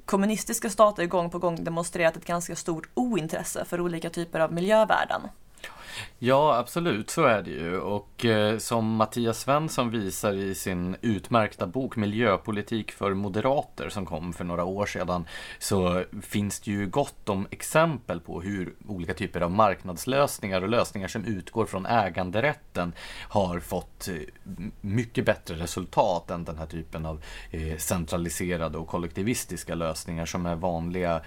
kommunistiska 0.06 0.70
stater 0.70 1.06
gång 1.06 1.30
på 1.30 1.40
gång 1.40 1.64
demonstrerat 1.64 2.18
ett 2.18 2.26
ganska 2.26 2.56
stort 2.56 2.90
ointresse 2.94 3.66
för 3.66 3.82
olika 3.82 4.10
typer 4.10 4.40
av 4.40 4.54
miljövärden. 4.54 5.22
Ja, 6.20 6.58
absolut, 6.58 7.10
så 7.10 7.24
är 7.24 7.42
det 7.42 7.52
ju. 7.52 7.80
Och 7.80 8.26
eh, 8.26 8.58
som 8.58 8.96
Mattias 8.96 9.40
Svensson 9.40 9.92
visar 9.92 10.34
i 10.34 10.56
sin 10.56 10.96
utmärkta 11.02 11.68
bok 11.68 11.96
Miljöpolitik 11.96 12.92
för 12.92 13.14
moderater 13.14 13.90
som 13.90 14.06
kom 14.06 14.34
för 14.34 14.44
några 14.44 14.64
år 14.64 14.86
sedan 14.86 15.26
så 15.60 16.04
finns 16.22 16.60
det 16.60 16.72
ju 16.72 16.88
gott 16.88 17.30
om 17.30 17.48
exempel 17.52 18.20
på 18.20 18.42
hur 18.42 18.74
olika 18.88 19.14
typer 19.14 19.42
av 19.42 19.52
marknadslösningar 19.52 20.62
och 20.62 20.70
lösningar 20.70 21.08
som 21.08 21.26
utgår 21.26 21.66
från 21.66 21.86
äganderätten 21.86 22.94
har 23.30 23.60
fått 23.60 24.08
eh, 24.08 24.16
mycket 24.82 25.26
bättre 25.26 25.56
resultat 25.56 26.32
än 26.32 26.44
den 26.44 26.58
här 26.58 26.66
typen 26.66 27.06
av 27.06 27.24
eh, 27.52 27.78
centraliserade 27.78 28.78
och 28.78 28.88
kollektivistiska 28.88 29.76
lösningar 29.76 30.26
som 30.26 30.46
är 30.46 30.56
vanliga 30.56 31.22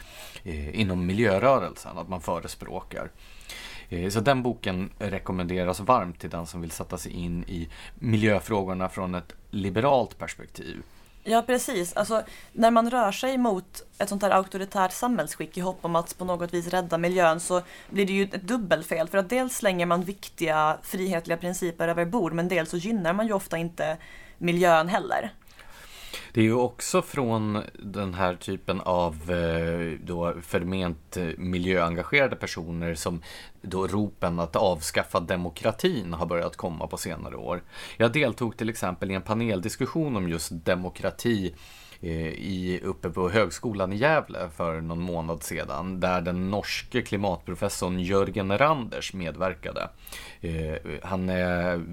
eh, 0.44 0.80
inom 0.80 1.06
miljörörelsen, 1.06 1.98
att 1.98 2.08
man 2.08 2.20
förespråkar. 2.20 3.10
Eh, 3.88 4.10
så 4.10 4.20
den 4.20 4.42
boken 4.42 4.90
rekommenderas 4.98 5.80
varmt 5.80 6.20
till 6.20 6.30
den 6.30 6.46
som 6.46 6.60
vill 6.60 6.70
sätta 6.70 6.98
sig 6.98 7.12
in 7.12 7.44
i 7.44 7.68
miljöfrågorna 7.94 8.88
från 8.88 9.14
ett 9.14 9.32
liberalt 9.50 10.18
perspektiv. 10.18 10.82
Ja 11.28 11.42
precis, 11.42 11.92
alltså 11.92 12.22
när 12.52 12.70
man 12.70 12.90
rör 12.90 13.12
sig 13.12 13.38
mot 13.38 13.82
ett 13.98 14.08
sånt 14.08 14.22
här 14.22 14.30
auktoritärt 14.30 14.92
samhällsskick 14.92 15.56
i 15.56 15.60
hopp 15.60 15.78
om 15.80 15.96
att 15.96 16.18
på 16.18 16.24
något 16.24 16.54
vis 16.54 16.68
rädda 16.68 16.98
miljön 16.98 17.40
så 17.40 17.62
blir 17.90 18.06
det 18.06 18.12
ju 18.12 18.22
ett 18.22 18.42
dubbelfel 18.42 19.08
för 19.08 19.18
att 19.18 19.30
dels 19.30 19.56
slänger 19.56 19.86
man 19.86 20.02
viktiga 20.02 20.78
frihetliga 20.82 21.36
principer 21.36 21.88
över 21.88 22.04
bord 22.04 22.32
men 22.32 22.48
dels 22.48 22.70
så 22.70 22.76
gynnar 22.76 23.12
man 23.12 23.26
ju 23.26 23.32
ofta 23.32 23.58
inte 23.58 23.96
miljön 24.38 24.88
heller. 24.88 25.32
Det 26.32 26.40
är 26.40 26.44
ju 26.44 26.54
också 26.54 27.02
från 27.02 27.62
den 27.78 28.14
här 28.14 28.34
typen 28.34 28.80
av 28.80 29.30
eh, 29.30 29.98
då 30.04 30.34
förment 30.42 31.16
eh, 31.16 31.28
miljöengagerade 31.38 32.36
personer 32.36 32.94
som 32.94 33.22
då 33.62 33.86
ropen 33.86 34.40
att 34.40 34.56
avskaffa 34.56 35.20
demokratin 35.20 36.12
har 36.12 36.26
börjat 36.26 36.56
komma 36.56 36.86
på 36.86 36.96
senare 36.96 37.36
år. 37.36 37.62
Jag 37.96 38.12
deltog 38.12 38.56
till 38.56 38.68
exempel 38.68 39.10
i 39.10 39.14
en 39.14 39.22
paneldiskussion 39.22 40.16
om 40.16 40.28
just 40.28 40.50
demokrati 40.64 41.54
eh, 42.00 42.28
i, 42.28 42.80
uppe 42.84 43.10
på 43.10 43.28
högskolan 43.28 43.92
i 43.92 43.96
Gävle 43.96 44.48
för 44.56 44.80
någon 44.80 45.00
månad 45.00 45.42
sedan 45.42 46.00
där 46.00 46.20
den 46.20 46.50
norske 46.50 47.02
klimatprofessorn 47.02 48.00
Jörgen 48.00 48.58
Randers 48.58 49.12
medverkade. 49.12 49.88
Eh, 50.40 50.74
han 51.02 51.28
är 51.28 51.84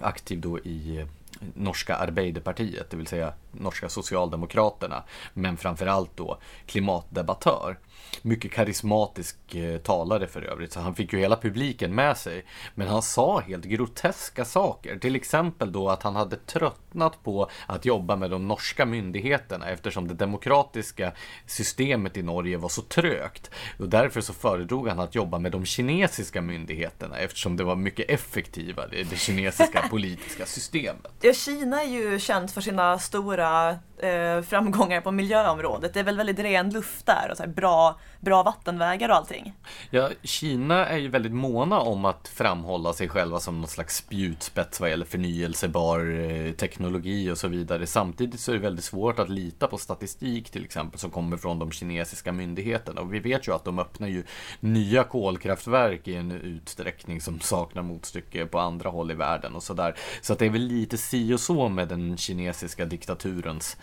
aktiv 0.00 0.40
då 0.40 0.58
i 0.58 1.06
norska 1.54 1.96
Arbeiderpartiet, 1.96 2.90
det 2.90 2.96
vill 2.96 3.06
säga 3.06 3.32
norska 3.52 3.88
Socialdemokraterna, 3.88 5.02
men 5.34 5.56
framförallt 5.56 6.16
då 6.16 6.38
klimatdebattör 6.66 7.78
mycket 8.22 8.52
karismatisk 8.52 9.54
eh, 9.54 9.78
talare 9.78 10.26
för 10.26 10.42
övrigt, 10.42 10.72
så 10.72 10.80
han 10.80 10.94
fick 10.94 11.12
ju 11.12 11.18
hela 11.18 11.36
publiken 11.36 11.94
med 11.94 12.16
sig. 12.16 12.44
Men 12.74 12.88
han 12.88 13.02
sa 13.02 13.40
helt 13.40 13.64
groteska 13.64 14.44
saker, 14.44 14.98
till 14.98 15.16
exempel 15.16 15.72
då 15.72 15.88
att 15.88 16.02
han 16.02 16.16
hade 16.16 16.36
tröttnat 16.36 17.24
på 17.24 17.50
att 17.66 17.84
jobba 17.84 18.16
med 18.16 18.30
de 18.30 18.48
norska 18.48 18.86
myndigheterna 18.86 19.68
eftersom 19.68 20.08
det 20.08 20.14
demokratiska 20.14 21.12
systemet 21.46 22.16
i 22.16 22.22
Norge 22.22 22.56
var 22.56 22.68
så 22.68 22.82
trögt. 22.82 23.50
Och 23.78 23.88
därför 23.88 24.20
så 24.20 24.32
föredrog 24.32 24.88
han 24.88 25.00
att 25.00 25.14
jobba 25.14 25.38
med 25.38 25.52
de 25.52 25.64
kinesiska 25.64 26.42
myndigheterna 26.42 27.18
eftersom 27.18 27.56
det 27.56 27.64
var 27.64 27.76
mycket 27.76 28.10
effektivare, 28.10 29.02
det 29.10 29.16
kinesiska 29.16 29.84
politiska 29.90 30.46
systemet. 30.46 31.12
Ja, 31.20 31.32
Kina 31.32 31.82
är 31.82 31.88
ju 31.88 32.18
känt 32.18 32.52
för 32.52 32.60
sina 32.60 32.98
stora 32.98 33.78
eh, 34.02 34.42
framgångar 34.42 35.00
på 35.00 35.10
miljöområdet. 35.10 35.94
Det 35.94 36.00
är 36.00 36.04
väl 36.04 36.16
väldigt 36.16 36.38
ren 36.38 36.70
luft 36.70 37.06
där 37.06 37.28
och 37.30 37.36
så 37.36 37.48
bra, 37.48 37.98
bra 38.20 38.42
vattenvägar 38.42 39.08
och 39.08 39.14
allting. 39.14 39.52
Ja, 39.90 40.10
Kina 40.22 40.86
är 40.86 40.98
ju 40.98 41.08
väldigt 41.08 41.32
måna 41.32 41.80
om 41.80 42.04
att 42.04 42.28
framhålla 42.28 42.92
sig 42.92 43.08
själva 43.08 43.40
som 43.40 43.60
någon 43.60 43.68
slags 43.68 43.96
spjutspets 43.96 44.80
vad 44.80 44.90
gäller 44.90 45.06
förnyelsebar 45.06 46.20
eh, 46.20 46.52
teknologi 46.52 47.30
och 47.30 47.38
så 47.38 47.48
vidare. 47.48 47.86
Samtidigt 47.86 48.40
så 48.40 48.50
är 48.50 48.56
det 48.56 48.62
väldigt 48.62 48.84
svårt 48.84 49.18
att 49.18 49.28
lita 49.28 49.66
på 49.66 49.78
statistik 49.78 50.50
till 50.50 50.64
exempel 50.64 51.00
som 51.00 51.10
kommer 51.10 51.36
från 51.36 51.58
de 51.58 51.72
kinesiska 51.72 52.32
myndigheterna. 52.32 53.00
Och 53.00 53.14
vi 53.14 53.18
vet 53.18 53.48
ju 53.48 53.54
att 53.54 53.64
de 53.64 53.78
öppnar 53.78 54.08
ju 54.08 54.24
nya 54.60 55.04
kolkraftverk 55.04 56.08
i 56.08 56.14
en 56.16 56.32
utsträckning 56.32 57.20
som 57.20 57.40
saknar 57.40 57.82
motstycke 57.82 58.46
på 58.46 58.58
andra 58.58 58.90
håll 58.90 59.10
i 59.10 59.14
världen 59.14 59.54
och 59.54 59.62
sådär. 59.62 59.94
Så 60.20 60.32
att 60.32 60.38
det 60.38 60.46
är 60.46 60.50
väl 60.50 60.66
lite 60.66 60.98
si 60.98 61.34
och 61.34 61.40
så 61.40 61.68
med 61.68 61.88
den 61.88 62.16
kinesiska 62.16 62.84
diktaturens 62.84 63.76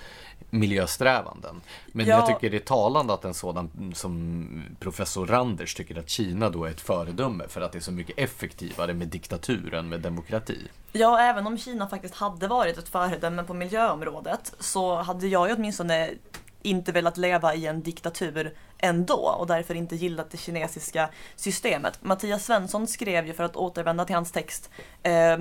miljösträvanden. 0.50 1.62
Men 1.88 2.06
ja. 2.06 2.16
jag 2.16 2.28
tycker 2.28 2.50
det 2.50 2.58
är 2.58 2.66
talande 2.66 3.14
att 3.14 3.26
en 3.26 3.34
sådan 3.34 3.94
som 3.96 4.48
professor 4.80 5.28
Randers 5.28 5.76
tycker 5.76 6.00
att 6.00 6.10
Kina 6.10 6.50
då 6.50 6.66
är 6.66 6.72
ett 6.72 6.82
föredöme 6.82 7.44
för 7.48 7.62
att 7.62 7.72
det 7.72 7.78
är 7.78 7.82
så 7.82 7.92
mycket 7.92 8.20
effektivare 8.20 8.94
med 8.94 9.08
diktatur 9.08 9.74
än 9.74 9.90
med 9.90 10.00
demokrati. 10.00 10.68
Ja, 10.92 11.20
även 11.20 11.48
om 11.48 11.58
Kina 11.58 11.88
faktiskt 11.88 12.16
hade 12.16 12.48
varit 12.48 12.78
ett 12.78 12.90
föredöme 12.90 13.44
på 13.44 13.54
miljöområdet 13.54 14.54
så 14.60 14.96
hade 14.96 15.28
jag 15.28 15.50
ju 15.50 15.56
åtminstone 15.56 16.10
inte 16.62 16.92
velat 16.92 17.18
leva 17.18 17.56
i 17.56 17.66
en 17.66 17.82
diktatur 17.82 18.54
ändå 18.78 19.36
och 19.40 19.48
därför 19.48 19.76
inte 19.76 19.96
gillat 19.96 20.32
det 20.32 20.38
kinesiska 20.38 21.10
systemet. 21.36 22.00
Mattias 22.02 22.46
Svensson 22.46 22.88
skrev 22.88 23.28
ju, 23.28 23.34
för 23.34 23.44
att 23.44 23.56
återvända 23.56 24.06
till 24.06 24.16
hans 24.16 24.32
text, 24.32 24.70
eh, 25.04 25.38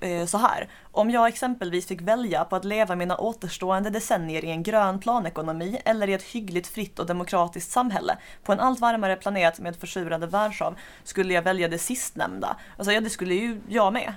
Eh, 0.00 0.26
så 0.26 0.38
här. 0.38 0.68
Om 0.92 1.10
jag 1.10 1.28
exempelvis 1.28 1.86
fick 1.86 2.00
välja 2.00 2.44
på 2.44 2.56
att 2.56 2.64
leva 2.64 2.96
mina 2.96 3.16
återstående 3.16 3.90
decennier 3.90 4.44
i 4.44 4.50
en 4.50 4.62
grön 4.62 5.00
planekonomi 5.00 5.78
eller 5.84 6.08
i 6.08 6.12
ett 6.12 6.22
hyggligt 6.22 6.66
fritt 6.66 6.98
och 6.98 7.06
demokratiskt 7.06 7.70
samhälle 7.70 8.16
på 8.44 8.52
en 8.52 8.60
allt 8.60 8.80
varmare 8.80 9.16
planet 9.16 9.58
med 9.58 9.76
försurade 9.76 10.26
världshav 10.26 10.74
skulle 11.04 11.34
jag 11.34 11.42
välja 11.42 11.68
det 11.68 11.78
sistnämnda. 11.78 12.56
Alltså 12.76 12.92
ja, 12.92 13.00
det 13.00 13.10
skulle 13.10 13.34
ju 13.34 13.60
jag 13.68 13.92
med. 13.92 14.14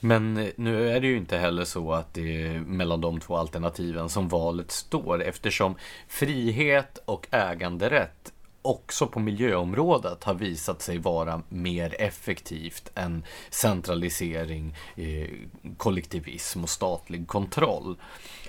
Men 0.00 0.36
eh, 0.36 0.48
nu 0.56 0.90
är 0.90 1.00
det 1.00 1.06
ju 1.06 1.16
inte 1.16 1.38
heller 1.38 1.64
så 1.64 1.92
att 1.92 2.14
det 2.14 2.46
är 2.46 2.60
mellan 2.60 3.00
de 3.00 3.20
två 3.20 3.36
alternativen 3.36 4.08
som 4.08 4.28
valet 4.28 4.70
står 4.70 5.22
eftersom 5.22 5.74
frihet 6.08 6.98
och 7.04 7.26
äganderätt 7.30 8.31
också 8.62 9.06
på 9.06 9.20
miljöområdet 9.20 10.24
har 10.24 10.34
visat 10.34 10.82
sig 10.82 10.98
vara 10.98 11.42
mer 11.48 11.94
effektivt 11.98 12.90
än 12.94 13.24
centralisering, 13.50 14.76
eh, 14.96 15.28
kollektivism 15.76 16.62
och 16.62 16.70
statlig 16.70 17.28
kontroll. 17.28 17.96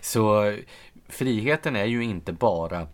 Så 0.01 0.43
eh, 0.43 0.55
friheten 1.07 1.75
är 1.75 1.85
ju 1.85 2.03
inte 2.03 2.33
bara 2.33 2.87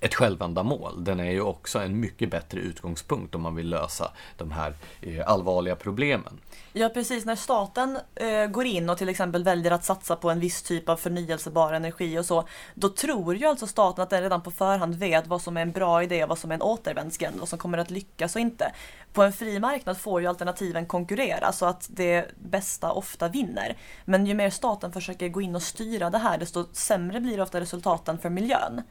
ett 0.00 0.14
självändamål. 0.14 1.04
Den 1.04 1.20
är 1.20 1.30
ju 1.30 1.40
också 1.40 1.78
en 1.78 2.00
mycket 2.00 2.30
bättre 2.30 2.60
utgångspunkt 2.60 3.34
om 3.34 3.42
man 3.42 3.54
vill 3.54 3.68
lösa 3.68 4.12
de 4.36 4.50
här 4.50 4.74
eh, 5.00 5.28
allvarliga 5.28 5.76
problemen. 5.76 6.40
Ja 6.72 6.88
precis, 6.88 7.24
när 7.24 7.36
staten 7.36 7.98
eh, 8.14 8.46
går 8.46 8.66
in 8.66 8.90
och 8.90 8.98
till 8.98 9.08
exempel 9.08 9.44
väljer 9.44 9.72
att 9.72 9.84
satsa 9.84 10.16
på 10.16 10.30
en 10.30 10.40
viss 10.40 10.62
typ 10.62 10.88
av 10.88 10.96
förnyelsebar 10.96 11.72
energi 11.72 12.18
och 12.18 12.24
så, 12.24 12.44
då 12.74 12.88
tror 12.88 13.36
ju 13.36 13.46
alltså 13.46 13.66
staten 13.66 14.02
att 14.02 14.10
den 14.10 14.22
redan 14.22 14.42
på 14.42 14.50
förhand 14.50 14.94
vet 14.94 15.26
vad 15.26 15.42
som 15.42 15.56
är 15.56 15.62
en 15.62 15.72
bra 15.72 16.02
idé 16.02 16.22
och 16.22 16.28
vad 16.28 16.38
som 16.38 16.50
är 16.50 16.54
en 16.54 16.62
återvändsgränd, 16.62 17.36
vad 17.40 17.48
som 17.48 17.58
kommer 17.58 17.78
att 17.78 17.90
lyckas 17.90 18.34
och 18.34 18.40
inte. 18.40 18.72
På 19.12 19.22
en 19.22 19.32
fri 19.32 19.60
marknad 19.60 19.98
får 19.98 20.20
ju 20.20 20.26
alternativen 20.26 20.86
konkurrera 20.86 21.52
så 21.52 21.66
att 21.66 21.88
det 21.90 22.26
bästa 22.38 22.92
ofta 22.92 23.28
vinner. 23.28 23.76
Men 24.04 24.26
ju 24.26 24.34
mer 24.34 24.50
staten 24.50 24.92
försöker 24.92 25.28
gå 25.28 25.40
in 25.40 25.56
och 25.56 25.62
styra 25.62 26.10
det 26.10 26.18
här, 26.18 26.38
desto 26.38 26.64
sämre 26.72 27.20
blir 27.20 27.40
ofta 27.40 27.60
resultaten 27.60 28.18
för 28.18 28.30
miljön. 28.30 28.82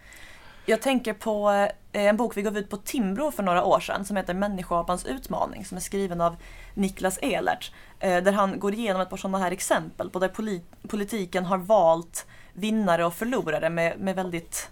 Jag 0.69 0.81
tänker 0.81 1.13
på 1.13 1.51
eh, 1.91 2.05
en 2.05 2.17
bok 2.17 2.37
vi 2.37 2.41
gav 2.41 2.57
ut 2.57 2.69
på 2.69 2.77
Timbro 2.77 3.31
för 3.31 3.43
några 3.43 3.63
år 3.63 3.79
sedan 3.79 4.05
som 4.05 4.17
heter 4.17 4.33
Människoapans 4.33 5.05
utmaning 5.05 5.65
som 5.65 5.77
är 5.77 5.81
skriven 5.81 6.21
av 6.21 6.35
Niklas 6.73 7.19
Ehlert. 7.21 7.71
Eh, 7.99 8.23
där 8.23 8.31
han 8.31 8.59
går 8.59 8.73
igenom 8.73 9.01
ett 9.01 9.09
par 9.09 9.17
sådana 9.17 9.37
här 9.37 9.51
exempel 9.51 10.09
på 10.09 10.19
där 10.19 10.61
politiken 10.87 11.45
har 11.45 11.57
valt 11.57 12.25
vinnare 12.53 13.05
och 13.05 13.13
förlorare 13.13 13.69
med, 13.69 13.99
med 13.99 14.15
väldigt 14.15 14.69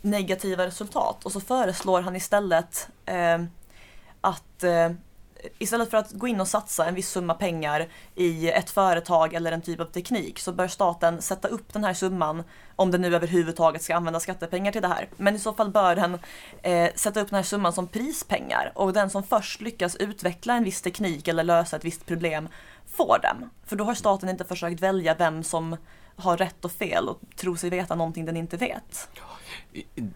negativa 0.00 0.66
resultat. 0.66 1.24
Och 1.24 1.32
så 1.32 1.40
föreslår 1.40 2.00
han 2.00 2.16
istället 2.16 2.88
eh, 3.06 3.42
att 4.20 4.64
eh, 4.64 4.90
istället 5.58 5.90
för 5.90 5.96
att 5.96 6.12
gå 6.12 6.28
in 6.28 6.40
och 6.40 6.48
satsa 6.48 6.86
en 6.86 6.94
viss 6.94 7.10
summa 7.10 7.34
pengar 7.34 7.88
i 8.14 8.50
ett 8.50 8.70
företag 8.70 9.34
eller 9.34 9.52
en 9.52 9.62
typ 9.62 9.80
av 9.80 9.84
teknik 9.84 10.38
så 10.38 10.52
bör 10.52 10.68
staten 10.68 11.22
sätta 11.22 11.48
upp 11.48 11.72
den 11.72 11.84
här 11.84 11.94
summan 11.94 12.44
om 12.76 12.90
den 12.90 13.00
nu 13.00 13.16
överhuvudtaget 13.16 13.82
ska 13.82 13.94
använda 13.94 14.20
skattepengar 14.20 14.72
till 14.72 14.82
det 14.82 14.88
här. 14.88 15.08
Men 15.16 15.36
i 15.36 15.38
så 15.38 15.52
fall 15.52 15.70
bör 15.70 15.96
den 15.96 16.18
eh, 16.62 16.90
sätta 16.94 17.20
upp 17.20 17.30
den 17.30 17.36
här 17.36 17.42
summan 17.42 17.72
som 17.72 17.88
prispengar 17.88 18.72
och 18.74 18.92
den 18.92 19.10
som 19.10 19.22
först 19.22 19.60
lyckas 19.60 19.96
utveckla 19.96 20.54
en 20.54 20.64
viss 20.64 20.82
teknik 20.82 21.28
eller 21.28 21.44
lösa 21.44 21.76
ett 21.76 21.84
visst 21.84 22.06
problem 22.06 22.48
får 22.96 23.18
den. 23.22 23.50
För 23.66 23.76
då 23.76 23.84
har 23.84 23.94
staten 23.94 24.28
inte 24.28 24.44
försökt 24.44 24.80
välja 24.80 25.14
vem 25.14 25.42
som 25.42 25.76
har 26.16 26.36
rätt 26.36 26.64
och 26.64 26.72
fel 26.72 27.08
och 27.08 27.20
tro 27.36 27.56
sig 27.56 27.70
veta 27.70 27.94
någonting 27.94 28.24
den 28.24 28.36
inte 28.36 28.56
vet. 28.56 29.08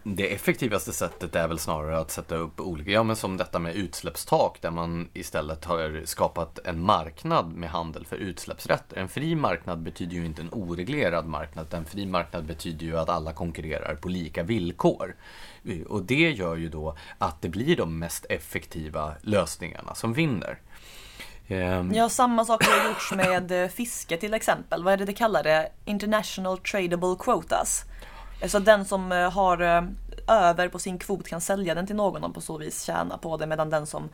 Det 0.03 0.35
effektivaste 0.35 0.93
sättet 0.93 1.37
är 1.37 1.49
väl 1.49 1.59
snarare 1.59 1.99
att 1.99 2.11
sätta 2.11 2.37
upp 2.37 2.61
olika, 2.61 2.91
ja 2.91 3.03
men 3.03 3.17
som 3.17 3.37
detta 3.37 3.59
med 3.59 3.75
utsläppstak 3.75 4.59
där 4.61 4.71
man 4.71 5.09
istället 5.15 5.65
har 5.65 6.03
skapat 6.05 6.59
en 6.65 6.81
marknad 6.81 7.53
med 7.53 7.71
handel 7.71 8.07
för 8.07 8.17
utsläppsrätter. 8.17 8.97
En 8.97 9.09
fri 9.09 9.35
marknad 9.35 9.83
betyder 9.83 10.15
ju 10.15 10.27
inte 10.27 10.43
en 10.43 10.53
oreglerad 10.53 11.27
marknad, 11.27 11.75
en 11.75 11.85
fri 11.85 12.07
marknad 12.07 12.45
betyder 12.45 12.87
ju 12.87 12.99
att 12.99 13.09
alla 13.09 13.33
konkurrerar 13.33 13.95
på 13.95 14.09
lika 14.09 14.43
villkor. 14.43 15.17
Och 15.89 16.03
det 16.03 16.31
gör 16.31 16.57
ju 16.57 16.69
då 16.69 16.97
att 17.19 17.43
det 17.43 17.49
blir 17.49 17.77
de 17.77 17.99
mest 17.99 18.27
effektiva 18.29 19.15
lösningarna 19.23 19.95
som 19.95 20.13
vinner. 20.13 20.59
Ehm. 21.49 21.95
Ja, 21.95 22.09
samma 22.09 22.45
sak 22.45 22.65
har 22.65 22.89
gjorts 22.89 23.13
med 23.13 23.63
eh, 23.63 23.69
fiske 23.69 24.17
till 24.17 24.35
exempel. 24.35 24.85
Vad 24.85 24.93
är 24.93 24.97
det 24.97 25.05
de 25.05 25.13
kallar 25.13 25.43
det? 25.43 25.69
International 25.85 26.59
tradable 26.59 27.17
quotas. 27.19 27.85
Så 28.47 28.59
den 28.59 28.85
som 28.85 29.13
eh, 29.13 29.33
har 29.33 29.61
eh, 29.61 29.83
över 30.29 30.69
på 30.69 30.79
sin 30.79 30.99
kvot 30.99 31.29
kan 31.29 31.41
sälja 31.41 31.75
den 31.75 31.87
till 31.87 31.97
någon 31.97 32.25
och 32.25 32.35
på 32.35 32.41
så 32.41 32.59
vis 32.59 32.83
tjäna 32.83 33.19
på 33.19 33.37
det 33.37 33.47
medan 33.47 33.71
den 33.71 33.87
som 33.87 34.09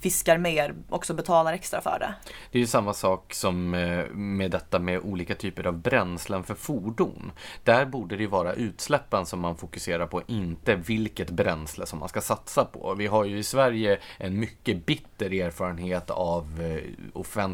fiskar 0.00 0.38
mer 0.38 0.74
också 0.88 1.14
betalar 1.14 1.52
extra 1.52 1.80
för 1.80 1.98
det. 1.98 2.14
Det 2.52 2.58
är 2.58 2.60
ju 2.60 2.66
samma 2.66 2.94
sak 2.94 3.34
som 3.34 3.74
eh, 3.74 4.06
med 4.10 4.50
detta 4.50 4.78
med 4.78 5.00
olika 5.00 5.34
typer 5.34 5.66
av 5.66 5.78
bränslen 5.78 6.42
för 6.42 6.54
fordon. 6.54 7.32
Där 7.64 7.84
borde 7.84 8.16
det 8.16 8.26
vara 8.26 8.52
utsläppen 8.52 9.26
som 9.26 9.40
man 9.40 9.56
fokuserar 9.56 10.06
på, 10.06 10.22
inte 10.26 10.74
vilket 10.74 11.30
bränsle 11.30 11.86
som 11.86 11.98
man 11.98 12.08
ska 12.08 12.20
satsa 12.20 12.64
på. 12.64 12.94
Vi 12.94 13.06
har 13.06 13.24
ju 13.24 13.38
i 13.38 13.42
Sverige 13.42 13.98
en 14.18 14.40
mycket 14.40 14.86
bitter 14.86 15.32
erfarenhet 15.32 16.10
av 16.10 16.44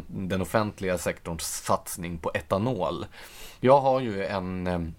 den 0.07 0.41
offentliga 0.41 0.97
sektorns 0.97 1.63
satsning 1.63 2.17
på 2.17 2.31
etanol. 2.33 3.05
Jag 3.59 3.81
har 3.81 3.99
ju 3.99 4.25
en 4.25 4.93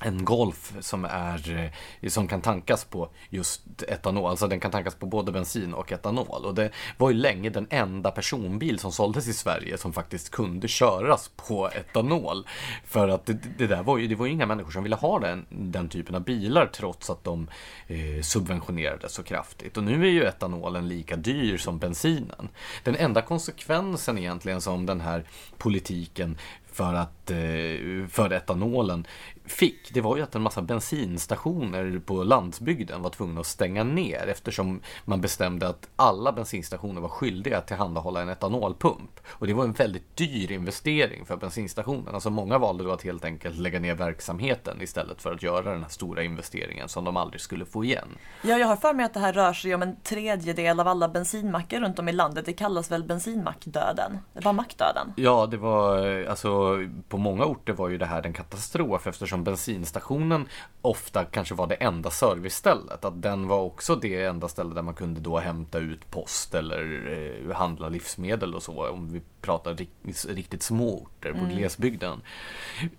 en 0.00 0.24
Golf 0.24 0.72
som, 0.80 1.04
är, 1.04 1.70
eh, 2.02 2.08
som 2.08 2.28
kan 2.28 2.40
tankas 2.40 2.84
på 2.84 3.08
just 3.30 3.82
etanol. 3.82 4.30
Alltså 4.30 4.46
den 4.46 4.60
kan 4.60 4.70
tankas 4.70 4.94
på 4.94 5.06
både 5.06 5.32
bensin 5.32 5.74
och 5.74 5.92
etanol. 5.92 6.44
Och 6.44 6.54
det 6.54 6.70
var 6.96 7.10
ju 7.10 7.16
länge 7.16 7.50
den 7.50 7.66
enda 7.70 8.10
personbil 8.10 8.78
som 8.78 8.92
såldes 8.92 9.28
i 9.28 9.32
Sverige 9.32 9.78
som 9.78 9.92
faktiskt 9.92 10.30
kunde 10.30 10.68
köras 10.68 11.30
på 11.36 11.68
etanol. 11.68 12.46
För 12.84 13.08
att 13.08 13.26
det, 13.26 13.38
det 13.58 13.66
där 13.66 13.82
var 13.82 13.98
ju, 13.98 14.06
det 14.06 14.14
var 14.14 14.26
ju 14.26 14.32
inga 14.32 14.46
människor 14.46 14.70
som 14.70 14.82
ville 14.82 14.96
ha 14.96 15.18
den, 15.18 15.46
den 15.50 15.88
typen 15.88 16.14
av 16.14 16.24
bilar 16.24 16.66
trots 16.66 17.10
att 17.10 17.24
de 17.24 17.48
eh, 17.86 18.22
subventionerades 18.22 19.12
så 19.12 19.22
kraftigt. 19.22 19.76
Och 19.76 19.82
nu 19.82 20.06
är 20.06 20.10
ju 20.10 20.24
etanolen 20.24 20.88
lika 20.88 21.16
dyr 21.16 21.56
som 21.56 21.78
bensinen. 21.78 22.48
Den 22.84 22.96
enda 22.96 23.22
konsekvensen 23.22 24.18
egentligen 24.18 24.60
som 24.60 24.86
den 24.86 25.00
här 25.00 25.24
politiken 25.58 26.38
för, 26.78 26.94
att, 26.94 27.30
eh, 27.30 28.08
för 28.08 28.32
etanolen 28.32 29.06
fick, 29.44 29.94
det 29.94 30.00
var 30.00 30.16
ju 30.16 30.22
att 30.22 30.34
en 30.34 30.42
massa 30.42 30.62
bensinstationer 30.62 32.00
på 32.06 32.22
landsbygden 32.22 33.02
var 33.02 33.10
tvungna 33.10 33.40
att 33.40 33.46
stänga 33.46 33.84
ner 33.84 34.26
eftersom 34.26 34.80
man 35.04 35.20
bestämde 35.20 35.68
att 35.68 35.88
alla 35.96 36.32
bensinstationer 36.32 37.00
var 37.00 37.08
skyldiga 37.08 37.58
att 37.58 37.66
tillhandahålla 37.66 38.22
en 38.22 38.28
etanolpump. 38.28 39.20
Och 39.28 39.46
det 39.46 39.54
var 39.54 39.64
en 39.64 39.72
väldigt 39.72 40.16
dyr 40.16 40.52
investering 40.52 41.24
för 41.24 41.36
bensinstationerna, 41.36 42.10
alltså 42.10 42.30
många 42.30 42.58
valde 42.58 42.84
då 42.84 42.92
att 42.92 43.02
helt 43.02 43.24
enkelt 43.24 43.58
lägga 43.58 43.80
ner 43.80 43.94
verksamheten 43.94 44.82
istället 44.82 45.22
för 45.22 45.32
att 45.32 45.42
göra 45.42 45.70
den 45.72 45.82
här 45.82 45.90
stora 45.90 46.22
investeringen 46.22 46.88
som 46.88 47.04
de 47.04 47.16
aldrig 47.16 47.40
skulle 47.40 47.64
få 47.64 47.84
igen. 47.84 48.08
Ja, 48.42 48.58
jag 48.58 48.66
har 48.66 48.76
för 48.76 48.94
mig 48.94 49.04
att 49.04 49.14
det 49.14 49.20
här 49.20 49.32
rör 49.32 49.52
sig 49.52 49.74
om 49.74 49.82
en 49.82 49.96
tredjedel 50.00 50.80
av 50.80 50.88
alla 50.88 51.08
bensinmackar 51.08 51.80
runt 51.80 51.98
om 51.98 52.08
i 52.08 52.12
landet. 52.12 52.46
Det 52.46 52.52
kallas 52.52 52.90
väl 52.90 53.04
bensinmackdöden? 53.04 54.18
Det 54.32 54.44
var 54.44 54.52
mackdöden? 54.52 55.12
Ja, 55.16 55.46
det 55.46 55.56
var 55.56 56.24
alltså 56.24 56.67
på 57.08 57.18
många 57.18 57.44
orter 57.44 57.72
var 57.72 57.88
ju 57.88 57.98
det 57.98 58.06
här 58.06 58.26
en 58.26 58.32
katastrof 58.32 59.06
eftersom 59.06 59.44
bensinstationen 59.44 60.48
ofta 60.82 61.24
kanske 61.24 61.54
var 61.54 61.66
det 61.66 61.74
enda 61.74 62.10
servicestället. 62.10 63.04
Att 63.04 63.22
den 63.22 63.48
var 63.48 63.60
också 63.60 63.96
det 63.96 64.24
enda 64.24 64.48
stället 64.48 64.74
där 64.74 64.82
man 64.82 64.94
kunde 64.94 65.20
då 65.20 65.38
hämta 65.38 65.78
ut 65.78 66.10
post 66.10 66.54
eller 66.54 67.10
eh, 67.48 67.56
handla 67.56 67.88
livsmedel 67.88 68.54
och 68.54 68.62
så. 68.62 68.88
Om 68.88 69.12
vi 69.12 69.20
pratar 69.40 69.74
riktigt, 69.74 70.26
riktigt 70.28 70.62
små 70.62 70.98
orter 70.98 71.32
på 71.32 71.38
mm. 71.38 71.50
glesbygden. 71.50 72.22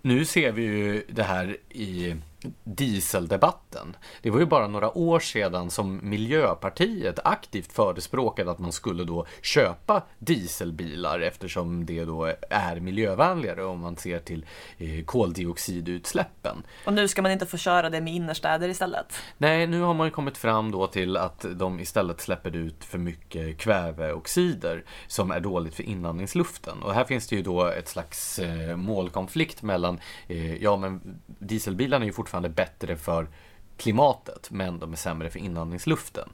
Nu 0.02 0.24
ser 0.24 0.52
vi 0.52 0.62
ju 0.62 1.04
det 1.08 1.22
här 1.22 1.56
i 1.68 2.16
dieseldebatten. 2.64 3.96
Det 4.22 4.30
var 4.30 4.40
ju 4.40 4.46
bara 4.46 4.68
några 4.68 4.98
år 4.98 5.20
sedan 5.20 5.70
som 5.70 6.00
Miljöpartiet 6.02 7.18
aktivt 7.24 7.72
förespråkade 7.72 8.50
att 8.50 8.58
man 8.58 8.72
skulle 8.72 9.04
då 9.04 9.26
köpa 9.42 10.02
dieselbilar 10.18 11.20
eftersom 11.20 11.86
det 11.86 12.04
då 12.04 12.32
är 12.50 12.80
miljövänligare 12.80 13.64
om 13.64 13.80
man 13.80 13.96
ser 13.96 14.18
till 14.18 14.46
eh, 14.78 15.04
koldioxidutsläppen. 15.04 16.62
Och 16.84 16.92
nu 16.92 17.08
ska 17.08 17.22
man 17.22 17.32
inte 17.32 17.46
få 17.46 17.56
köra 17.56 17.90
det 17.90 18.00
med 18.00 18.14
innerstäder 18.14 18.68
istället? 18.68 19.14
Nej, 19.38 19.66
nu 19.66 19.80
har 19.80 19.94
man 19.94 20.06
ju 20.06 20.10
kommit 20.10 20.38
fram 20.38 20.70
då 20.70 20.86
till 20.86 21.16
att 21.16 21.46
de 21.54 21.80
istället 21.80 22.20
släpper 22.20 22.56
ut 22.56 22.84
för 22.84 22.98
mycket 22.98 23.58
kväveoxider 23.58 24.84
som 25.06 25.30
är 25.30 25.40
dåligt 25.40 25.74
för 25.74 25.82
inandningsluften. 25.82 26.82
Och 26.82 26.94
här 26.94 27.04
finns 27.04 27.28
det 27.28 27.36
ju 27.36 27.42
då 27.42 27.66
ett 27.66 27.88
slags 27.88 28.38
eh, 28.38 28.76
målkonflikt 28.76 29.62
mellan, 29.62 30.00
eh, 30.28 30.62
ja 30.62 30.76
men 30.76 31.20
dieselbilarna 31.26 32.04
är 32.04 32.06
ju 32.06 32.12
fortfarande 32.12 32.29
fortfarande 32.30 32.48
bättre 32.48 32.96
för 32.96 33.28
klimatet, 33.76 34.50
men 34.50 34.78
de 34.78 34.92
är 34.92 34.96
sämre 34.96 35.30
för 35.30 35.38
inandningsluften. 35.38 36.28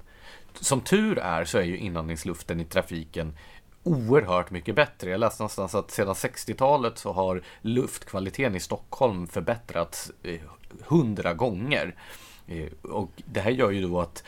Som 0.61 0.81
tur 0.81 1.19
är 1.19 1.45
så 1.45 1.59
är 1.59 1.63
ju 1.63 1.79
inandningsluften 1.79 2.61
i 2.61 2.65
trafiken 2.65 3.37
oerhört 3.83 4.51
mycket 4.51 4.75
bättre. 4.75 5.11
Jag 5.11 5.21
läste 5.21 5.43
någonstans 5.43 5.75
att 5.75 5.91
sedan 5.91 6.15
60-talet 6.15 6.99
så 6.99 7.13
har 7.13 7.43
luftkvaliteten 7.63 8.57
i 8.57 8.61
Stockholm 8.61 9.27
förbättrats 9.27 10.13
eh, 10.23 10.41
hundra 10.87 11.35
gånger. 11.35 11.95
Eh, 12.47 12.73
och 12.83 13.11
det 13.17 13.41
här 13.41 13.51
gör 13.51 13.71
ju 13.71 13.83
då 13.83 14.01
att 14.01 14.25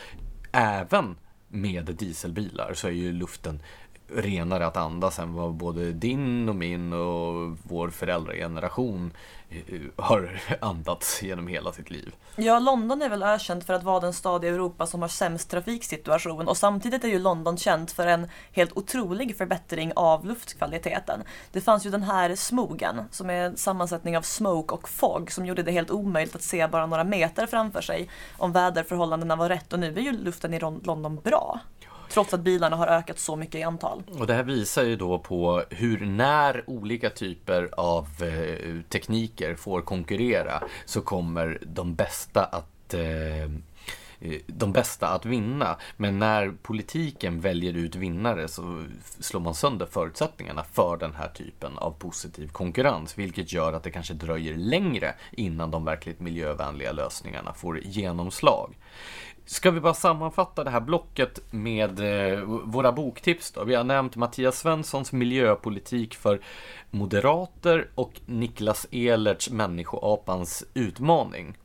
även 0.53 1.17
med 1.49 1.85
dieselbilar 1.85 2.75
så 2.75 2.87
är 2.87 2.93
ju 2.93 3.13
luften 3.13 3.63
renare 4.09 4.67
att 4.67 4.77
andas 4.77 5.19
än 5.19 5.35
vad 5.35 5.55
både 5.55 5.93
din 5.93 6.49
och 6.49 6.57
min 6.57 6.93
och 6.93 7.59
vår 7.63 7.91
föräldrageneration 7.91 9.13
eh, 9.51 9.81
har 9.97 10.41
andats 10.61 11.23
genom 11.23 11.47
hela 11.47 11.73
sitt 11.73 11.91
liv. 11.91 12.15
Ja, 12.37 12.59
London 12.59 13.03
är 13.03 13.09
väl 13.09 13.23
ökänt 13.23 13.65
för 13.65 13.75
att 13.75 13.83
vara 13.83 14.01
den 14.01 14.13
stad 14.13 14.45
i 14.45 14.49
Europa 14.49 14.87
som 14.87 15.03
har 15.03 15.09
sämst 15.09 15.51
trafiksituation 15.51 16.49
och 16.49 16.57
samtidigt 16.57 17.05
är 17.05 17.09
ju 17.09 17.19
London 17.19 17.57
känt 17.57 17.93
för 17.93 18.07
en 18.07 18.29
helt 18.53 18.77
otrolig 18.77 19.37
förbättring 19.37 19.93
av 19.97 20.27
luftkvaliteten. 20.27 21.23
Det 21.53 21.61
fanns 21.61 21.87
ju 21.87 21.91
den 21.91 22.03
här 22.03 22.35
smogen 22.35 23.03
som 23.11 23.31
är 23.31 23.45
en 23.45 23.57
sammansättning 23.57 24.17
av 24.17 24.23
smoke 24.23 24.75
och 24.75 24.89
fog 24.89 25.33
som 25.33 25.47
gjorde 25.47 25.63
det 25.63 25.73
helt 25.73 25.91
omöjligt 25.91 26.35
att 26.35 26.43
se 26.43 26.67
bara 26.67 26.87
några 26.87 27.05
meter 27.05 27.47
framför 27.47 27.81
sig 27.81 28.09
om 28.37 28.53
väderförhållandena 28.53 29.37
var 29.37 29.49
rätt 29.49 29.73
och 29.73 29.79
nu 29.79 29.95
är 29.95 30.01
ju 30.01 30.13
luften 30.13 30.55
i 30.55 30.61
London 30.61 31.21
bra. 31.25 31.61
Trots 32.09 32.35
att 32.35 32.41
bilarna 32.41 32.77
har 32.77 32.87
ökat 32.87 33.19
så 33.19 33.37
mycket 33.37 33.55
i 33.55 33.63
antal. 33.63 34.03
Och 34.19 34.27
det 34.27 34.35
här 34.35 34.43
visar 34.43 34.83
ju 34.83 34.97
då 34.97 35.19
på 35.19 35.63
hur 35.71 36.07
när 36.07 36.65
olika 36.67 37.11
typer 37.11 37.69
av 37.77 38.07
eh, 38.23 38.81
tekniker 38.89 39.55
får 39.55 39.83
konkurrera 39.83 40.63
så 40.85 41.01
kommer 41.01 41.59
de 41.67 41.95
bästa 41.95 42.45
att 42.45 42.95
eh, 42.95 43.43
eh, 44.21 44.41
de 44.47 44.73
bästa 44.73 45.09
att 45.09 45.27
vinna. 45.27 45.77
Men 45.97 46.19
när 46.19 46.55
politiken 46.63 47.41
väljer 47.41 47.77
ut 47.77 47.95
vinnare 47.95 48.49
så 48.49 48.85
slår 49.21 49.41
man 49.41 49.55
sönder 49.55 49.87
förutsättningarna 49.87 50.65
för 50.65 50.97
den 50.97 51.15
här 51.15 51.29
typen 51.29 51.79
av 51.79 51.91
positiv 51.91 52.49
konkurrens. 52.49 53.19
Vilket 53.19 53.53
gör 53.53 53.73
att 53.73 53.83
det 53.83 53.91
kanske 53.91 54.15
dröjer 54.15 54.55
längre 54.55 55.15
innan 55.31 55.71
de 55.71 55.85
verkligt 55.85 56.21
miljövänliga 56.21 56.93
lösningarna 56.93 57.53
får 57.53 57.79
genomslag. 57.79 58.75
Ska 59.51 59.71
vi 59.71 59.81
bara 59.81 59.95
sammanfatta 59.95 60.65
det 60.65 60.71
här 60.71 60.81
blocket 60.81 61.41
med 61.51 62.01
eh, 62.01 62.41
våra 62.45 62.93
boktips 62.93 63.51
då? 63.51 63.65
Vi 63.65 63.75
har 63.75 63.85
nämnt 63.85 64.17
Mattias 64.17 64.59
Svenssons 64.59 65.13
miljöpolitik 65.13 66.15
för 66.15 66.41
moderater 66.91 67.89
och 67.95 68.21
Niklas 68.27 68.87
Ehlerts 68.91 69.51
Människoapans 69.51 70.65
utmaning. 70.75 71.57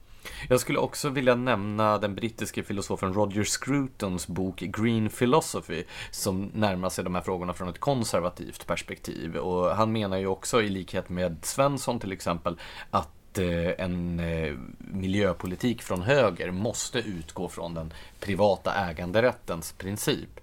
Jag 0.49 0.59
skulle 0.59 0.79
också 0.79 1.09
vilja 1.09 1.35
nämna 1.35 1.97
den 1.97 2.15
brittiske 2.15 2.63
filosofen 2.63 3.13
Roger 3.13 3.43
Scrutons 3.43 4.27
bok 4.27 4.59
Green 4.59 5.09
Philosophy 5.09 5.83
som 6.11 6.51
närmar 6.53 6.89
sig 6.89 7.03
de 7.03 7.15
här 7.15 7.21
frågorna 7.21 7.53
från 7.53 7.69
ett 7.69 7.79
konservativt 7.79 8.67
perspektiv. 8.67 9.35
Och 9.35 9.75
han 9.75 9.91
menar 9.91 10.17
ju 10.17 10.27
också, 10.27 10.61
i 10.61 10.69
likhet 10.69 11.09
med 11.09 11.37
Svensson 11.41 11.99
till 11.99 12.11
exempel, 12.11 12.59
att 12.91 13.09
att 13.33 13.37
eh, 13.39 13.85
en 13.85 14.19
eh, 14.19 14.53
miljöpolitik 14.77 15.81
från 15.81 16.01
höger 16.01 16.51
måste 16.51 16.99
utgå 16.99 17.49
från 17.49 17.73
den 17.73 17.93
privata 18.19 18.73
äganderättens 18.89 19.71
princip. 19.71 20.39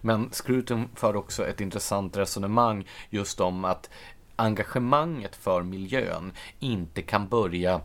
Men 0.00 0.30
Scruton 0.32 0.88
för 0.94 1.16
också 1.16 1.46
ett 1.46 1.60
intressant 1.60 2.16
resonemang 2.16 2.88
just 3.10 3.40
om 3.40 3.64
att 3.64 3.90
engagemanget 4.36 5.36
för 5.36 5.62
miljön 5.62 6.32
inte 6.60 7.02
kan 7.02 7.28
börja 7.28 7.80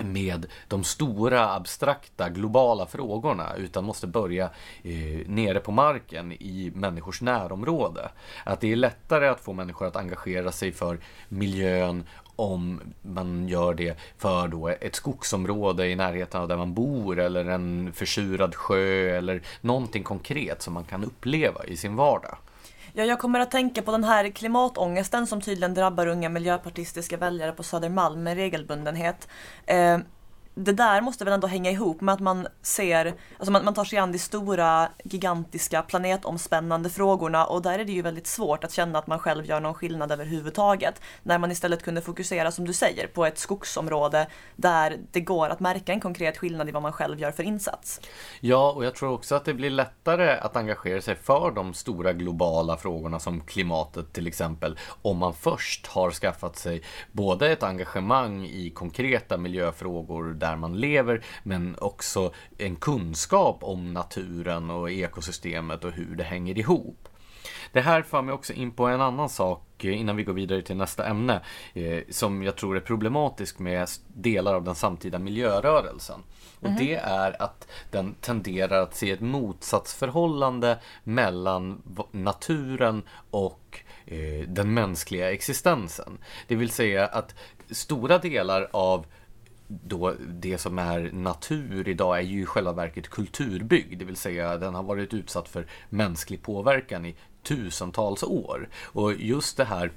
med 0.00 0.46
de 0.68 0.84
stora 0.84 1.54
abstrakta 1.54 2.28
globala 2.28 2.86
frågorna 2.86 3.54
utan 3.56 3.84
måste 3.84 4.06
börja 4.06 4.44
eh, 4.82 5.26
nere 5.26 5.60
på 5.60 5.72
marken 5.72 6.32
i 6.32 6.72
människors 6.74 7.22
närområde. 7.22 8.10
Att 8.44 8.60
det 8.60 8.72
är 8.72 8.76
lättare 8.76 9.28
att 9.28 9.40
få 9.40 9.52
människor 9.52 9.86
att 9.86 9.96
engagera 9.96 10.52
sig 10.52 10.72
för 10.72 10.98
miljön 11.28 12.04
om 12.36 12.80
man 13.02 13.48
gör 13.48 13.74
det 13.74 13.98
för 14.18 14.48
då 14.48 14.68
ett 14.68 14.94
skogsområde 14.94 15.86
i 15.86 15.96
närheten 15.96 16.40
av 16.40 16.48
där 16.48 16.56
man 16.56 16.74
bor 16.74 17.18
eller 17.18 17.44
en 17.44 17.92
försurad 17.92 18.54
sjö 18.54 19.16
eller 19.18 19.42
någonting 19.60 20.02
konkret 20.02 20.62
som 20.62 20.74
man 20.74 20.84
kan 20.84 21.04
uppleva 21.04 21.64
i 21.64 21.76
sin 21.76 21.96
vardag. 21.96 22.36
Ja, 22.92 23.04
jag 23.04 23.18
kommer 23.18 23.40
att 23.40 23.50
tänka 23.50 23.82
på 23.82 23.92
den 23.92 24.04
här 24.04 24.28
klimatångesten 24.30 25.26
som 25.26 25.40
tydligen 25.40 25.74
drabbar 25.74 26.06
unga 26.06 26.28
miljöpartistiska 26.28 27.16
väljare 27.16 27.52
på 27.52 27.62
Södermalm 27.62 28.22
med 28.22 28.36
regelbundenhet. 28.36 29.28
Eh, 29.66 29.98
det 30.54 30.72
där 30.72 31.00
måste 31.00 31.24
väl 31.24 31.34
ändå 31.34 31.46
hänga 31.46 31.70
ihop 31.70 32.00
med 32.00 32.14
att 32.14 32.20
man 32.20 32.48
ser, 32.62 33.14
alltså 33.38 33.52
man, 33.52 33.64
man 33.64 33.74
tar 33.74 33.84
sig 33.84 33.98
an 33.98 34.12
de 34.12 34.18
stora, 34.18 34.88
gigantiska, 35.04 35.82
planetomspännande 35.82 36.90
frågorna 36.90 37.46
och 37.46 37.62
där 37.62 37.78
är 37.78 37.84
det 37.84 37.92
ju 37.92 38.02
väldigt 38.02 38.26
svårt 38.26 38.64
att 38.64 38.72
känna 38.72 38.98
att 38.98 39.06
man 39.06 39.18
själv 39.18 39.46
gör 39.46 39.60
någon 39.60 39.74
skillnad 39.74 40.12
överhuvudtaget. 40.12 41.00
När 41.22 41.38
man 41.38 41.50
istället 41.50 41.82
kunde 41.82 42.00
fokusera, 42.00 42.50
som 42.50 42.64
du 42.64 42.72
säger, 42.72 43.06
på 43.06 43.26
ett 43.26 43.38
skogsområde 43.38 44.26
där 44.56 44.98
det 45.12 45.20
går 45.20 45.48
att 45.48 45.60
märka 45.60 45.92
en 45.92 46.00
konkret 46.00 46.38
skillnad 46.38 46.68
i 46.68 46.72
vad 46.72 46.82
man 46.82 46.92
själv 46.92 47.20
gör 47.20 47.30
för 47.30 47.42
insats. 47.42 48.00
Ja, 48.40 48.72
och 48.72 48.84
jag 48.84 48.94
tror 48.94 49.12
också 49.12 49.34
att 49.34 49.44
det 49.44 49.54
blir 49.54 49.70
lättare 49.70 50.38
att 50.38 50.56
engagera 50.56 51.00
sig 51.00 51.14
för 51.14 51.50
de 51.50 51.74
stora 51.74 52.12
globala 52.12 52.76
frågorna 52.76 53.20
som 53.20 53.40
klimatet 53.40 54.12
till 54.12 54.26
exempel, 54.26 54.78
om 55.02 55.18
man 55.18 55.34
först 55.34 55.86
har 55.86 56.10
skaffat 56.10 56.56
sig 56.56 56.82
både 57.12 57.52
ett 57.52 57.62
engagemang 57.62 58.46
i 58.46 58.70
konkreta 58.70 59.36
miljöfrågor 59.36 60.41
där 60.42 60.56
man 60.56 60.80
lever, 60.80 61.24
men 61.42 61.76
också 61.78 62.32
en 62.58 62.76
kunskap 62.76 63.58
om 63.60 63.92
naturen 63.92 64.70
och 64.70 64.90
ekosystemet 64.90 65.84
och 65.84 65.92
hur 65.92 66.16
det 66.16 66.24
hänger 66.24 66.58
ihop. 66.58 67.08
Det 67.72 67.80
här 67.80 68.02
för 68.02 68.22
mig 68.22 68.34
också 68.34 68.52
in 68.52 68.70
på 68.70 68.86
en 68.86 69.00
annan 69.00 69.28
sak 69.28 69.84
eh, 69.84 70.00
innan 70.00 70.16
vi 70.16 70.24
går 70.24 70.32
vidare 70.32 70.62
till 70.62 70.76
nästa 70.76 71.06
ämne 71.06 71.40
eh, 71.74 72.02
som 72.10 72.42
jag 72.42 72.56
tror 72.56 72.76
är 72.76 72.80
problematisk 72.80 73.58
med 73.58 73.88
delar 74.06 74.54
av 74.54 74.64
den 74.64 74.74
samtida 74.74 75.18
miljörörelsen. 75.18 76.20
Och 76.60 76.66
mm 76.66 76.78
-hmm. 76.78 76.86
det 76.86 76.94
är 76.94 77.42
att 77.42 77.68
den 77.90 78.14
tenderar 78.20 78.82
att 78.82 78.94
se 78.94 79.10
ett 79.10 79.20
motsatsförhållande 79.20 80.78
mellan 81.04 81.82
naturen 82.10 83.02
och 83.30 83.80
eh, 84.06 84.48
den 84.48 84.74
mänskliga 84.74 85.32
existensen. 85.32 86.18
Det 86.48 86.56
vill 86.56 86.70
säga 86.70 87.06
att 87.06 87.34
stora 87.70 88.18
delar 88.18 88.68
av 88.72 89.06
då 89.68 90.14
det 90.28 90.58
som 90.58 90.78
är 90.78 91.10
natur 91.12 91.88
idag 91.88 92.18
är 92.18 92.22
ju 92.22 92.42
i 92.42 92.46
själva 92.46 92.72
verket 92.72 93.08
kulturbyggd, 93.08 93.98
det 93.98 94.04
vill 94.04 94.16
säga 94.16 94.56
den 94.56 94.74
har 94.74 94.82
varit 94.82 95.14
utsatt 95.14 95.48
för 95.48 95.66
mänsklig 95.88 96.42
påverkan 96.42 97.06
i 97.06 97.16
tusentals 97.42 98.22
år. 98.22 98.68
Och 98.84 99.14
just 99.14 99.56
det 99.56 99.64
här 99.64 99.92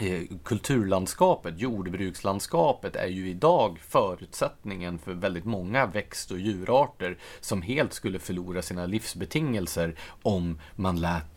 eh, 0.00 0.22
kulturlandskapet, 0.44 1.60
jordbrukslandskapet 1.60 2.96
är 2.96 3.06
ju 3.06 3.30
idag 3.30 3.78
förutsättningen 3.78 4.98
för 4.98 5.14
väldigt 5.14 5.44
många 5.44 5.86
växt 5.86 6.30
och 6.30 6.38
djurarter 6.38 7.18
som 7.40 7.62
helt 7.62 7.92
skulle 7.92 8.18
förlora 8.18 8.62
sina 8.62 8.86
livsbetingelser 8.86 9.94
om 10.22 10.60
man 10.74 11.00
lät 11.00 11.35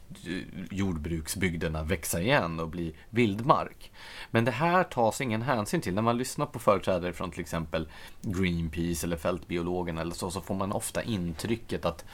jordbruksbygderna 0.72 1.84
växa 1.84 2.22
igen 2.22 2.60
och 2.60 2.70
bli 2.70 2.96
vildmark. 3.10 3.92
Men 4.32 4.46
det 4.46 4.52
här 4.52 4.84
tas 4.84 5.22
ingen 5.22 5.42
hänsyn 5.42 5.82
till. 5.82 5.94
När 5.94 6.02
man 6.02 6.18
lyssnar 6.18 6.46
på 6.46 6.60
företrädare 6.60 7.14
från 7.14 7.32
till 7.32 7.42
exempel 7.42 7.88
Greenpeace 8.22 9.06
eller 9.06 9.18
Fältbiologerna 9.18 10.02
eller 10.02 10.16
så, 10.16 10.32
så 10.32 10.42
får 10.42 10.56
man 10.56 10.72
ofta 10.72 11.04
intrycket 11.04 11.86
att 11.86 12.06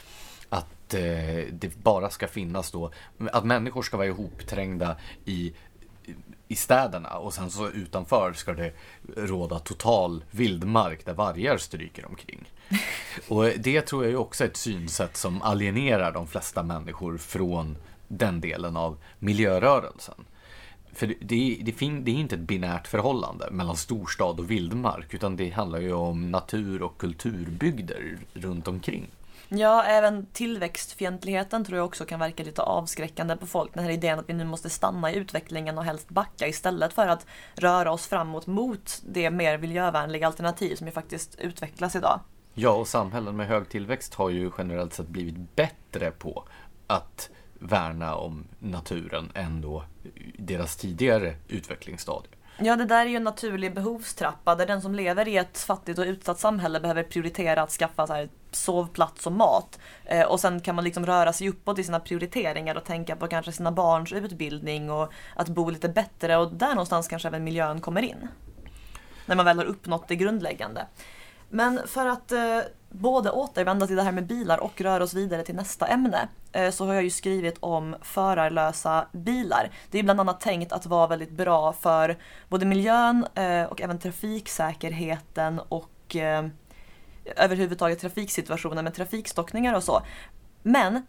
att 0.49 0.93
eh, 0.93 1.45
det 1.51 1.83
bara 1.83 2.09
ska 2.09 2.27
finnas 2.27 2.71
då, 2.71 2.91
att 3.31 3.45
människor 3.45 3.81
ska 3.81 3.97
vara 3.97 4.07
ihopträngda 4.07 4.97
i 5.25 5.53
i 6.47 6.55
städerna 6.55 7.17
och 7.17 7.33
sen 7.33 7.51
så 7.51 7.69
utanför 7.69 8.33
ska 8.33 8.53
det 8.53 8.73
råda 9.15 9.59
total 9.59 10.23
vildmark 10.31 11.05
där 11.05 11.13
vargar 11.13 11.57
stryker 11.57 12.05
omkring. 12.05 12.51
Och 13.27 13.43
det 13.57 13.81
tror 13.81 14.03
jag 14.03 14.11
ju 14.11 14.17
också 14.17 14.43
är 14.43 14.47
ett 14.47 14.57
synsätt 14.57 15.17
som 15.17 15.41
alienerar 15.41 16.11
de 16.11 16.27
flesta 16.27 16.63
människor 16.63 17.17
från 17.17 17.77
den 18.07 18.41
delen 18.41 18.77
av 18.77 18.97
miljörörelsen. 19.19 20.25
För 20.93 21.07
det, 21.07 21.15
det, 21.21 21.57
det, 21.61 22.01
det 22.01 22.11
är 22.11 22.15
inte 22.15 22.35
ett 22.35 22.41
binärt 22.41 22.87
förhållande 22.87 23.51
mellan 23.51 23.77
storstad 23.77 24.39
och 24.39 24.51
vildmark 24.51 25.13
utan 25.13 25.35
det 25.35 25.49
handlar 25.49 25.79
ju 25.79 25.93
om 25.93 26.31
natur 26.31 26.81
och 26.81 26.97
kulturbygder 26.97 28.17
runt 28.33 28.67
omkring. 28.67 29.07
Ja, 29.49 29.83
även 29.83 30.25
tillväxtfientligheten 30.25 31.65
tror 31.65 31.77
jag 31.77 31.85
också 31.85 32.05
kan 32.05 32.19
verka 32.19 32.43
lite 32.43 32.61
avskräckande 32.61 33.35
på 33.35 33.45
folk. 33.45 33.73
Den 33.73 33.83
här 33.83 33.91
idén 33.91 34.19
att 34.19 34.29
vi 34.29 34.33
nu 34.33 34.43
måste 34.43 34.69
stanna 34.69 35.11
i 35.11 35.15
utvecklingen 35.15 35.77
och 35.77 35.83
helst 35.83 36.09
backa 36.09 36.47
istället 36.47 36.93
för 36.93 37.07
att 37.07 37.25
röra 37.55 37.91
oss 37.91 38.07
framåt 38.07 38.47
mot 38.47 39.01
det 39.07 39.29
mer 39.29 39.57
miljövänliga 39.57 40.27
alternativ 40.27 40.75
som 40.75 40.87
ju 40.87 40.93
faktiskt 40.93 41.35
utvecklas 41.35 41.95
idag. 41.95 42.19
Ja, 42.53 42.69
och 42.69 42.87
samhällen 42.87 43.35
med 43.35 43.47
hög 43.47 43.69
tillväxt 43.69 44.13
har 44.13 44.29
ju 44.29 44.51
generellt 44.57 44.93
sett 44.93 45.07
blivit 45.07 45.55
bättre 45.55 46.11
på 46.11 46.43
att 46.87 47.29
värna 47.59 48.15
om 48.15 48.47
naturen 48.59 49.31
än 49.35 49.61
då 49.61 49.83
deras 50.37 50.75
tidigare 50.75 51.35
utvecklingsstadier. 51.47 52.34
Ja, 52.57 52.75
det 52.75 52.85
där 52.85 53.05
är 53.05 53.09
ju 53.09 53.15
en 53.15 53.23
naturlig 53.23 53.73
behovstrappa 53.73 54.55
där 54.55 54.65
den 54.65 54.81
som 54.81 54.95
lever 54.95 55.27
i 55.27 55.37
ett 55.37 55.57
fattigt 55.57 55.99
och 55.99 56.05
utsatt 56.05 56.39
samhälle 56.39 56.79
behöver 56.79 57.03
prioritera 57.03 57.61
att 57.61 57.71
skaffa 57.71 58.07
så 58.07 58.13
här, 58.13 58.29
sovplats 58.51 59.27
och 59.27 59.31
mat. 59.31 59.79
Eh, 60.05 60.25
och 60.25 60.39
sen 60.39 60.61
kan 60.61 60.75
man 60.75 60.83
liksom 60.83 61.05
röra 61.05 61.33
sig 61.33 61.49
uppåt 61.49 61.79
i 61.79 61.83
sina 61.83 61.99
prioriteringar 61.99 62.75
och 62.75 62.83
tänka 62.83 63.15
på 63.15 63.27
kanske 63.27 63.51
sina 63.51 63.71
barns 63.71 64.13
utbildning 64.13 64.91
och 64.91 65.13
att 65.35 65.49
bo 65.49 65.69
lite 65.69 65.89
bättre 65.89 66.37
och 66.37 66.53
där 66.53 66.69
någonstans 66.69 67.07
kanske 67.07 67.27
även 67.27 67.43
miljön 67.43 67.81
kommer 67.81 68.01
in. 68.01 68.27
När 69.25 69.35
man 69.35 69.45
väl 69.45 69.57
har 69.57 69.65
uppnått 69.65 70.07
det 70.07 70.15
grundläggande. 70.15 70.85
Men 71.49 71.81
för 71.87 72.05
att 72.05 72.31
eh, 72.31 72.59
både 72.99 73.31
återvända 73.31 73.87
till 73.87 73.95
det 73.95 74.03
här 74.03 74.11
med 74.11 74.27
bilar 74.27 74.57
och 74.57 74.81
röra 74.81 75.03
oss 75.03 75.13
vidare 75.13 75.43
till 75.43 75.55
nästa 75.55 75.87
ämne 75.87 76.27
eh, 76.51 76.71
så 76.71 76.85
har 76.85 76.93
jag 76.93 77.03
ju 77.03 77.09
skrivit 77.09 77.57
om 77.59 77.95
förarlösa 78.01 79.07
bilar. 79.11 79.71
Det 79.91 79.99
är 79.99 80.03
bland 80.03 80.19
annat 80.19 80.41
tänkt 80.41 80.71
att 80.71 80.85
vara 80.85 81.07
väldigt 81.07 81.31
bra 81.31 81.73
för 81.73 82.17
både 82.49 82.65
miljön 82.65 83.27
eh, 83.35 83.63
och 83.63 83.81
även 83.81 83.99
trafiksäkerheten 83.99 85.59
och 85.59 86.15
eh, 86.15 86.47
överhuvudtaget 87.35 87.99
trafiksituationen 87.99 88.83
med 88.83 88.93
trafikstockningar 88.93 89.73
och 89.73 89.83
så. 89.83 90.01
Men 90.63 91.05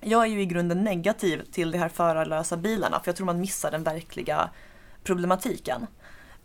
jag 0.00 0.22
är 0.22 0.26
ju 0.26 0.40
i 0.40 0.46
grunden 0.46 0.84
negativ 0.84 1.42
till 1.52 1.70
de 1.70 1.78
här 1.78 1.88
förarlösa 1.88 2.56
bilarna 2.56 3.00
för 3.00 3.08
jag 3.08 3.16
tror 3.16 3.26
man 3.26 3.40
missar 3.40 3.70
den 3.70 3.84
verkliga 3.84 4.50
problematiken. 5.04 5.86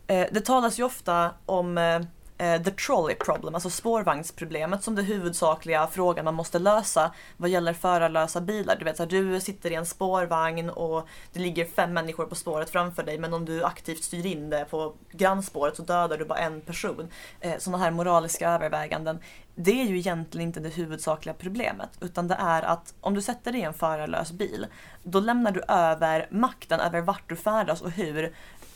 Det 0.06 0.44
talas 0.44 0.78
ju 0.78 0.82
ofta 0.82 1.30
om 1.46 1.78
eh, 1.78 2.00
Eh, 2.40 2.62
the 2.62 2.70
trolley 2.70 3.14
problem, 3.14 3.54
alltså 3.54 3.70
spårvagnsproblemet 3.70 4.82
som 4.82 4.94
det 4.94 5.02
huvudsakliga 5.02 5.86
frågan 5.86 6.24
man 6.24 6.34
måste 6.34 6.58
lösa 6.58 7.12
vad 7.36 7.50
gäller 7.50 7.72
förarlösa 7.72 8.40
bilar. 8.40 8.76
Du 8.76 8.84
vet, 8.84 9.00
att 9.00 9.10
du 9.10 9.40
sitter 9.40 9.70
i 9.70 9.74
en 9.74 9.86
spårvagn 9.86 10.70
och 10.70 11.08
det 11.32 11.40
ligger 11.40 11.64
fem 11.64 11.92
människor 11.92 12.26
på 12.26 12.34
spåret 12.34 12.70
framför 12.70 13.02
dig 13.02 13.18
men 13.18 13.34
om 13.34 13.44
du 13.44 13.64
aktivt 13.64 14.04
styr 14.04 14.26
in 14.26 14.50
det 14.50 14.64
på 14.70 14.94
grannspåret 15.10 15.76
så 15.76 15.82
dödar 15.82 16.18
du 16.18 16.24
bara 16.24 16.38
en 16.38 16.60
person. 16.60 17.08
Eh, 17.40 17.58
sådana 17.58 17.84
här 17.84 17.90
moraliska 17.90 18.50
överväganden. 18.50 19.18
Det 19.54 19.80
är 19.80 19.84
ju 19.84 19.98
egentligen 19.98 20.48
inte 20.48 20.60
det 20.60 20.68
huvudsakliga 20.68 21.34
problemet 21.34 21.90
utan 22.00 22.28
det 22.28 22.36
är 22.40 22.62
att 22.62 22.94
om 23.00 23.14
du 23.14 23.22
sätter 23.22 23.52
dig 23.52 23.60
i 23.60 23.64
en 23.64 23.74
förarlös 23.74 24.32
bil 24.32 24.66
då 25.02 25.20
lämnar 25.20 25.52
du 25.52 25.62
över 25.68 26.28
makten 26.30 26.80
över 26.80 27.00
vart 27.00 27.28
du 27.28 27.36
färdas 27.36 27.82
och 27.82 27.90
hur 27.90 28.34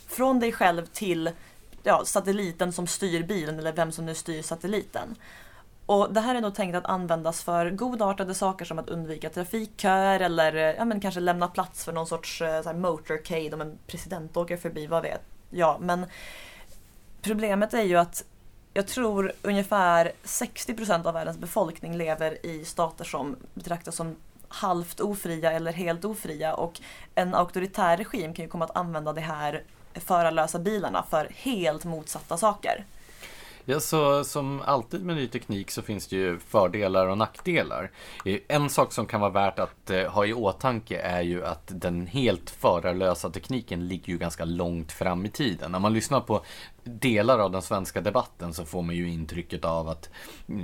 från 0.08 0.40
dig 0.40 0.52
själv 0.52 0.86
till 0.86 1.30
ja, 1.82 2.04
satelliten 2.04 2.72
som 2.72 2.86
styr 2.86 3.22
bilen 3.22 3.58
eller 3.58 3.72
vem 3.72 3.92
som 3.92 4.06
nu 4.06 4.14
styr 4.14 4.42
satelliten. 4.42 5.16
Och 5.86 6.12
det 6.12 6.20
här 6.20 6.34
är 6.34 6.40
nog 6.40 6.54
tänkt 6.54 6.74
att 6.76 6.86
användas 6.86 7.42
för 7.42 7.70
godartade 7.70 8.34
saker 8.34 8.64
som 8.64 8.78
att 8.78 8.88
undvika 8.88 9.30
trafikköer 9.30 10.20
eller 10.20 10.54
eh, 10.56 10.62
ja, 10.62 10.84
men 10.84 11.00
kanske 11.00 11.20
lämna 11.20 11.48
plats 11.48 11.84
för 11.84 11.92
någon 11.92 12.06
sorts 12.06 12.42
eh, 12.42 12.62
så 12.62 12.68
här, 12.68 12.76
motorcade 12.76 13.54
om 13.54 13.60
en 13.60 13.78
president 13.86 14.36
åker 14.36 14.56
förbi, 14.56 14.86
vad 14.86 15.02
vet 15.02 15.22
jag. 15.50 15.80
Men 15.80 16.06
problemet 17.22 17.74
är 17.74 17.82
ju 17.82 17.96
att 17.96 18.24
jag 18.74 18.86
tror 18.86 19.32
ungefär 19.42 20.12
60% 20.24 21.06
av 21.06 21.14
världens 21.14 21.38
befolkning 21.38 21.96
lever 21.96 22.46
i 22.46 22.64
stater 22.64 23.04
som 23.04 23.36
betraktas 23.54 23.96
som 23.96 24.16
halvt 24.48 25.00
ofria 25.00 25.52
eller 25.52 25.72
helt 25.72 26.04
ofria 26.04 26.54
och 26.54 26.80
en 27.14 27.34
auktoritär 27.34 27.96
regim 27.96 28.34
kan 28.34 28.44
ju 28.44 28.48
komma 28.48 28.64
att 28.64 28.76
använda 28.76 29.12
det 29.12 29.20
här 29.20 29.62
förarlösa 29.94 30.58
bilarna 30.58 31.04
för 31.10 31.28
helt 31.34 31.84
motsatta 31.84 32.36
saker. 32.36 32.84
Ja, 33.64 33.80
så 33.80 34.24
som 34.24 34.60
alltid 34.60 35.04
med 35.04 35.16
ny 35.16 35.28
teknik 35.28 35.70
så 35.70 35.82
finns 35.82 36.08
det 36.08 36.16
ju 36.16 36.38
fördelar 36.38 37.06
och 37.06 37.18
nackdelar. 37.18 37.90
Eh, 38.24 38.38
en 38.48 38.70
sak 38.70 38.92
som 38.92 39.06
kan 39.06 39.20
vara 39.20 39.30
värt 39.30 39.58
att 39.58 39.90
eh, 39.90 40.12
ha 40.12 40.26
i 40.26 40.32
åtanke 40.34 41.00
är 41.00 41.22
ju 41.22 41.44
att 41.44 41.62
den 41.66 42.06
helt 42.06 42.50
förarlösa 42.50 43.30
tekniken 43.30 43.88
ligger 43.88 44.12
ju 44.12 44.18
ganska 44.18 44.44
långt 44.44 44.92
fram 44.92 45.26
i 45.26 45.28
tiden. 45.28 45.72
När 45.72 45.78
man 45.78 45.92
lyssnar 45.92 46.20
på 46.20 46.44
delar 46.84 47.38
av 47.38 47.50
den 47.50 47.62
svenska 47.62 48.00
debatten 48.00 48.54
så 48.54 48.64
får 48.64 48.82
man 48.82 48.94
ju 48.94 49.08
intrycket 49.08 49.64
av 49.64 49.88
att 49.88 50.10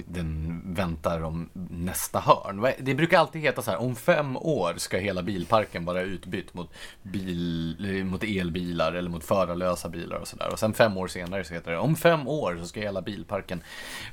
den 0.06 0.62
väntar 0.74 1.22
om 1.22 1.50
nästa 1.70 2.20
hörn. 2.20 2.72
Det 2.78 2.94
brukar 2.94 3.18
alltid 3.18 3.42
heta 3.42 3.62
så 3.62 3.70
här, 3.70 3.80
om 3.80 3.96
fem 3.96 4.36
år 4.36 4.74
ska 4.76 4.98
hela 4.98 5.22
bilparken 5.22 5.84
vara 5.84 6.02
utbytt 6.02 6.54
mot, 6.54 6.72
bil, 7.02 8.04
mot 8.04 8.24
elbilar 8.24 8.92
eller 8.92 9.10
mot 9.10 9.24
förarlösa 9.24 9.88
bilar 9.88 10.16
och 10.16 10.28
sådär. 10.28 10.52
Och 10.52 10.58
sen 10.58 10.74
fem 10.74 10.96
år 10.96 11.08
senare 11.08 11.44
så 11.44 11.54
heter 11.54 11.70
det, 11.70 11.78
om 11.78 11.96
fem 11.96 12.28
år 12.28 12.58
så 12.60 12.66
ska 12.66 12.80
hela 12.80 13.02
bilparken 13.02 13.62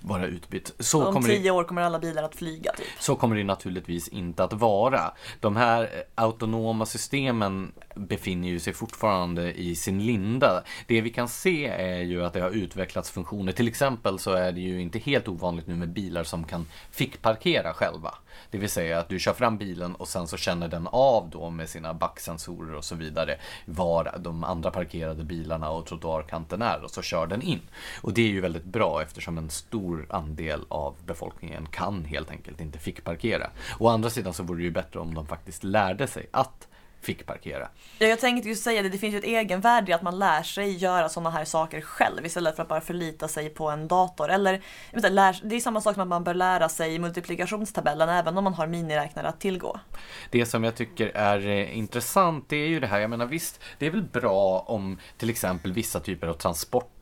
vara 0.01 0.25
utbytt. 0.25 0.73
Så 0.79 1.05
om 1.05 1.23
tio 1.23 1.51
år 1.51 1.63
kommer 1.63 1.81
alla 1.81 1.99
bilar 1.99 2.23
att 2.23 2.35
flyga 2.35 2.71
typ. 2.71 2.87
Så 2.99 3.15
kommer 3.15 3.35
det 3.35 3.43
naturligtvis 3.43 4.07
inte 4.07 4.43
att 4.43 4.53
vara. 4.53 5.13
De 5.39 5.55
här 5.55 6.03
autonoma 6.15 6.85
systemen 6.85 7.71
befinner 7.95 8.47
ju 8.47 8.59
sig 8.59 8.73
fortfarande 8.73 9.53
i 9.53 9.75
sin 9.75 10.05
linda. 10.05 10.63
Det 10.87 11.01
vi 11.01 11.09
kan 11.09 11.27
se 11.27 11.67
är 11.67 11.94
är 11.95 12.01
ju 12.01 12.25
att 12.25 12.33
det 12.33 12.39
har 12.39 12.49
utvecklats 12.49 13.11
funktioner. 13.11 13.51
Till 13.51 13.67
exempel 13.67 14.19
så 14.19 14.31
är 14.31 14.51
det 14.51 14.61
ju 14.61 14.81
inte 14.81 14.99
helt 14.99 15.27
ovanligt 15.27 15.67
nu 15.67 15.75
med 15.75 15.89
bilar 15.89 16.23
som 16.23 16.43
kan 16.43 16.65
fickparkera 16.91 17.73
själva. 17.73 18.13
Det 18.51 18.57
vill 18.57 18.69
säga 18.69 18.99
att 18.99 19.09
du 19.09 19.19
kör 19.19 19.33
fram 19.33 19.57
bilen 19.57 19.95
och 19.95 20.07
sen 20.07 20.27
så 20.27 20.37
känner 20.37 20.67
den 20.67 20.87
av 20.87 21.29
då 21.29 21.49
med 21.49 21.69
sina 21.69 21.93
backsensorer 21.93 22.75
och 22.75 22.83
så 22.83 22.95
vidare 22.95 23.37
var 23.65 24.15
de 24.19 24.43
andra 24.43 24.71
parkerade 24.71 25.23
bilarna 25.23 25.69
och 25.69 25.85
trottoarkanten 25.85 26.61
är 26.61 26.83
och 26.83 26.91
så 26.91 27.01
kör 27.01 27.27
den 27.27 27.41
in. 27.41 27.61
Och 28.01 28.13
det 28.13 28.21
är 28.21 28.27
ju 28.27 28.41
väldigt 28.41 28.65
bra 28.65 29.01
eftersom 29.01 29.37
en 29.37 29.49
stor 29.49 30.05
andel 30.09 30.65
av 30.67 30.95
befolkningen 31.05 31.67
kan 31.71 32.05
helt 32.05 32.31
enkelt 32.31 32.61
inte 32.61 32.79
fickparkera. 32.79 33.49
Å 33.79 33.87
andra 33.87 34.09
sidan 34.09 34.33
så 34.33 34.43
vore 34.43 34.57
det 34.57 34.63
ju 34.63 34.71
bättre 34.71 34.99
om 34.99 35.13
de 35.13 35.27
faktiskt 35.27 35.63
lärde 35.63 36.07
sig 36.07 36.27
att 36.31 36.67
fick 37.05 37.25
parkera. 37.25 37.67
Ja, 37.99 38.07
jag 38.07 38.19
tänkte 38.19 38.49
just 38.49 38.63
säga 38.63 38.81
det, 38.81 38.89
det 38.89 38.97
finns 38.97 39.13
ju 39.13 39.17
ett 39.17 39.23
egenvärde 39.23 39.91
i 39.91 39.93
att 39.93 40.01
man 40.01 40.19
lär 40.19 40.43
sig 40.43 40.71
göra 40.71 41.09
sådana 41.09 41.29
här 41.29 41.45
saker 41.45 41.81
själv 41.81 42.25
istället 42.25 42.55
för 42.55 42.63
att 42.63 42.69
bara 42.69 42.81
förlita 42.81 43.27
sig 43.27 43.49
på 43.49 43.69
en 43.69 43.87
dator. 43.87 44.29
Eller, 44.29 44.61
det 45.43 45.55
är 45.55 45.59
samma 45.59 45.81
sak 45.81 45.93
som 45.93 46.01
att 46.01 46.07
man 46.07 46.23
bör 46.23 46.33
lära 46.33 46.69
sig 46.69 46.99
multiplikationstabellen 46.99 48.09
även 48.09 48.37
om 48.37 48.43
man 48.43 48.53
har 48.53 48.67
miniräknare 48.67 49.27
att 49.27 49.39
tillgå. 49.39 49.79
Det 50.29 50.45
som 50.45 50.63
jag 50.63 50.75
tycker 50.75 51.07
är 51.07 51.47
eh, 51.47 51.77
intressant 51.77 52.49
det 52.49 52.57
är 52.57 52.67
ju 52.67 52.79
det 52.79 52.87
här, 52.87 52.99
jag 52.99 53.09
menar 53.09 53.25
visst, 53.25 53.59
det 53.79 53.85
är 53.85 53.91
väl 53.91 54.03
bra 54.03 54.59
om 54.67 54.99
till 55.17 55.29
exempel 55.29 55.73
vissa 55.73 55.99
typer 55.99 56.27
av 56.27 56.33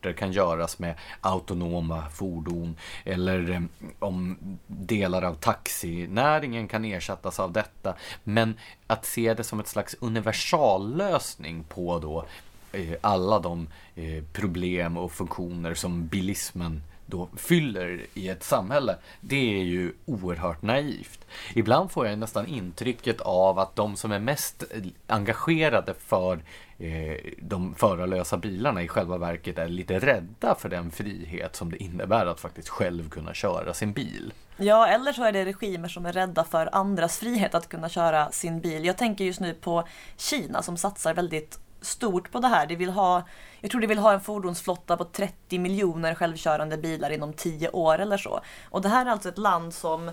transporter 0.04 0.12
kan 0.12 0.32
göras 0.32 0.78
med 0.78 0.94
autonoma 1.22 2.08
fordon 2.10 2.76
eller 3.04 3.50
eh, 3.50 3.60
om 4.00 4.36
delar 4.66 5.22
av 5.22 5.34
taxinäringen 5.34 6.68
kan 6.68 6.84
ersättas 6.84 7.40
av 7.40 7.52
detta. 7.52 7.94
Men 8.24 8.54
att 8.86 9.06
se 9.06 9.34
det 9.34 9.44
som 9.44 9.60
ett 9.60 9.68
slags 9.68 9.96
universallösning 10.00 11.64
på 11.64 11.98
då 11.98 12.24
eh, 12.72 12.96
alla 13.00 13.38
de 13.40 13.68
eh, 13.96 14.24
problem 14.32 14.96
och 14.96 15.12
funktioner 15.12 15.74
som 15.74 16.06
bilismen 16.06 16.82
då 17.06 17.28
fyller 17.36 18.06
i 18.14 18.28
ett 18.28 18.44
samhälle, 18.44 18.96
det 19.20 19.60
är 19.60 19.64
ju 19.64 19.92
oerhört 20.04 20.62
naivt. 20.62 21.26
Ibland 21.54 21.90
får 21.90 22.06
jag 22.06 22.18
nästan 22.18 22.46
intrycket 22.46 23.20
av 23.20 23.58
att 23.58 23.76
de 23.76 23.96
som 23.96 24.12
är 24.12 24.18
mest 24.18 24.64
engagerade 25.06 25.94
för 25.94 26.40
eh, 26.78 27.16
de 27.38 27.74
förarlösa 27.74 28.36
bilarna 28.36 28.82
i 28.82 28.88
själva 28.88 29.18
verket 29.18 29.58
är 29.58 29.68
lite 29.68 29.98
rädda 29.98 30.54
för 30.54 30.68
den 30.68 30.90
frihet 30.90 31.56
som 31.56 31.70
det 31.70 31.82
innebär 31.82 32.26
att 32.26 32.40
faktiskt 32.40 32.68
själv 32.68 33.08
kunna 33.08 33.34
köra 33.34 33.74
sin 33.74 33.92
bil. 33.92 34.32
Ja, 34.56 34.86
eller 34.86 35.12
så 35.12 35.24
är 35.24 35.32
det 35.32 35.44
regimer 35.44 35.88
som 35.88 36.06
är 36.06 36.12
rädda 36.12 36.44
för 36.44 36.68
andras 36.72 37.18
frihet 37.18 37.54
att 37.54 37.68
kunna 37.68 37.88
köra 37.88 38.30
sin 38.30 38.60
bil. 38.60 38.84
Jag 38.84 38.98
tänker 38.98 39.24
just 39.24 39.40
nu 39.40 39.54
på 39.54 39.88
Kina 40.16 40.62
som 40.62 40.76
satsar 40.76 41.14
väldigt 41.14 41.58
stort 41.84 42.32
på 42.32 42.40
det 42.40 42.48
här. 42.48 42.66
De 42.66 42.76
vill 42.76 42.90
ha, 42.90 43.22
jag 43.60 43.70
tror 43.70 43.80
de 43.80 43.86
vill 43.86 43.98
ha 43.98 44.12
en 44.12 44.20
fordonsflotta 44.20 44.96
på 44.96 45.04
30 45.04 45.58
miljoner 45.58 46.14
självkörande 46.14 46.76
bilar 46.76 47.10
inom 47.10 47.32
10 47.32 47.70
år 47.70 47.98
eller 47.98 48.16
så. 48.16 48.40
Och 48.70 48.82
det 48.82 48.88
här 48.88 49.06
är 49.06 49.10
alltså 49.10 49.28
ett 49.28 49.38
land 49.38 49.74
som 49.74 50.08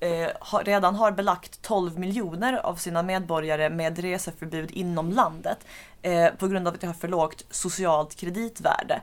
eh, 0.00 0.28
har, 0.40 0.64
redan 0.64 0.94
har 0.94 1.12
belagt 1.12 1.62
12 1.62 1.98
miljoner 1.98 2.52
av 2.52 2.76
sina 2.76 3.02
medborgare 3.02 3.70
med 3.70 3.98
reseförbud 3.98 4.70
inom 4.70 5.12
landet 5.12 5.58
eh, 6.02 6.28
på 6.28 6.48
grund 6.48 6.68
av 6.68 6.74
att 6.74 6.80
det 6.80 6.86
har 6.86 6.94
för 6.94 7.08
lågt 7.08 7.44
socialt 7.50 8.14
kreditvärde. 8.14 9.00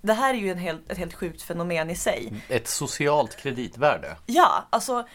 Det 0.00 0.12
här 0.12 0.34
är 0.34 0.38
ju 0.38 0.50
en 0.50 0.58
helt, 0.58 0.90
ett 0.90 0.98
helt 0.98 1.14
sjukt 1.14 1.42
fenomen 1.42 1.90
i 1.90 1.96
sig. 1.96 2.32
Ett 2.48 2.68
socialt 2.68 3.36
kreditvärde? 3.36 4.16
Ja, 4.26 4.64
alltså 4.70 5.06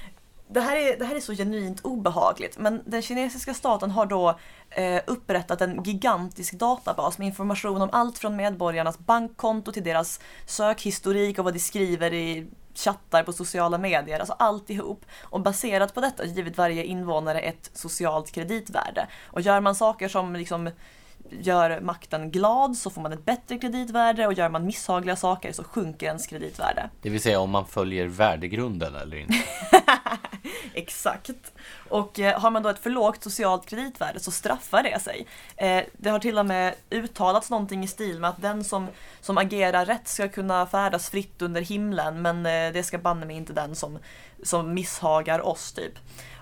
det 0.52 0.62
här, 0.62 0.76
är, 0.76 1.00
det 1.00 1.06
här 1.06 1.16
är 1.16 1.20
så 1.20 1.34
genuint 1.34 1.82
obehagligt 1.84 2.58
men 2.58 2.82
den 2.86 3.02
kinesiska 3.02 3.54
staten 3.54 3.92
har 3.92 4.06
då 4.06 4.40
eh, 4.70 5.02
upprättat 5.08 5.62
en 5.62 5.84
gigantisk 5.84 6.54
databas 6.54 7.18
med 7.18 7.28
information 7.28 7.82
om 7.82 7.90
allt 7.92 8.18
från 8.18 8.36
medborgarnas 8.36 9.00
bankkonto 9.00 9.72
till 9.72 9.84
deras 9.84 10.20
sökhistorik 10.46 11.40
och 11.40 11.46
vad 11.46 11.54
de 11.54 11.60
skriver 11.60 12.14
i 12.14 12.48
chattar 12.76 13.24
på 13.24 13.34
sociala 13.34 13.78
medier, 13.78 14.20
alltså 14.20 14.36
alltihop. 14.40 15.06
Och 15.22 15.42
baserat 15.42 15.94
på 15.94 16.02
detta 16.02 16.26
givit 16.26 16.58
varje 16.58 16.84
invånare 16.84 17.40
ett 17.40 17.72
socialt 17.74 18.32
kreditvärde. 18.32 19.08
Och 19.26 19.42
gör 19.42 19.60
man 19.60 19.76
saker 19.76 20.08
som 20.08 20.34
liksom 20.34 20.70
gör 21.32 21.82
makten 21.82 22.32
glad 22.32 22.78
så 22.78 22.90
får 22.90 23.02
man 23.02 23.14
ett 23.14 23.26
bättre 23.26 23.58
kreditvärde 23.58 24.28
och 24.28 24.34
gör 24.34 24.50
man 24.50 24.66
misshagliga 24.66 25.16
saker 25.16 25.54
så 25.54 25.64
sjunker 25.64 26.08
ens 26.08 26.28
kreditvärde. 26.28 26.90
Det 27.02 27.10
vill 27.10 27.22
säga 27.22 27.40
om 27.40 27.50
man 27.50 27.66
följer 27.66 28.08
värdegrunden 28.08 28.96
eller 28.96 29.18
inte? 29.18 29.34
Exakt. 30.74 31.54
Och 31.90 32.20
eh, 32.20 32.40
har 32.40 32.52
man 32.52 32.64
då 32.64 32.70
ett 32.70 32.80
för 32.80 32.90
lågt 32.90 33.24
socialt 33.24 33.66
kreditvärde 33.66 34.20
så 34.20 34.32
straffar 34.32 34.84
det 34.84 35.00
sig. 35.00 35.28
Eh, 35.58 35.84
det 35.94 36.10
har 36.10 36.20
till 36.20 36.38
och 36.38 36.46
med 36.46 36.76
uttalats 36.90 37.50
någonting 37.50 37.84
i 37.84 37.88
stil 37.88 38.20
med 38.20 38.30
att 38.30 38.42
den 38.42 38.64
som, 38.64 38.88
som 39.22 39.38
agerar 39.38 39.86
rätt 39.86 40.08
ska 40.08 40.30
kunna 40.30 40.66
färdas 40.66 41.10
fritt 41.10 41.42
under 41.42 41.62
himlen 41.62 42.22
men 42.22 42.46
eh, 42.46 42.74
det 42.74 42.84
ska 42.84 42.98
banne 42.98 43.26
mig 43.26 43.36
inte 43.36 43.54
den 43.54 43.76
som, 43.76 44.00
som 44.44 44.74
misshagar 44.74 45.46
oss 45.46 45.74
typ. 45.74 45.94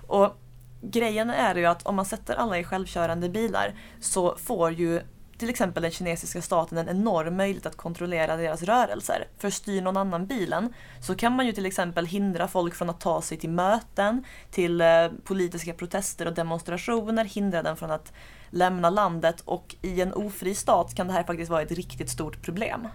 Och 0.06 0.36
grejen 0.80 1.30
är 1.30 1.54
ju 1.54 1.66
att 1.66 1.86
om 1.86 1.96
man 1.96 2.04
sätter 2.04 2.34
alla 2.34 2.58
i 2.58 2.64
självkörande 2.64 3.28
bilar 3.28 3.74
så 4.00 4.36
får 4.36 4.72
ju 4.72 5.00
till 5.38 5.50
exempel 5.50 5.82
den 5.82 5.92
kinesiska 5.92 6.42
staten 6.42 6.78
en 6.78 6.88
enorm 6.88 7.36
möjlighet 7.36 7.66
att 7.66 7.76
kontrollera 7.76 8.36
deras 8.36 8.62
rörelser. 8.62 9.26
För 9.38 9.50
styr 9.50 9.82
någon 9.82 9.96
annan 9.96 10.26
bilen 10.26 10.72
så 11.00 11.14
kan 11.14 11.32
man 11.32 11.46
ju 11.46 11.52
till 11.52 11.66
exempel 11.66 12.06
hindra 12.06 12.48
folk 12.48 12.74
från 12.74 12.90
att 12.90 13.00
ta 13.00 13.22
sig 13.22 13.38
till 13.38 13.50
möten, 13.50 14.24
till 14.50 14.80
eh, 14.80 15.08
politiska 15.24 15.74
protester 15.74 16.26
och 16.26 16.34
demonstrationer, 16.34 17.24
hindra 17.24 17.62
den 17.62 17.76
från 17.76 17.90
att 17.90 18.12
lämna 18.50 18.90
landet 18.90 19.40
och 19.40 19.76
i 19.82 20.00
en 20.00 20.12
ofri 20.12 20.54
stat 20.54 20.94
kan 20.94 21.06
det 21.06 21.12
här 21.12 21.24
faktiskt 21.24 21.50
vara 21.50 21.62
ett 21.62 21.72
riktigt 21.72 22.10
stort 22.10 22.42
problem. 22.42 22.88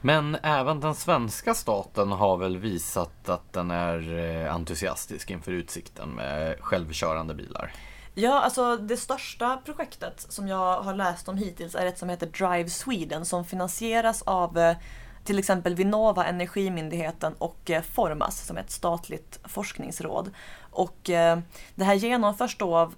Men 0.00 0.34
även 0.42 0.80
den 0.80 0.94
svenska 0.94 1.54
staten 1.54 2.12
har 2.12 2.36
väl 2.36 2.56
visat 2.56 3.28
att 3.28 3.52
den 3.52 3.70
är 3.70 4.18
eh, 4.18 4.54
entusiastisk 4.54 5.30
inför 5.30 5.52
utsikten 5.52 6.08
med 6.08 6.56
självkörande 6.60 7.34
bilar? 7.34 7.72
Ja, 8.14 8.40
alltså 8.40 8.76
det 8.76 8.96
största 8.96 9.56
projektet 9.64 10.26
som 10.28 10.48
jag 10.48 10.82
har 10.82 10.94
läst 10.94 11.28
om 11.28 11.36
hittills 11.36 11.74
är 11.74 11.86
ett 11.86 11.98
som 11.98 12.08
heter 12.08 12.26
Drive 12.26 12.68
Sweden 12.68 13.24
som 13.24 13.44
finansieras 13.44 14.22
av 14.22 14.58
eh, 14.58 14.76
till 15.24 15.38
exempel 15.38 15.74
Vinnova, 15.74 16.24
Energimyndigheten 16.24 17.34
och 17.38 17.70
eh, 17.70 17.82
Formas 17.82 18.46
som 18.46 18.56
är 18.56 18.60
ett 18.60 18.70
statligt 18.70 19.40
forskningsråd. 19.44 20.30
Och 20.70 20.98
det 21.74 21.84
här 21.84 21.94
genomförs 21.94 22.56
då 22.58 22.76
av 22.76 22.94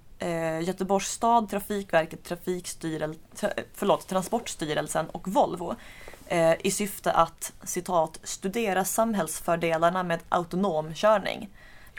Göteborgs 0.61 1.11
stad, 1.11 1.49
Trafikverket, 1.49 2.23
Trafikstyrel, 2.23 3.15
förlåt, 3.73 4.07
Transportstyrelsen 4.07 5.09
och 5.09 5.27
Volvo 5.27 5.75
eh, 6.29 6.53
i 6.63 6.71
syfte 6.71 7.11
att 7.11 7.53
citat 7.63 8.19
studera 8.23 8.85
samhällsfördelarna 8.85 10.03
med 10.03 10.19
autonom 10.29 10.93
körning. 10.93 11.49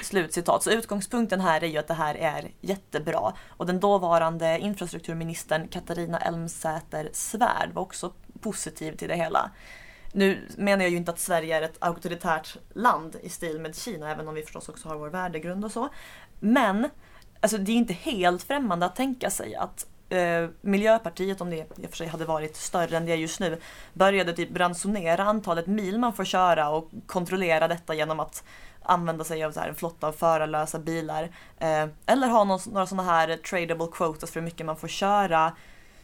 Slutcitat. 0.02 0.62
Så 0.62 0.70
utgångspunkten 0.70 1.40
här 1.40 1.64
är 1.64 1.68
ju 1.68 1.78
att 1.78 1.88
det 1.88 1.94
här 1.94 2.14
är 2.14 2.50
jättebra. 2.60 3.32
Och 3.48 3.66
den 3.66 3.80
dåvarande 3.80 4.58
infrastrukturministern 4.58 5.68
Katarina 5.68 6.18
Elmsäter 6.18 7.10
Svärd 7.12 7.70
var 7.72 7.82
också 7.82 8.12
positiv 8.40 8.96
till 8.96 9.08
det 9.08 9.16
hela. 9.16 9.50
Nu 10.12 10.48
menar 10.56 10.84
jag 10.84 10.90
ju 10.90 10.96
inte 10.96 11.10
att 11.10 11.18
Sverige 11.18 11.56
är 11.56 11.62
ett 11.62 11.76
auktoritärt 11.78 12.56
land 12.74 13.16
i 13.22 13.28
stil 13.28 13.60
med 13.60 13.76
Kina, 13.76 14.10
även 14.10 14.28
om 14.28 14.34
vi 14.34 14.42
förstås 14.42 14.68
också 14.68 14.88
har 14.88 14.96
vår 14.96 15.08
värdegrund 15.08 15.64
och 15.64 15.72
så. 15.72 15.88
Men 16.40 16.90
alltså, 17.40 17.58
det 17.58 17.72
är 17.72 17.76
inte 17.76 17.92
helt 17.92 18.42
främmande 18.42 18.86
att 18.86 18.96
tänka 18.96 19.30
sig 19.30 19.54
att 19.54 19.86
eh, 20.12 20.48
Miljöpartiet, 20.60 21.40
om 21.40 21.50
det 21.50 21.56
i 21.56 21.86
och 21.86 21.90
för 21.90 21.96
sig 21.96 22.06
hade 22.06 22.24
varit 22.24 22.56
större 22.56 22.96
än 22.96 23.06
det 23.06 23.12
är 23.12 23.16
just 23.16 23.40
nu, 23.40 23.58
började 23.92 24.32
typ 24.32 24.56
ransonera 24.56 25.24
antalet 25.24 25.66
mil 25.66 25.98
man 25.98 26.12
får 26.12 26.24
köra 26.24 26.70
och 26.70 26.90
kontrollera 27.06 27.68
detta 27.68 27.94
genom 27.94 28.20
att 28.20 28.44
använda 28.82 29.24
sig 29.24 29.44
av 29.44 29.52
så 29.52 29.60
här 29.60 29.68
en 29.68 29.74
flotta 29.74 30.06
av 30.06 30.12
förarlösa 30.12 30.78
bilar. 30.78 31.22
Eh, 31.58 31.86
eller 32.06 32.28
ha 32.28 32.44
någon, 32.44 32.60
några 32.66 32.86
sådana 32.86 33.12
här 33.12 33.36
tradable 33.36 33.88
quotas 33.92 34.30
för 34.30 34.40
hur 34.40 34.44
mycket 34.44 34.66
man 34.66 34.76
får 34.76 34.88
köra. 34.88 35.52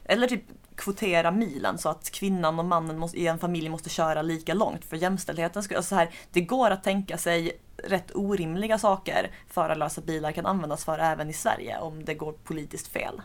Eller 0.05 0.29
typ 0.29 0.45
kvotera 0.77 1.31
milen 1.31 1.79
så 1.79 1.89
att 1.89 2.11
kvinnan 2.11 2.59
och 2.59 2.65
mannen 2.65 2.99
måste, 2.99 3.21
i 3.21 3.27
en 3.27 3.39
familj 3.39 3.69
måste 3.69 3.91
köra 3.91 4.23
lika 4.23 4.55
långt 4.55 4.85
för 4.85 4.97
jämställdhetens 4.97 5.65
skull. 5.65 5.77
Alltså 5.77 6.07
det 6.33 6.41
går 6.41 6.71
att 6.71 6.85
tänka 6.85 7.19
sig 7.19 7.53
rätt 7.77 8.11
orimliga 8.15 8.79
saker 8.79 9.31
förarlösa 9.49 10.01
bilar 10.01 10.33
kan 10.33 10.47
användas 10.47 10.85
för 10.85 10.99
även 10.99 11.31
i 11.31 11.33
Sverige 11.33 11.79
om 11.79 12.05
det 12.05 12.15
går 12.15 12.33
politiskt 12.33 12.87
fel. 12.87 13.21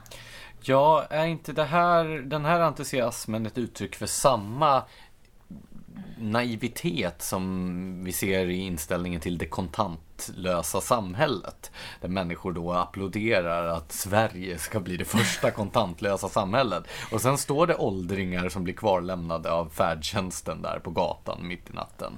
Ja, 0.64 1.06
är 1.10 1.26
inte 1.26 1.54
det 1.54 1.64
här, 1.64 2.06
den 2.06 2.46
här 2.46 2.60
entusiasmen 2.60 3.46
ett 3.46 3.58
uttryck 3.58 3.96
för 3.96 4.06
samma 4.06 4.84
naivitet 6.18 7.22
som 7.22 8.04
vi 8.04 8.12
ser 8.12 8.46
i 8.46 8.56
inställningen 8.56 9.22
till 9.22 9.38
det 9.38 9.46
kontantlösa 9.46 10.82
samhället. 10.82 11.72
Där 12.02 12.10
människor 12.10 12.52
då 12.52 12.74
applåderar 12.74 13.68
att 13.68 13.92
Sverige 13.92 14.58
ska 14.58 14.80
bli 14.80 14.98
det 14.98 15.06
första 15.06 15.52
kontantlösa 15.52 16.30
samhället. 16.30 16.84
Och 17.12 17.22
sen 17.22 17.38
står 17.38 17.68
det 17.68 17.76
åldringar 17.76 18.50
som 18.50 18.64
blir 18.64 18.74
kvarlämnade 18.74 19.52
av 19.52 19.70
färdtjänsten 19.70 20.62
där 20.62 20.80
på 20.80 20.92
gatan 20.92 21.48
mitt 21.48 21.70
i 21.70 21.74
natten. 21.74 22.18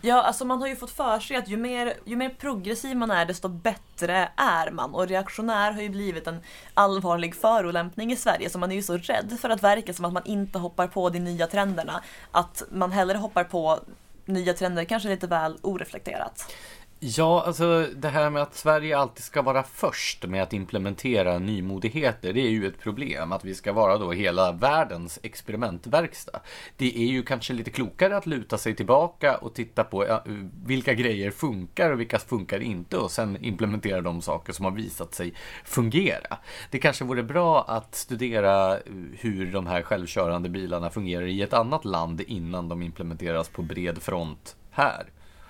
Ja, 0.00 0.22
alltså 0.22 0.44
man 0.44 0.60
har 0.60 0.68
ju 0.68 0.76
fått 0.76 0.90
för 0.90 1.20
sig 1.20 1.36
att 1.36 1.48
ju 1.48 1.56
mer, 1.56 1.94
ju 2.04 2.16
mer 2.16 2.28
progressiv 2.28 2.96
man 2.96 3.10
är 3.10 3.26
desto 3.26 3.48
bättre 3.48 4.28
är 4.36 4.70
man. 4.70 4.94
Och 4.94 5.08
reaktionär 5.08 5.72
har 5.72 5.82
ju 5.82 5.88
blivit 5.88 6.26
en 6.26 6.40
allvarlig 6.74 7.34
förolämpning 7.34 8.12
i 8.12 8.16
Sverige 8.16 8.50
så 8.50 8.58
man 8.58 8.72
är 8.72 8.76
ju 8.76 8.82
så 8.82 8.96
rädd 8.96 9.38
för 9.40 9.50
att 9.50 9.62
verka 9.62 9.94
som 9.94 10.04
att 10.04 10.12
man 10.12 10.26
inte 10.26 10.58
hoppar 10.58 10.86
på 10.86 11.10
de 11.10 11.18
nya 11.18 11.46
trenderna. 11.46 12.02
Att 12.30 12.62
man 12.70 12.92
hellre 12.92 13.18
hoppar 13.18 13.44
på 13.44 13.80
nya 14.24 14.54
trender 14.54 14.84
kanske 14.84 15.08
lite 15.08 15.26
väl 15.26 15.58
oreflekterat. 15.62 16.52
Ja, 17.00 17.42
alltså 17.46 17.86
det 17.96 18.08
här 18.08 18.30
med 18.30 18.42
att 18.42 18.54
Sverige 18.54 18.98
alltid 18.98 19.24
ska 19.24 19.42
vara 19.42 19.62
först 19.62 20.26
med 20.26 20.42
att 20.42 20.52
implementera 20.52 21.38
nymodigheter, 21.38 22.32
det 22.32 22.40
är 22.40 22.50
ju 22.50 22.66
ett 22.66 22.78
problem. 22.80 23.32
Att 23.32 23.44
vi 23.44 23.54
ska 23.54 23.72
vara 23.72 23.98
då 23.98 24.12
hela 24.12 24.52
världens 24.52 25.18
experimentverkstad. 25.22 26.40
Det 26.76 26.96
är 26.96 27.06
ju 27.06 27.22
kanske 27.22 27.52
lite 27.52 27.70
klokare 27.70 28.16
att 28.16 28.26
luta 28.26 28.58
sig 28.58 28.74
tillbaka 28.74 29.36
och 29.36 29.54
titta 29.54 29.84
på 29.84 30.06
ja, 30.06 30.24
vilka 30.64 30.94
grejer 30.94 31.30
funkar 31.30 31.90
och 31.90 32.00
vilka 32.00 32.18
funkar 32.18 32.60
inte 32.60 32.96
och 32.96 33.10
sen 33.10 33.44
implementera 33.44 34.00
de 34.00 34.22
saker 34.22 34.52
som 34.52 34.64
har 34.64 34.72
visat 34.72 35.14
sig 35.14 35.34
fungera. 35.64 36.38
Det 36.70 36.78
kanske 36.78 37.04
vore 37.04 37.22
bra 37.22 37.64
att 37.68 37.94
studera 37.94 38.76
eh, 38.76 38.80
hur 39.18 39.52
de 39.52 39.66
här 39.66 39.82
självkörande 39.82 40.48
bilarna 40.48 40.90
fungerar 40.90 41.26
i 41.26 41.42
ett 41.42 41.52
annat 41.52 41.84
land 41.84 42.20
innan 42.20 42.68
de 42.68 42.82
implementeras 42.82 43.48
på 43.48 43.62
bred 43.62 44.02
front 44.02 44.56
här. 44.70 45.06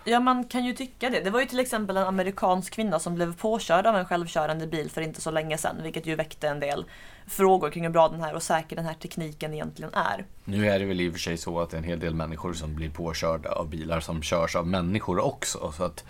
Ja, 0.09 0.21
man 0.21 0.45
kan 0.45 0.65
ju 0.65 0.73
tycka 0.73 1.11
det. 1.11 1.21
Det 1.21 1.31
var 1.31 1.41
ju 1.41 1.47
till 1.47 1.61
exempel 1.61 1.97
en 1.97 2.07
amerikansk 2.07 2.73
kvinna 2.73 2.99
som 2.99 3.15
blev 3.15 3.37
påkörd 3.37 3.87
av 3.87 3.97
en 3.97 4.05
självkörande 4.05 4.67
bil 4.67 4.91
för 4.91 5.01
inte 5.01 5.21
så 5.21 5.31
länge 5.31 5.59
sedan, 5.59 5.77
vilket 5.83 6.07
ju 6.07 6.15
väckte 6.15 6.49
en 6.49 6.61
del 6.61 6.85
frågor 7.27 7.71
kring 7.71 7.85
hur 7.85 7.91
bra 7.91 8.09
den 8.09 8.21
här 8.21 8.35
och 8.35 8.43
säker 8.43 8.77
den 8.77 8.85
här 8.85 8.95
tekniken 8.95 9.55
egentligen 9.55 9.95
är. 9.95 10.25
Nu 10.45 10.69
är 10.69 10.79
det 10.79 10.85
väl 10.85 11.01
i 11.01 11.09
och 11.09 11.13
för 11.13 11.21
sig 11.21 11.37
så 11.37 11.61
att 11.61 11.71
det 11.71 11.77
är 11.77 11.79
en 11.79 11.85
hel 11.85 12.01
del 12.01 12.15
människor 12.15 12.53
som 12.53 12.75
blir 12.75 12.91
påkörda 12.91 13.53
av 13.53 13.69
bilar 13.69 14.01
som 14.01 14.23
körs 14.23 14.57
av 14.57 14.67
människor 14.67 15.19
också. 15.19 15.73
Så 15.73 15.85
att... 15.85 16.05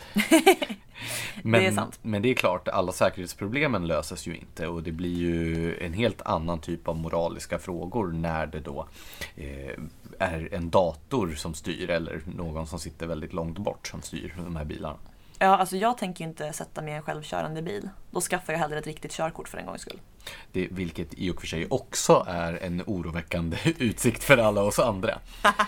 men, 1.42 1.60
det 1.60 1.66
är 1.66 1.72
sant. 1.72 1.98
men 2.02 2.22
det 2.22 2.30
är 2.30 2.34
klart, 2.34 2.68
alla 2.68 2.92
säkerhetsproblemen 2.92 3.86
löses 3.86 4.26
ju 4.26 4.36
inte 4.36 4.66
och 4.66 4.82
det 4.82 4.92
blir 4.92 5.16
ju 5.16 5.78
en 5.78 5.92
helt 5.92 6.22
annan 6.22 6.60
typ 6.60 6.88
av 6.88 6.96
moraliska 6.96 7.58
frågor 7.58 8.12
när 8.12 8.46
det 8.46 8.60
då 8.60 8.88
eh, 9.36 9.82
är 10.18 10.54
en 10.54 10.70
dator 10.70 11.34
som 11.34 11.54
styr 11.54 11.90
eller 11.90 12.22
någon 12.26 12.66
som 12.66 12.78
sitter 12.78 13.06
väldigt 13.06 13.32
långt 13.32 13.58
bort 13.58 13.86
som 13.86 14.02
styr 14.02 14.34
de 14.36 14.56
här 14.56 14.64
bilarna. 14.64 14.98
Ja, 15.38 15.56
alltså 15.56 15.76
jag 15.76 15.98
tänker 15.98 16.24
ju 16.24 16.28
inte 16.28 16.52
sätta 16.52 16.82
mig 16.82 16.92
i 16.92 16.96
en 16.96 17.02
självkörande 17.02 17.62
bil. 17.62 17.88
Då 18.10 18.20
skaffar 18.20 18.52
jag 18.52 18.60
hellre 18.60 18.78
ett 18.78 18.86
riktigt 18.86 19.12
körkort 19.12 19.48
för 19.48 19.58
en 19.58 19.66
gångs 19.66 19.80
skull. 19.80 20.00
Det, 20.52 20.68
vilket 20.70 21.14
i 21.14 21.30
och 21.30 21.40
för 21.40 21.46
sig 21.46 21.66
också 21.70 22.24
är 22.28 22.52
en 22.62 22.82
oroväckande 22.86 23.56
utsikt 23.78 24.24
för 24.24 24.38
alla 24.38 24.62
oss 24.62 24.78
andra. 24.78 25.18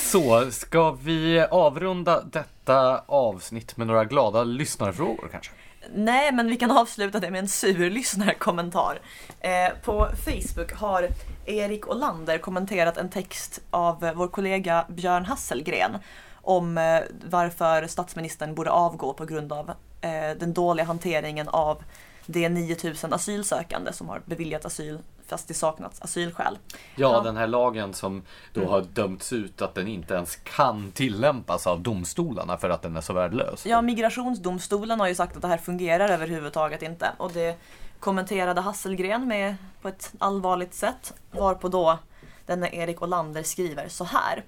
Så, 0.00 0.50
ska 0.50 0.90
vi 0.90 1.40
avrunda 1.50 2.22
detta 2.22 2.98
avsnitt 3.06 3.76
med 3.76 3.86
några 3.86 4.04
glada 4.04 4.44
lyssnarfrågor 4.44 5.28
kanske? 5.32 5.52
Nej, 5.94 6.32
men 6.32 6.46
vi 6.46 6.56
kan 6.56 6.70
avsluta 6.70 7.20
det 7.20 7.30
med 7.30 7.38
en 7.38 7.48
sur 7.48 7.90
lyssnarkommentar. 7.90 9.00
Eh, 9.40 9.70
på 9.84 10.08
Facebook 10.24 10.72
har 10.72 11.08
Erik 11.46 11.88
Olander 11.88 12.38
kommenterat 12.38 12.96
en 12.96 13.10
text 13.10 13.60
av 13.70 14.04
eh, 14.04 14.12
vår 14.14 14.28
kollega 14.28 14.86
Björn 14.88 15.24
Hasselgren 15.24 15.98
om 16.34 16.78
eh, 16.78 17.00
varför 17.30 17.86
statsministern 17.86 18.54
borde 18.54 18.70
avgå 18.70 19.12
på 19.12 19.24
grund 19.24 19.52
av 19.52 19.70
eh, 20.00 20.30
den 20.38 20.52
dåliga 20.52 20.86
hanteringen 20.86 21.48
av 21.48 21.82
de 22.26 22.48
9000 22.48 23.12
asylsökande 23.12 23.92
som 23.92 24.08
har 24.08 24.22
beviljat 24.24 24.64
asyl 24.64 24.98
fast 25.28 25.48
det 25.48 25.54
saknats 25.54 26.02
asylskäl. 26.02 26.58
Ja, 26.72 27.12
ja, 27.12 27.20
den 27.20 27.36
här 27.36 27.46
lagen 27.46 27.94
som 27.94 28.22
då 28.52 28.60
mm. 28.60 28.72
har 28.72 28.80
dömts 28.80 29.32
ut 29.32 29.62
att 29.62 29.74
den 29.74 29.88
inte 29.88 30.14
ens 30.14 30.36
kan 30.36 30.92
tillämpas 30.92 31.66
av 31.66 31.80
domstolarna 31.80 32.58
för 32.58 32.70
att 32.70 32.82
den 32.82 32.96
är 32.96 33.00
så 33.00 33.12
värdelös. 33.12 33.66
Ja, 33.66 33.82
migrationsdomstolen 33.82 35.00
har 35.00 35.08
ju 35.08 35.14
sagt 35.14 35.36
att 35.36 35.42
det 35.42 35.48
här 35.48 35.58
fungerar 35.58 36.08
överhuvudtaget 36.08 36.82
inte 36.82 37.12
och 37.16 37.32
det 37.32 37.56
kommenterade 38.00 38.60
Hasselgren 38.60 39.28
med 39.28 39.56
på 39.82 39.88
ett 39.88 40.12
allvarligt 40.18 40.74
sätt 40.74 41.14
varpå 41.30 41.68
då 41.68 41.98
denne 42.46 42.68
Erik 42.72 43.02
Olander 43.02 43.42
skriver 43.42 43.88
så 43.88 44.04
här. 44.04 44.44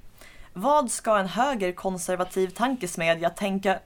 Vad 0.53 0.91
ska 0.91 1.18
en 1.18 1.28
högerkonservativ 1.28 2.49
tankesmedja 2.49 3.31
tänka 3.31 3.78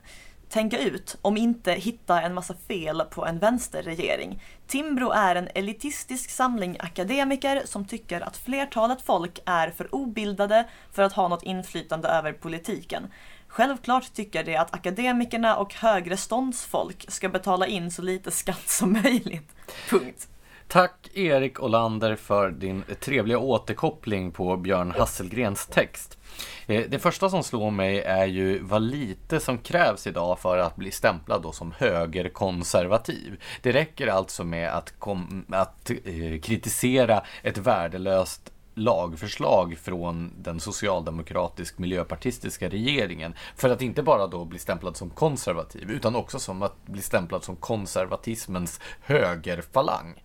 tänka 0.49 0.79
ut 0.79 1.17
om 1.23 1.37
inte 1.37 1.73
hitta 1.73 2.23
en 2.23 2.35
massa 2.35 2.55
fel 2.69 3.03
på 3.11 3.27
en 3.27 3.39
vänsterregering. 3.39 4.43
Timbro 4.67 5.11
är 5.11 5.37
en 5.37 5.49
elitistisk 5.55 6.31
samling 6.31 6.77
akademiker 6.81 7.63
som 7.65 7.85
tycker 7.85 8.21
att 8.21 8.37
flertalet 8.37 9.03
folk 9.03 9.39
är 9.47 9.71
för 9.71 9.95
obildade 9.95 10.69
för 10.93 11.03
att 11.03 11.13
ha 11.13 11.29
något 11.29 11.43
inflytande 11.43 12.09
över 12.09 12.33
politiken. 12.33 13.07
Självklart 13.49 14.13
tycker 14.13 14.45
de 14.45 14.57
att 14.57 14.75
akademikerna 14.75 15.57
och 15.57 15.75
högre 15.75 16.17
ståndsfolk 16.17 17.05
ska 17.09 17.29
betala 17.29 17.67
in 17.67 17.91
så 17.91 18.03
lite 18.03 18.31
skatt 18.31 18.69
som 18.69 18.93
möjligt. 18.93 19.49
Punkt. 19.91 20.29
Tack 20.69 21.11
Erik 21.15 21.63
Olander 21.63 22.17
för 22.17 22.51
din 22.51 22.85
trevliga 23.01 23.39
återkoppling 23.39 24.33
på 24.33 24.57
Björn 24.57 24.91
Hasselgrens 24.99 25.67
text. 25.67 26.19
Eh, 26.67 26.85
det 26.89 26.99
första 26.99 27.31
som 27.31 27.43
slår 27.43 27.71
mig 27.71 28.01
är 28.01 28.27
ju 28.27 28.59
vad 28.63 28.83
lite 28.83 29.41
som 29.41 29.59
krävs 29.59 30.07
idag 30.07 30.39
för 30.39 30.59
att 30.59 30.77
bli 30.77 30.91
stämplad 30.91 31.43
då 31.43 31.53
som 31.53 31.73
högerkonservativ. 31.79 33.43
Det 33.63 33.73
räcker 33.73 34.07
alltså 34.07 34.45
med 34.45 34.71
att, 34.75 34.99
kom, 34.99 35.45
att 35.49 35.91
eh, 35.91 36.41
kritisera 36.41 37.23
ett 37.43 37.59
värdelöst 37.59 38.51
lagförslag 38.75 39.79
från 39.79 40.33
den 40.39 40.61
socialdemokratisk 40.61 41.79
miljöpartistiska 41.79 42.69
regeringen 42.69 43.35
för 43.57 43.71
att 43.71 43.83
inte 43.83 44.03
bara 44.03 44.27
då 44.27 44.45
bli 44.45 44.59
stämplad 44.59 44.97
som 44.97 45.11
konservativ 45.11 45.91
utan 45.91 46.17
också 46.17 46.39
som 46.39 46.63
att 46.63 46.87
bli 46.87 47.03
stämplad 47.03 47.45
som 47.45 47.57
konservatismens 47.57 48.81
högerfalang. 49.01 50.23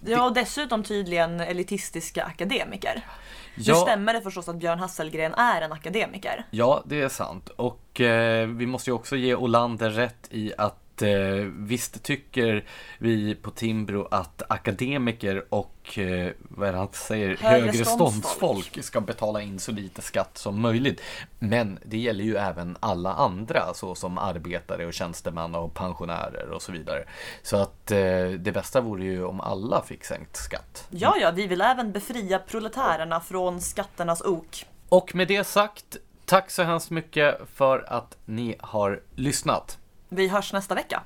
Ja, 0.00 0.24
och 0.24 0.34
dessutom 0.34 0.82
tydligen 0.82 1.40
elitistiska 1.40 2.24
akademiker. 2.24 3.04
Ja. 3.54 3.74
Nu 3.74 3.80
stämmer 3.80 4.14
det 4.14 4.20
förstås 4.20 4.48
att 4.48 4.56
Björn 4.56 4.78
Hasselgren 4.78 5.34
är 5.34 5.62
en 5.62 5.72
akademiker. 5.72 6.46
Ja, 6.50 6.82
det 6.86 7.02
är 7.02 7.08
sant. 7.08 7.48
Och 7.48 8.00
eh, 8.00 8.48
vi 8.48 8.66
måste 8.66 8.90
ju 8.90 8.94
också 8.94 9.16
ge 9.16 9.34
Olander 9.34 9.90
rätt 9.90 10.28
i 10.30 10.52
att 10.96 11.02
eh, 11.02 11.48
visst 11.56 12.02
tycker 12.02 12.64
vi 12.98 13.34
på 13.34 13.50
Timbro 13.50 14.08
att 14.10 14.42
akademiker 14.48 15.44
och 15.48 15.98
eh, 15.98 16.32
vad 16.38 16.68
är 16.68 16.72
det 16.72 16.78
han 16.78 16.88
säger, 16.92 17.36
högre, 17.36 17.66
högre 17.66 17.84
ståndsfolk 17.84 18.78
ska 18.84 19.00
betala 19.00 19.42
in 19.42 19.58
så 19.58 19.72
lite 19.72 20.02
skatt 20.02 20.38
som 20.38 20.60
möjligt. 20.60 21.00
Men 21.38 21.78
det 21.84 21.98
gäller 21.98 22.24
ju 22.24 22.36
även 22.36 22.76
alla 22.80 23.14
andra 23.14 23.74
såsom 23.74 24.18
arbetare 24.18 24.86
och 24.86 24.94
tjänstemän 24.94 25.54
och 25.54 25.74
pensionärer 25.74 26.50
och 26.50 26.62
så 26.62 26.72
vidare. 26.72 27.04
Så 27.42 27.56
att 27.56 27.90
eh, 27.90 28.28
det 28.38 28.52
bästa 28.54 28.80
vore 28.80 29.04
ju 29.04 29.24
om 29.24 29.40
alla 29.40 29.82
fick 29.82 30.04
sänkt 30.04 30.36
skatt. 30.36 30.86
Ja, 30.90 31.16
ja, 31.20 31.30
vi 31.30 31.46
vill 31.46 31.60
även 31.60 31.92
befria 31.92 32.38
proletärerna 32.38 33.20
från 33.20 33.60
skatternas 33.60 34.22
ok. 34.22 34.66
Och 34.88 35.14
med 35.14 35.28
det 35.28 35.44
sagt, 35.44 35.96
tack 36.24 36.50
så 36.50 36.62
hemskt 36.62 36.90
mycket 36.90 37.38
för 37.54 37.92
att 37.92 38.16
ni 38.24 38.56
har 38.60 39.00
lyssnat. 39.14 39.78
Vi 40.08 40.28
hörs 40.28 40.52
nästa 40.52 40.74
vecka. 40.74 41.02